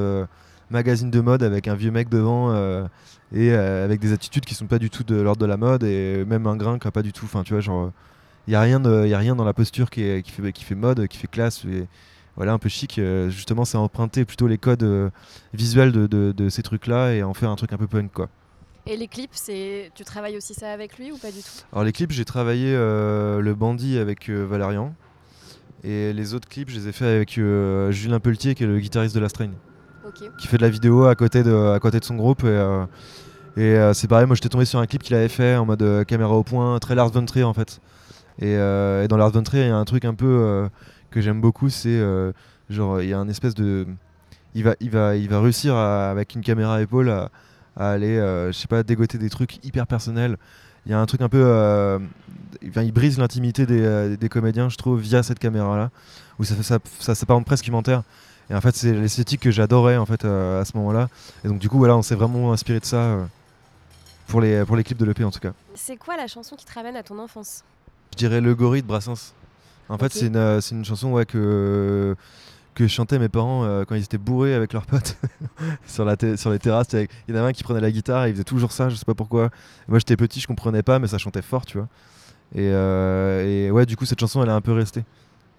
magazine 0.72 1.12
de 1.12 1.22
mode 1.22 1.44
avec 1.44 1.68
un 1.68 1.76
vieux 1.76 1.92
mec 1.92 2.10
devant 2.10 2.52
et 3.32 3.54
avec 3.54 4.00
des 4.00 4.12
attitudes 4.12 4.46
qui 4.46 4.56
sont 4.56 4.66
pas 4.66 4.80
du 4.80 4.90
tout 4.90 5.04
de 5.04 5.16
l'ordre 5.16 5.42
de 5.42 5.46
la 5.46 5.58
mode 5.58 5.84
et 5.84 6.26
même 6.26 6.48
un 6.48 6.56
grain 6.56 6.80
qui 6.80 6.88
a 6.88 6.92
pas 6.92 7.04
du 7.04 7.14
tout. 7.14 7.28
Tu 7.44 7.54
vois 7.54 7.62
genre 7.62 7.92
il 8.48 8.54
y 8.54 8.56
a 8.56 8.62
rien 8.62 8.84
a 8.86 9.18
rien 9.18 9.36
dans 9.36 9.46
la 9.46 9.54
posture 9.54 9.92
qui, 9.92 10.24
fait 10.24 10.52
qui 10.52 10.64
fait 10.64 10.76
mode, 10.76 11.08
qui 11.08 11.18
fait 11.20 11.28
classe. 11.28 11.64
Voilà, 12.36 12.54
un 12.54 12.60
peu 12.60 12.70
chic. 12.70 13.00
Euh, 13.00 13.30
justement, 13.30 13.66
c'est 13.66 13.78
emprunter 13.78 14.26
plutôt 14.26 14.48
les 14.48 14.58
codes 14.58 14.84
euh, 14.84 15.10
visuels 15.54 15.92
de, 15.92 16.50
ces 16.50 16.64
trucs-là 16.64 17.14
et 17.14 17.24
en 17.24 17.34
faire 17.34 17.50
un 17.50 17.56
truc 17.56 17.74
un 17.74 17.78
peu 17.78 17.88
punk, 17.88 18.12
quoi. 18.12 18.30
Et 18.88 18.98
les 18.98 19.08
clips, 19.08 19.32
c'est 19.34 19.92
tu 19.96 20.04
travailles 20.04 20.38
aussi 20.38 20.54
ça 20.54 20.72
avec 20.72 21.00
lui 21.00 21.12
ou 21.12 21.18
pas 21.18 21.32
du 21.32 21.40
tout? 21.40 21.66
Alors 21.74 21.84
les 21.84 21.92
clips, 21.92 22.12
j'ai 22.12 22.26
travaillé 22.26 22.72
euh, 22.76 23.42
le 23.42 23.56
bandit 23.56 23.98
avec 23.98 24.30
euh, 24.30 24.44
Valérian. 24.44 24.94
Et 25.84 26.14
les 26.14 26.34
autres 26.36 26.48
clips, 26.48 26.70
je 26.70 26.80
les 26.80 26.88
ai 26.90 26.92
fait 26.92 27.08
avec 27.08 27.38
euh, 27.38 27.92
Julien 27.92 28.20
Pelletier, 28.20 28.54
qui 28.54 28.64
est 28.64 28.68
le 28.68 28.80
guitariste 28.80 29.16
de 29.16 29.20
la 29.20 29.30
Strain, 29.30 29.52
qui 30.38 30.48
fait 30.48 30.58
de 30.58 30.62
la 30.62 30.70
vidéo 30.70 31.06
à 31.06 31.16
côté 31.16 31.42
de, 31.42 31.74
à 31.74 31.80
côté 31.80 32.00
de 32.00 32.06
son 32.06 32.16
groupe. 32.16 32.44
Et, 32.44 33.62
et, 33.62 33.92
c'est 33.94 34.08
pareil, 34.08 34.26
moi 34.26 34.36
j'étais 34.36 34.50
tombé 34.50 34.66
sur 34.66 34.80
un 34.80 34.86
clip 34.88 35.04
qu'il 35.04 35.16
avait 35.16 35.30
fait 35.30 35.56
en 35.56 35.66
mode 35.66 36.06
caméra 36.08 36.34
au 36.34 36.44
point, 36.44 36.78
très 36.80 36.96
Lars 36.96 37.10
von 37.10 37.26
Trier 37.26 37.46
en 37.46 37.54
fait. 37.54 37.82
Et, 38.40 38.54
et 38.54 39.08
dans 39.08 39.18
Lars 39.18 39.30
von 39.30 39.44
Trier, 39.44 39.66
il 39.66 39.68
y 39.68 39.72
a 39.72 39.78
un 39.78 39.86
truc 39.86 40.06
un 40.06 40.16
peu 40.16 40.68
que 41.12 41.22
j'aime 41.22 41.42
beaucoup, 41.42 41.70
c'est 41.70 41.90
euh, 41.90 42.32
genre 42.70 43.02
il 43.02 43.10
y 43.10 43.14
a 43.14 43.20
un 43.20 43.28
espèce 43.30 43.54
de, 43.56 43.86
il 44.54 44.64
va, 44.64 44.76
il 44.80 44.90
va, 44.90 45.16
il 45.16 45.30
va 45.30 45.42
réussir 45.42 45.76
à- 45.76 46.10
avec 46.10 46.36
une 46.36 46.42
caméra 46.42 46.76
à 46.76 46.82
épaule 46.82 47.10
à, 47.10 47.30
à 47.78 47.92
aller, 47.92 48.18
euh, 48.18 48.52
je 48.52 48.58
sais 48.58 48.68
pas, 48.68 48.84
dégoter 48.84 49.18
des 49.18 49.30
trucs 49.30 49.64
hyper 49.66 49.88
personnels. 49.88 50.38
Il 50.86 50.92
y 50.92 50.94
a 50.94 51.00
un 51.00 51.06
truc 51.06 51.22
un 51.22 51.30
peu, 51.30 51.42
euh, 51.44 51.98
il 52.62 52.92
brise 52.92 53.18
l'intimité 53.18 53.66
des, 53.66 54.18
des 54.18 54.30
comédiens, 54.30 54.70
je 54.70 54.78
trouve, 54.78 55.00
via 55.00 55.24
cette 55.24 55.40
caméra-là, 55.40 55.90
où 56.38 56.44
ça, 56.44 56.62
ça, 56.62 56.78
ça 57.00 57.16
s'apparente 57.16 57.46
presque 57.46 57.64
documentaire. 57.64 58.04
Et 58.52 58.54
en 58.56 58.62
fait, 58.62 58.76
c'est 58.76 58.94
l'esthétique 58.94 59.42
que 59.42 59.50
j'adorais 59.50 59.98
en 59.98 60.06
fait 60.06 60.24
euh, 60.26 60.62
à 60.62 60.66
ce 60.66 60.78
moment-là. 60.78 61.10
Et 61.44 61.48
donc 61.48 61.58
du 61.60 61.68
coup, 61.70 61.80
voilà, 61.80 61.98
on 61.98 62.04
s'est 62.04 62.14
vraiment 62.16 62.54
inspiré 62.54 62.80
de 62.80 62.86
ça 62.86 62.98
euh, 62.98 63.24
pour 64.28 64.40
les 64.42 64.64
pour 64.66 64.76
les 64.76 64.84
clips 64.84 65.00
de 65.00 65.06
l'EP 65.06 65.24
en 65.24 65.32
tout 65.32 65.40
cas. 65.40 65.54
C'est 65.74 65.98
quoi 65.98 66.16
la 66.18 66.28
chanson 66.28 66.56
qui 66.56 66.66
te 66.66 66.74
ramène 66.74 66.96
à 66.96 67.02
ton 67.02 67.18
enfance? 67.18 67.64
Je 68.12 68.18
dirais 68.18 68.42
Le 68.42 68.54
Gorille 68.54 68.84
de 68.84 68.88
Brassens. 68.88 69.34
En 69.90 69.98
fait, 69.98 70.12
c'est 70.14 70.28
une, 70.28 70.36
euh, 70.36 70.62
c'est 70.62 70.74
une 70.76 70.84
chanson 70.86 71.12
ouais, 71.12 71.26
que, 71.26 72.16
que 72.74 72.88
chantaient 72.88 73.20
mes 73.20 73.30
parents 73.30 73.64
euh, 73.64 73.84
quand 73.86 73.96
ils 73.96 74.04
étaient 74.04 74.18
bourrés 74.18 74.54
avec 74.54 74.74
leurs 74.74 74.86
potes 74.86 75.18
sur, 75.88 76.06
la 76.06 76.16
sur 76.38 76.50
les 76.50 76.60
terrasses. 76.60 76.94
avec- 76.94 77.12
Il 77.28 77.36
y 77.36 77.38
en 77.38 77.42
avait 77.42 77.50
un 77.50 77.54
qui 77.54 77.64
prenait 77.64 77.82
la 77.82 77.92
guitare 77.92 78.26
et 78.26 78.30
il 78.30 78.34
faisait 78.34 78.44
toujours 78.44 78.72
ça, 78.72 78.90
je 78.90 78.96
sais 78.96 79.06
pas 79.06 79.14
pourquoi. 79.14 79.50
Moi, 79.88 80.00
j'étais 80.00 80.18
petit, 80.18 80.40
je 80.40 80.48
comprenais 80.48 80.84
pas, 80.84 80.98
mais 81.00 81.08
ça 81.08 81.18
chantait 81.18 81.42
fort, 81.42 81.66
tu 81.66 81.78
vois. 81.78 81.88
Et, 82.56 82.70
euh, 82.72 83.68
et 83.68 83.72
ouais, 83.72 83.86
du 83.86 83.96
coup, 83.96 84.06
cette 84.06 84.20
chanson, 84.20 84.42
elle 84.44 84.50
est 84.50 84.54
un 84.54 84.62
peu 84.62 84.72
restée. 84.74 85.04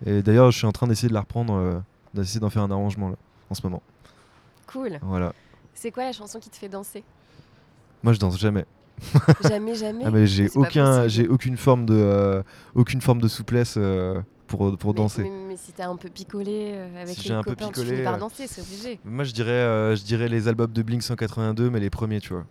Et 0.04 0.22
d'ailleurs, 0.22 0.50
je 0.50 0.58
suis 0.58 0.66
en 0.66 0.72
train 0.72 0.86
d'essayer 0.86 1.08
de 1.08 1.14
la 1.14 1.20
reprendre, 1.20 1.54
euh, 1.54 1.78
d'essayer 2.14 2.40
d'en 2.40 2.50
faire 2.50 2.62
un 2.62 2.70
arrangement 2.70 3.08
là, 3.10 3.16
en 3.50 3.54
ce 3.54 3.62
moment. 3.62 3.82
Cool. 4.66 4.98
Voilà. 5.02 5.32
C'est 5.74 5.90
quoi 5.90 6.04
la 6.04 6.12
chanson 6.12 6.38
qui 6.40 6.50
te 6.50 6.56
fait 6.56 6.68
danser? 6.68 7.04
Moi, 8.02 8.12
je 8.12 8.18
danse 8.18 8.38
jamais. 8.38 8.64
Jamais, 9.48 9.74
jamais. 9.74 10.04
Ah, 10.06 10.10
mais 10.10 10.26
j'ai 10.26 10.48
pas 10.48 10.60
aucun, 10.60 11.08
j'ai 11.08 11.28
aucune 11.28 11.56
forme 11.56 11.86
de, 11.86 11.94
euh, 11.94 12.42
aucune 12.74 13.00
forme 13.00 13.20
de 13.20 13.28
souplesse 13.28 13.74
euh, 13.76 14.20
pour, 14.46 14.76
pour 14.78 14.92
Mais- 14.94 14.96
danser. 15.00 15.22
Mais, 15.22 15.30
mais 15.48 15.56
si 15.56 15.72
t'as 15.72 15.88
un 15.88 15.96
peu 15.96 16.08
picolé 16.08 16.72
euh, 16.74 17.02
avec 17.02 17.14
Si 17.14 17.22
les 17.22 17.28
j'ai 17.28 17.34
un 17.34 17.42
peu 17.42 17.50
copains, 17.50 17.66
tu 17.66 17.72
picolé, 17.72 17.90
finis 17.90 18.04
par 18.04 18.18
danser, 18.18 18.46
c'est 18.46 18.62
obligé. 18.62 18.98
Moi, 19.04 19.24
je 19.24 19.32
dirais, 19.32 19.50
euh, 19.50 19.96
je 19.96 20.02
dirais 20.04 20.28
les 20.28 20.48
albums 20.48 20.72
de 20.72 20.82
Blink 20.82 21.02
182, 21.02 21.68
mais 21.70 21.80
les 21.80 21.90
premiers, 21.90 22.20
tu 22.20 22.32
vois. 22.32 22.44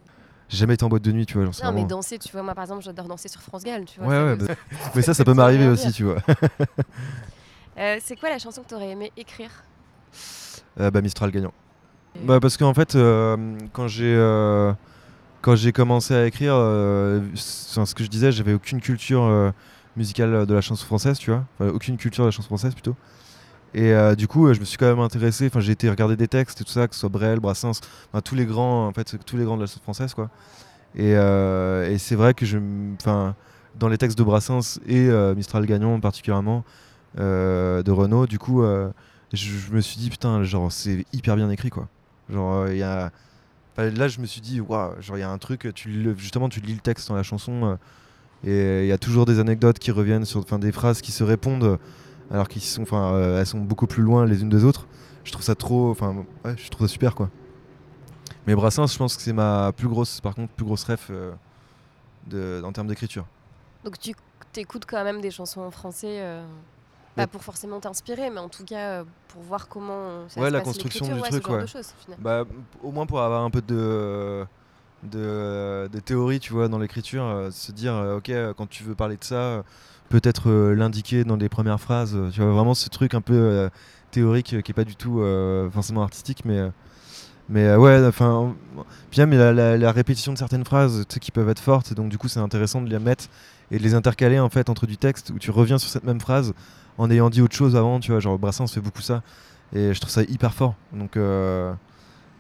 J'ai 0.48 0.58
jamais 0.58 0.76
été 0.76 0.86
en 0.86 0.90
boîte 0.90 1.02
de 1.02 1.12
nuit, 1.12 1.26
tu 1.26 1.40
vois. 1.40 1.50
Non, 1.64 1.72
mais 1.74 1.86
danser, 1.86 2.20
tu 2.20 2.32
vois, 2.32 2.44
moi 2.44 2.54
par 2.54 2.64
exemple, 2.66 2.84
j'adore 2.84 3.08
danser 3.08 3.28
sur 3.28 3.42
France 3.42 3.64
Gall, 3.64 3.86
tu 3.86 4.00
vois. 4.00 4.08
Ouais, 4.10 4.24
ouais, 4.24 4.36
bah, 4.36 4.54
mais 4.96 5.02
ça, 5.02 5.16
ça 5.16 5.26
peut 5.26 5.34
m'arriver 5.34 5.68
aussi, 5.68 5.92
tu 5.92 6.04
vois. 6.04 6.18
Euh, 7.78 7.98
c'est 8.02 8.16
quoi 8.16 8.30
la 8.30 8.40
chanson 8.40 8.64
que 8.64 8.70
t'aurais 8.70 8.92
aimé 8.92 9.12
écrire? 9.18 9.52
Euh, 10.80 10.92
bah, 10.92 11.02
Mistral 11.02 11.30
gagnant. 11.30 11.52
Bah, 12.24 12.40
parce 12.40 12.56
qu'en 12.56 12.74
fait, 12.74 12.96
euh, 12.96 13.58
quand 13.74 13.90
j'ai 13.90 14.16
euh, 14.16 14.72
quand 15.46 15.56
j'ai 15.56 15.72
commencé 15.72 16.16
à 16.16 16.26
écrire, 16.26 16.56
euh, 16.56 17.22
ce 17.36 17.94
que 17.94 18.04
je 18.04 18.10
disais, 18.10 18.32
j'avais 18.32 18.54
aucune 18.54 18.82
culture 18.82 19.22
euh, 19.26 19.52
musicale 19.96 20.48
de 20.48 20.54
la 20.56 20.62
chanson 20.62 20.84
française, 20.84 21.20
tu 21.20 21.30
vois. 21.30 21.46
Aucune 21.60 21.98
culture 21.98 22.24
de 22.24 22.30
la 22.30 22.32
chanson 22.32 22.48
française 22.48 22.74
plutôt. 22.74 22.96
Et 23.76 23.94
euh, 23.94 24.16
du 24.16 24.28
coup, 24.28 24.48
euh, 24.48 24.56
je 24.56 24.60
me 24.60 24.66
suis 24.66 24.76
quand 24.76 24.88
même 24.88 25.02
intéressé. 25.02 25.46
Enfin, 25.46 25.60
j'ai 25.60 25.74
été 25.74 25.88
regarder 25.88 26.16
des 26.16 26.28
textes 26.28 26.62
et 26.62 26.64
tout 26.64 26.72
ça, 26.72 26.88
que 26.88 26.96
ce 26.96 27.02
soit 27.02 27.10
Brel, 27.10 27.40
Brassens, 27.40 27.80
tous 28.24 28.34
les 28.34 28.48
grands, 28.48 28.88
en 28.88 28.92
fait, 28.92 29.18
tous 29.24 29.38
les 29.38 29.46
grands 29.46 29.56
de 29.56 29.62
la 29.62 29.68
chanson 29.68 29.82
française, 29.82 30.16
quoi. 30.16 30.32
Et, 30.96 31.16
euh, 31.16 31.96
c'est 32.00 32.16
vrai 32.16 32.34
que 32.34 32.48
je, 32.48 32.58
enfin, 33.00 33.36
dans 33.78 33.88
les 33.88 34.00
textes 34.00 34.18
de 34.18 34.24
Brassens 34.24 34.80
et 34.88 35.10
euh, 35.10 35.36
Mistral 35.36 35.68
gagnant 35.68 36.00
particulièrement 36.00 36.64
euh, 37.20 37.84
de 37.84 37.92
Renaud, 37.92 38.26
du 38.26 38.40
coup, 38.40 38.64
euh, 38.64 38.90
je, 39.32 39.46
je 39.46 39.72
me 39.72 39.82
suis 39.82 39.98
dit 40.00 40.10
putain, 40.10 40.42
genre 40.44 40.72
c'est 40.72 41.06
hyper 41.14 41.36
bien 41.36 41.52
écrit, 41.52 41.70
quoi. 41.70 41.88
Genre 42.32 42.68
il 42.70 42.78
y 42.78 42.84
a, 42.84 43.12
enfin, 43.78 43.90
là, 43.92 44.08
je 44.08 44.20
me 44.20 44.26
suis 44.26 44.42
dit 44.42 44.62
waouh, 44.62 45.02
genre 45.02 45.18
il 45.18 45.22
y 45.22 45.24
a 45.24 45.30
un 45.30 45.38
truc, 45.38 45.72
tu 45.76 46.16
justement, 46.18 46.50
tu 46.50 46.60
lis 46.62 46.74
le 46.74 46.80
texte 46.80 47.10
dans 47.10 47.16
la 47.16 47.24
chanson. 47.24 47.66
euh, 47.66 47.76
et 48.44 48.84
il 48.84 48.88
y 48.88 48.92
a 48.92 48.98
toujours 48.98 49.26
des 49.26 49.40
anecdotes 49.40 49.80
qui 49.80 49.92
reviennent 49.92 50.26
sur 50.26 50.40
enfin, 50.42 50.60
des 50.60 50.72
phrases 50.72 51.02
qui 51.02 51.12
se 51.12 51.24
répondent 51.24 51.80
alors 52.30 52.48
qu'elles 52.48 52.62
sont, 52.62 52.86
euh, 52.94 53.40
elles 53.40 53.46
sont 53.46 53.60
beaucoup 53.60 53.88
plus 53.88 54.04
loin 54.04 54.26
les 54.26 54.42
unes 54.42 54.50
des 54.50 54.64
autres. 54.64 54.88
Je 55.24 55.32
trouve 55.32 55.44
ça 55.44 55.56
trop, 55.56 55.90
enfin, 55.90 56.26
ouais, 56.44 56.56
je 56.58 56.70
trouve 56.70 56.88
ça 56.88 56.92
super 56.92 57.16
quoi. 57.16 57.30
Mais 58.46 58.54
Brassens, 58.54 58.88
je 58.88 58.98
pense 58.98 59.16
que 59.16 59.24
c'est 59.24 59.34
ma 59.34 59.72
plus 59.72 59.88
grosse, 59.88 60.22
par 60.22 60.36
contre, 60.36 60.54
plus 60.54 60.66
grosse 60.66 60.84
ref 60.84 61.08
euh, 61.10 61.32
de, 62.28 62.62
en 62.64 62.72
termes 62.72 62.88
d'écriture. 62.88 63.26
Donc 63.84 63.98
tu 64.00 64.14
t'écoutes 64.54 64.86
quand 64.86 65.04
même 65.04 65.22
des 65.22 65.32
chansons 65.32 65.62
en 65.62 65.72
français, 65.72 66.22
pas 67.16 67.28
pour 67.28 67.44
forcément 67.44 67.80
t'inspirer, 67.80 68.30
mais 68.30 68.40
en 68.40 68.50
tout 68.50 68.64
cas 68.66 69.00
euh, 69.00 69.04
pour 69.30 69.42
voir 69.44 69.68
comment 69.68 70.28
ça 70.30 70.40
Ouais, 70.42 70.48
se 70.48 70.54
la 70.54 70.60
passe 70.60 70.68
construction 70.68 71.06
du 71.08 71.14
ouais, 71.14 71.30
truc, 71.30 71.44
ce 71.44 71.48
genre 71.48 71.56
ouais. 71.58 71.62
de 71.64 71.68
choses, 71.68 71.94
finalement. 72.04 72.24
Bah, 72.24 72.44
au 72.84 72.92
moins 72.92 73.06
pour 73.06 73.22
avoir 73.22 73.44
un 73.44 73.50
peu 73.50 73.62
de, 73.62 74.46
de, 75.04 75.90
de 75.92 76.00
théorie, 76.00 76.40
tu 76.40 76.54
vois, 76.54 76.68
dans 76.68 76.80
l'écriture, 76.80 77.24
euh, 77.24 77.52
se 77.52 77.72
dire, 77.72 77.94
euh, 77.94 78.18
ok, 78.18 78.30
euh, 78.30 78.54
quand 78.56 78.68
tu 78.68 78.84
veux 78.84 78.96
parler 78.96 79.18
de 79.18 79.24
ça, 79.24 79.36
euh, 79.36 79.64
peut-être 80.10 80.50
euh, 80.50 80.74
l'indiquer 80.76 81.24
dans 81.24 81.36
les 81.36 81.50
premières 81.50 81.80
phrases, 81.80 82.16
euh, 82.16 82.30
tu 82.32 82.42
vois, 82.42 82.52
vraiment 82.52 82.74
ce 82.74 82.90
truc 82.90 83.14
un 83.14 83.22
peu 83.22 83.34
euh, 83.34 83.70
théorique 84.12 84.54
euh, 84.54 84.62
qui 84.62 84.72
est 84.72 84.76
pas 84.76 84.84
du 84.84 84.96
tout 84.96 85.22
euh, 85.22 85.70
forcément 85.70 86.04
artistique, 86.04 86.44
mais, 86.46 86.58
euh, 86.60 86.70
mais 87.50 87.66
euh, 87.66 87.78
ouais, 87.78 88.06
enfin, 88.08 88.56
puis 89.12 89.20
même 89.22 89.32
la, 89.32 89.54
la- 89.54 89.78
la 89.78 89.92
répétition 89.92 90.34
de 90.34 90.38
certaines 90.38 90.66
phrases, 90.66 91.06
tu 91.08 91.14
sais, 91.16 91.20
qui 91.20 91.32
peuvent 91.32 91.50
être 91.50 91.60
fortes, 91.60 91.92
et 91.92 91.96
donc 91.96 92.10
du 92.10 92.18
coup, 92.18 92.28
c'est 92.28 92.40
intéressant 92.40 92.82
de 92.82 92.90
les 92.90 93.00
mettre 93.00 93.26
et 93.72 93.78
de 93.78 93.84
les 93.84 93.94
intercaler 93.96 94.40
en 94.40 94.50
fait 94.50 94.70
entre 94.70 94.86
du 94.88 94.98
texte 94.98 95.32
où 95.32 95.40
tu 95.40 95.52
reviens 95.52 95.78
sur 95.78 95.90
cette 95.90 96.04
même 96.04 96.20
phrase 96.22 96.54
en 96.98 97.10
ayant 97.12 97.30
dit 97.30 97.42
autre 97.42 97.56
chose 97.56 97.76
avant, 97.76 98.00
tu 98.00 98.12
vois, 98.12 98.20
genre 98.20 98.38
Brassens 98.40 98.68
fait 98.68 98.82
beaucoup 98.82 99.02
ça, 99.02 99.22
et 99.74 99.94
je 99.94 100.00
trouve 100.00 100.12
ça 100.12 100.24
hyper 100.24 100.54
fort, 100.54 100.76
donc. 100.94 101.18
euh, 101.18 101.74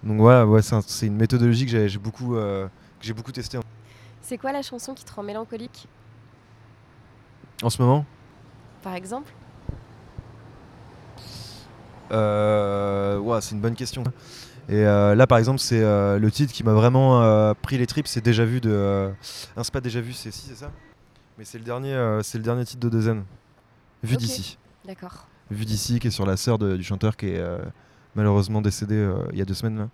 donc 0.03 0.19
voilà, 0.19 0.45
ouais, 0.45 0.61
c'est 0.61 0.75
un- 0.75 0.81
c'est 0.85 1.07
une 1.07 1.15
méthodologie 1.15 1.65
que 1.65 1.87
j'ai 1.87 1.97
beaucoup, 1.97 2.35
euh, 2.35 2.67
que 2.99 3.05
j'ai 3.05 3.13
beaucoup 3.13 3.31
testé 3.31 3.57
en, 3.57 3.61
C'est 4.21 4.37
quoi 4.37 4.51
la 4.51 4.61
chanson 4.61 4.93
qui 4.93 5.03
te 5.03 5.11
rend 5.13 5.23
mélancolique, 5.23 5.87
en 7.63 7.69
ce 7.69 7.81
moment? 7.81 8.05
par 8.83 8.93
exemple? 8.93 9.31
Euh, 12.11 13.17
ouais, 13.17 13.41
c'est 13.41 13.55
une 13.55 13.61
bonne 13.61 13.73
question. 13.75 14.03
Et 14.67 14.83
euh, 14.85 15.13
là, 15.15 15.27
par 15.27 15.37
exemple, 15.37 15.59
c'est 15.59 15.81
euh, 15.83 16.17
le 16.17 16.31
titre 16.31 16.51
qui 16.53 16.63
m'a 16.63 16.73
vraiment 16.73 17.21
euh, 17.21 17.53
pris 17.61 17.77
les 17.77 17.85
tripes. 17.87 18.07
C'est 18.07 18.23
déjà 18.23 18.45
vu 18.45 18.61
de. 18.61 19.09
Non, 19.55 19.63
c'est 19.63 19.73
pas 19.73 19.81
déjà 19.81 20.01
vu, 20.01 20.13
c'est 20.13 20.31
si, 20.31 20.47
c'est 20.47 20.55
ça? 20.55 20.71
Mais 21.37 21.45
c'est 21.45 21.57
le 21.59 21.63
dernier, 21.65 22.19
c'est 22.23 22.37
le 22.37 22.43
dernier 22.43 22.65
titre 22.65 22.79
de 22.79 22.89
Dezen. 22.89 23.23
Vu 24.03 24.17
d'ici. 24.17 24.57
D'accord. 24.87 25.27
Vu 25.51 25.65
d'ici, 25.65 25.99
qui 25.99 26.07
est 26.07 26.11
sur 26.11 26.25
la 26.25 26.37
sœur 26.37 26.57
de- 26.57 26.77
du 26.77 26.83
chanteur 26.83 27.15
qui 27.17 27.27
est 27.27 27.43
malheureusement 28.15 28.61
décédé 28.61 29.07
il 29.33 29.37
y 29.37 29.41
a 29.41 29.45
deux 29.45 29.53
semaines 29.53 29.77
là. 29.77 29.89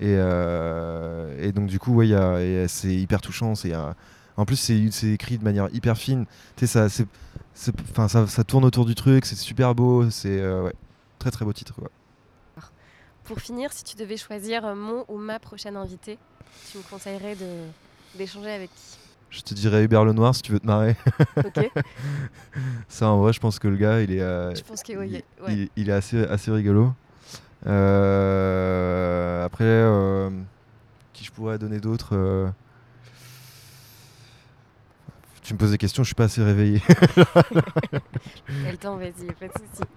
Et, 0.00 0.16
euh, 0.18 1.36
et 1.40 1.52
donc 1.52 1.68
du 1.68 1.78
coup, 1.78 1.94
ouais, 1.94 2.08
y 2.08 2.14
a- 2.14 2.66
c'est 2.68 2.92
hyper 2.94 3.20
touchant. 3.20 3.54
C'est 3.54 3.72
en 4.36 4.44
plus 4.44 4.56
c'est 4.56 5.06
écrit 5.12 5.38
de 5.38 5.44
manière 5.44 5.68
hyper 5.72 5.96
fine. 5.96 6.26
Tu 6.56 6.66
sais, 6.66 6.72
ça, 6.72 6.88
c'est, 6.88 7.06
c'est- 7.54 7.72
enfin, 7.92 8.08
ça, 8.08 8.26
ça 8.26 8.42
tourne 8.44 8.64
autour 8.64 8.84
du 8.84 8.94
truc. 8.96 9.24
C'est 9.26 9.36
super 9.36 9.74
beau. 9.74 10.10
C'est 10.10 10.40
euh, 10.40 10.64
ouais, 10.64 10.74
très 11.20 11.30
très 11.30 11.44
beau 11.44 11.52
titre. 11.52 11.74
quoi. 11.74 11.88
Pour 13.24 13.40
finir, 13.40 13.72
si 13.72 13.84
tu 13.84 13.96
devais 13.96 14.16
choisir 14.16 14.74
mon 14.74 15.04
ou 15.08 15.16
ma 15.16 15.38
prochaine 15.38 15.76
invitée, 15.76 16.18
tu 16.70 16.78
me 16.78 16.82
conseillerais 16.82 17.36
d'échanger 18.16 18.50
avec 18.52 18.70
qui? 18.74 18.98
Je 19.30 19.40
te 19.40 19.54
dirais 19.54 19.82
Hubert 19.84 20.04
Lenoir 20.04 20.34
si 20.34 20.42
tu 20.42 20.52
veux 20.52 20.60
te 20.60 20.66
marrer. 20.66 20.96
Ok. 21.44 21.70
Ça, 22.88 23.08
en 23.08 23.18
vrai, 23.20 23.32
je 23.32 23.40
pense 23.40 23.58
que 23.58 23.66
le 23.68 23.76
gars, 23.76 24.00
il 24.00 24.12
est, 24.12 24.20
euh, 24.20 24.54
Je 24.54 24.62
pense 24.62 24.82
il, 24.88 24.96
ouais. 24.96 25.22
il- 25.48 25.68
il 25.76 25.88
est 25.88 25.92
assez, 25.92 26.22
assez 26.24 26.50
rigolo. 26.50 26.92
Euh, 27.66 29.44
après, 29.44 29.64
euh, 29.64 30.30
qui 31.12 31.24
je 31.24 31.32
pourrais 31.32 31.58
donner 31.58 31.80
d'autres 31.80 32.14
euh, 32.14 32.48
Tu 35.42 35.54
me 35.54 35.58
poses 35.58 35.72
des 35.72 35.78
questions, 35.78 36.02
je 36.02 36.08
suis 36.08 36.14
pas 36.14 36.24
assez 36.24 36.42
réveillé. 36.42 36.80
Quel 38.64 38.78
temps, 38.78 38.96
vas-y, 38.96 39.26
pas 39.38 39.48
de 39.48 39.52
soucis. 39.52 39.88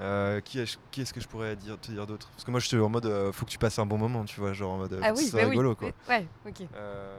Euh, 0.00 0.40
qui 0.40 0.58
est-ce 0.58 0.78
qui 0.90 1.04
que 1.04 1.20
je 1.20 1.28
pourrais 1.28 1.56
dire, 1.56 1.78
te 1.78 1.90
dire 1.90 2.06
d'autre? 2.06 2.30
Parce 2.30 2.44
que 2.44 2.50
moi, 2.50 2.58
je 2.60 2.66
suis 2.66 2.78
en 2.78 2.88
mode, 2.88 3.04
euh, 3.04 3.32
faut 3.32 3.44
que 3.44 3.50
tu 3.50 3.58
passes 3.58 3.78
un 3.78 3.84
bon 3.84 3.98
moment, 3.98 4.24
tu 4.24 4.40
vois, 4.40 4.54
genre 4.54 4.72
en 4.72 4.78
mode, 4.78 4.94
euh, 4.94 5.00
Ah 5.04 5.12
oui, 5.14 5.24
ce 5.24 5.30
soit 5.30 5.42
bah 5.44 5.48
rigolo, 5.50 5.70
oui. 5.70 5.76
quoi. 5.76 5.90
Ouais, 6.08 6.26
ok. 6.46 6.62
Euh, 6.74 7.18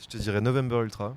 je 0.00 0.06
te 0.06 0.16
dirais 0.18 0.40
November 0.40 0.76
Ultra, 0.76 1.16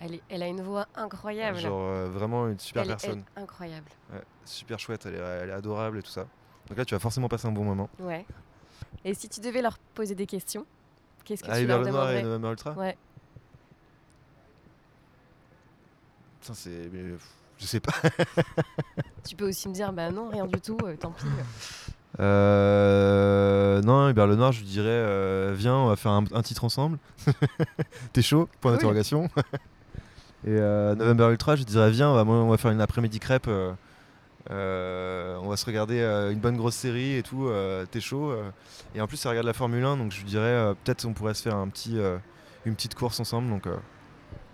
Elle, 0.00 0.14
est- 0.14 0.22
elle 0.30 0.42
a 0.42 0.46
une 0.48 0.62
voix 0.62 0.86
incroyable. 0.94 1.58
genre 1.58 1.80
euh, 1.80 2.08
vraiment 2.08 2.48
une 2.48 2.58
super 2.58 2.82
elle, 2.82 2.88
est- 2.88 2.92
personne. 2.92 3.24
elle- 3.36 3.42
incroyable. 3.42 3.90
Ouais, 4.10 4.22
super 4.46 4.78
chouette, 4.78 5.04
elle 5.04 5.14
est, 5.16 5.18
elle 5.18 5.50
est 5.50 5.52
adorable 5.52 5.98
et 5.98 6.02
tout 6.02 6.10
ça. 6.10 6.26
Donc 6.68 6.78
là, 6.78 6.84
tu 6.86 6.94
vas 6.94 6.98
forcément 6.98 7.28
passer 7.28 7.46
un 7.46 7.52
bon 7.52 7.64
moment. 7.64 7.90
Ouais. 8.00 8.24
Et 9.04 9.12
si 9.12 9.28
tu 9.28 9.40
devais 9.40 9.60
leur 9.60 9.76
poser 9.94 10.14
des 10.14 10.26
questions, 10.26 10.64
qu'est-ce 11.24 11.42
que 11.44 11.50
Ah, 11.50 11.58
tu 11.60 11.66
leur 11.66 11.82
Lenoir 11.82 12.10
et 12.10 12.14
demanderais? 12.14 12.22
November 12.22 12.48
Ultra? 12.52 12.72
Ouais. 12.72 12.96
Putain, 16.40 16.54
c'est. 16.54 16.90
Je 17.62 17.66
sais 17.68 17.80
pas. 17.80 17.92
Tu 19.24 19.36
peux 19.36 19.48
aussi 19.48 19.68
me 19.68 19.72
dire, 19.74 19.92
bah 19.92 20.10
non, 20.10 20.28
rien 20.30 20.46
du 20.46 20.60
tout, 20.60 20.76
euh, 20.84 20.96
tant 20.96 21.12
pis. 21.12 21.24
Euh, 22.18 23.80
non, 23.82 24.08
Hubert 24.10 24.26
Lenoir, 24.26 24.50
je 24.52 24.58
lui 24.60 24.66
dirais 24.66 25.52
Viens, 25.54 25.76
on 25.76 25.86
va 25.86 25.96
faire 25.96 26.10
un, 26.12 26.24
un 26.34 26.42
titre 26.42 26.64
ensemble. 26.64 26.98
T'es 28.12 28.20
chaud? 28.22 28.48
Point 28.60 28.72
d'interrogation. 28.72 29.30
Et 30.44 30.50
euh, 30.50 30.96
November 30.96 31.28
Ultra, 31.30 31.54
je 31.54 31.62
dirais 31.62 31.90
Viens, 31.92 32.10
on 32.10 32.14
va, 32.14 32.24
on 32.24 32.48
va 32.50 32.56
faire 32.56 32.72
une 32.72 32.80
après-midi 32.80 33.20
crêpe. 33.20 33.46
euh, 33.46 33.72
euh, 34.50 35.36
on 35.40 35.48
va 35.48 35.56
se 35.56 35.64
regarder 35.64 36.00
euh, 36.00 36.32
une 36.32 36.40
bonne 36.40 36.56
grosse 36.56 36.74
série 36.74 37.16
et 37.16 37.22
tout. 37.22 37.46
euh, 37.46 37.86
T'es 37.86 38.00
chaud 38.00 38.32
euh. 38.32 38.50
Et 38.96 39.00
en 39.00 39.06
plus, 39.06 39.16
ça 39.18 39.28
regarde 39.30 39.46
la 39.46 39.52
Formule 39.52 39.84
1, 39.84 39.96
donc 39.98 40.10
je 40.10 40.18
lui 40.18 40.24
dirais 40.24 40.42
euh, 40.46 40.74
peut-être 40.74 41.04
on 41.06 41.12
pourrait 41.14 41.34
se 41.34 41.42
faire 41.42 41.54
un 41.54 41.68
petit, 41.68 41.96
euh, 41.98 42.18
une 42.66 42.74
petite 42.74 42.96
course 42.96 43.20
ensemble. 43.20 43.48
Donc 43.48 43.68
euh, 43.68 43.76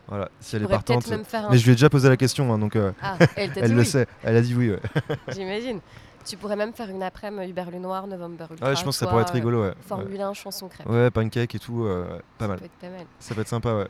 voilà, 0.08 0.28
si 0.40 0.56
elle 0.56 0.62
est 0.62 0.66
partante. 0.68 1.10
un. 1.12 1.50
Mais 1.50 1.58
je 1.58 1.64
lui 1.64 1.72
ai 1.72 1.74
déjà 1.74 1.90
posé 1.90 2.08
la 2.08 2.16
question, 2.16 2.52
hein, 2.52 2.58
donc 2.58 2.76
euh, 2.76 2.92
Ah, 3.02 3.16
elle 3.36 3.52
le 3.72 3.78
oui, 3.80 3.86
sait. 3.86 4.06
Elle 4.22 4.36
a 4.36 4.40
dit 4.40 4.54
oui. 4.54 4.70
ouais. 4.70 4.80
j'imagine. 5.34 5.80
Tu 6.24 6.36
pourrais 6.36 6.56
même 6.56 6.72
faire 6.74 6.90
une 6.90 7.02
après-midi 7.02 7.50
Hubert 7.50 7.70
Lenoir, 7.70 8.06
November 8.06 8.46
Ultra. 8.50 8.68
Ouais, 8.68 8.76
je 8.76 8.84
pense 8.84 8.96
que 8.98 9.04
ça 9.04 9.06
pourrait 9.06 9.22
être 9.22 9.30
euh, 9.30 9.34
rigolo. 9.34 9.62
Ouais, 9.64 9.74
Formule 9.86 10.20
1, 10.20 10.34
chanson 10.34 10.68
crêpe. 10.68 10.86
ouais. 10.88 11.10
Pancake 11.10 11.54
et 11.54 11.58
tout, 11.58 11.84
euh, 11.84 12.04
pas 12.36 12.44
Ça 12.44 12.48
mal. 12.48 12.58
peut 12.58 12.64
être 12.66 12.72
pas 12.72 12.88
mal. 12.90 13.06
Ça 13.18 13.34
peut 13.34 13.40
être 13.40 13.48
sympa, 13.48 13.72
ouais. 13.74 13.86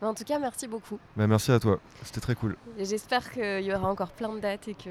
Mais 0.00 0.06
en 0.06 0.14
tout 0.14 0.22
cas, 0.24 0.38
merci 0.38 0.68
beaucoup. 0.68 0.96
Bah, 1.16 1.26
merci 1.26 1.50
à 1.50 1.58
toi, 1.58 1.80
c'était 2.04 2.20
très 2.20 2.36
cool. 2.36 2.56
J'espère 2.78 3.32
qu'il 3.32 3.62
y 3.62 3.74
aura 3.74 3.88
encore 3.88 4.10
plein 4.10 4.32
de 4.32 4.38
dates 4.38 4.68
et 4.68 4.74
que. 4.74 4.90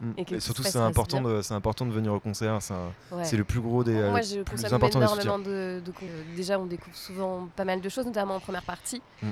Mm. 0.00 0.12
Et 0.16 0.24
que 0.24 0.40
surtout, 0.40 0.62
c'est 0.62 0.78
important, 0.78 1.20
de, 1.20 1.52
important 1.52 1.84
de 1.84 1.92
venir 1.92 2.12
au 2.14 2.20
concert. 2.20 2.56
C'est, 2.60 2.72
Ouais. 3.12 3.30
le 3.36 3.44
plus 3.44 3.60
gros 3.60 3.84
des. 3.84 3.94
euh, 3.96 4.10
Moi, 4.10 4.22
je 4.22 4.40
plus 4.40 4.56
consomme 4.62 4.74
important 4.76 5.00
énormément 5.02 5.38
de, 5.38 5.82
de 5.84 5.90
co- 5.90 6.06
Déjà, 6.36 6.58
on 6.58 6.64
découvre 6.64 6.96
souvent 6.96 7.48
pas 7.54 7.64
mal 7.66 7.82
de 7.82 7.88
choses, 7.90 8.06
notamment 8.06 8.36
en 8.36 8.40
première 8.40 8.62
partie. 8.64 9.02
Mm. 9.22 9.28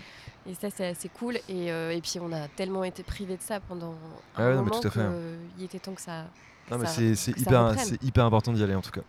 Et 0.48 0.54
ça, 0.54 0.68
c'est 0.74 0.86
assez 0.86 1.08
cool. 1.10 1.36
Et, 1.48 1.70
euh, 1.70 1.90
et 1.90 2.00
puis, 2.00 2.18
on 2.20 2.32
a 2.32 2.48
tellement 2.48 2.82
été 2.84 3.02
privés 3.02 3.36
de 3.36 3.42
ça 3.42 3.60
pendant 3.60 3.90
un 3.92 3.94
Ah 4.36 4.48
ouais, 4.48 4.54
moment 4.56 4.70
tout 4.80 4.86
à 4.86 4.90
fait, 4.90 5.00
hein. 5.00 5.12
qu'il 5.56 5.64
était 5.66 5.78
temps 5.78 5.92
que 5.92 6.00
ça. 6.00 6.24
que 6.66 6.72
Non, 6.74 6.78
mais 6.80 6.86
ça- 6.86 6.92
c'est, 7.14 8.00
hyper, 8.02 8.24
important 8.24 8.52
d'y 8.52 8.62
aller 8.62 8.74
en 8.74 8.80
tout 8.80 8.90
cas. 8.90 9.02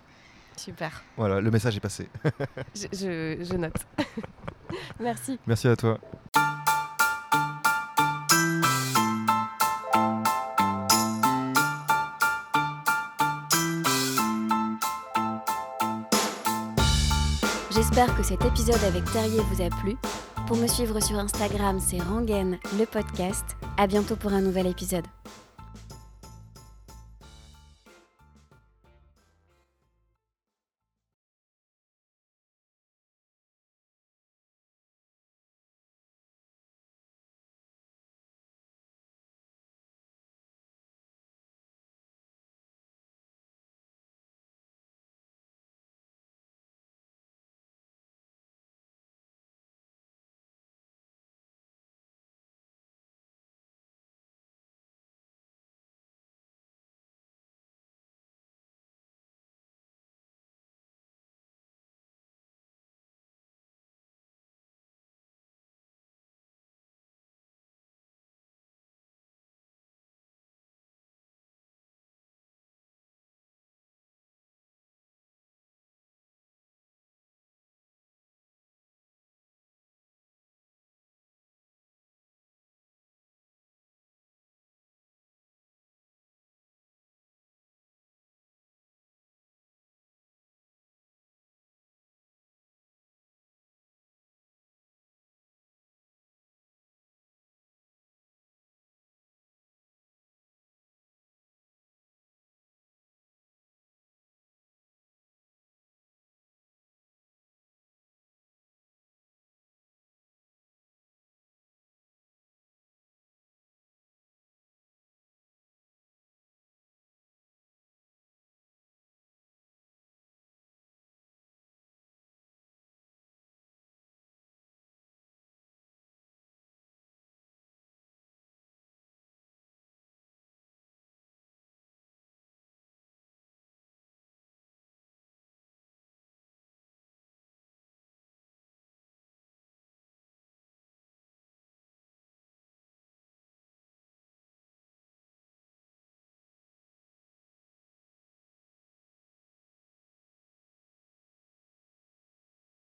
Super. 0.58 1.02
Voilà, 1.16 1.40
le 1.40 1.50
message 1.52 1.78
est 1.78 1.80
passé. 1.80 2.10
Je, 2.76 2.88
je- 2.92 3.44
je 3.46 3.54
note. 3.56 3.74
Merci. 5.00 5.40
Merci 5.48 5.70
à 5.70 5.76
toi. 5.78 5.98
J'espère 17.72 18.16
que 18.16 18.24
cet 18.24 18.44
épisode 18.46 18.84
avec 18.84 19.04
Terrier 19.12 19.42
vous 19.52 19.62
a 19.62 19.70
plu. 19.70 19.96
Pour 20.50 20.58
me 20.58 20.66
suivre 20.66 21.00
sur 21.00 21.20
Instagram, 21.20 21.80
c'est 21.80 22.02
Rangen 22.02 22.58
le 22.80 22.86
podcast. 22.86 23.56
À 23.78 23.86
bientôt 23.86 24.16
pour 24.16 24.34
un 24.34 24.42
nouvel 24.42 24.66
épisode. 24.66 25.06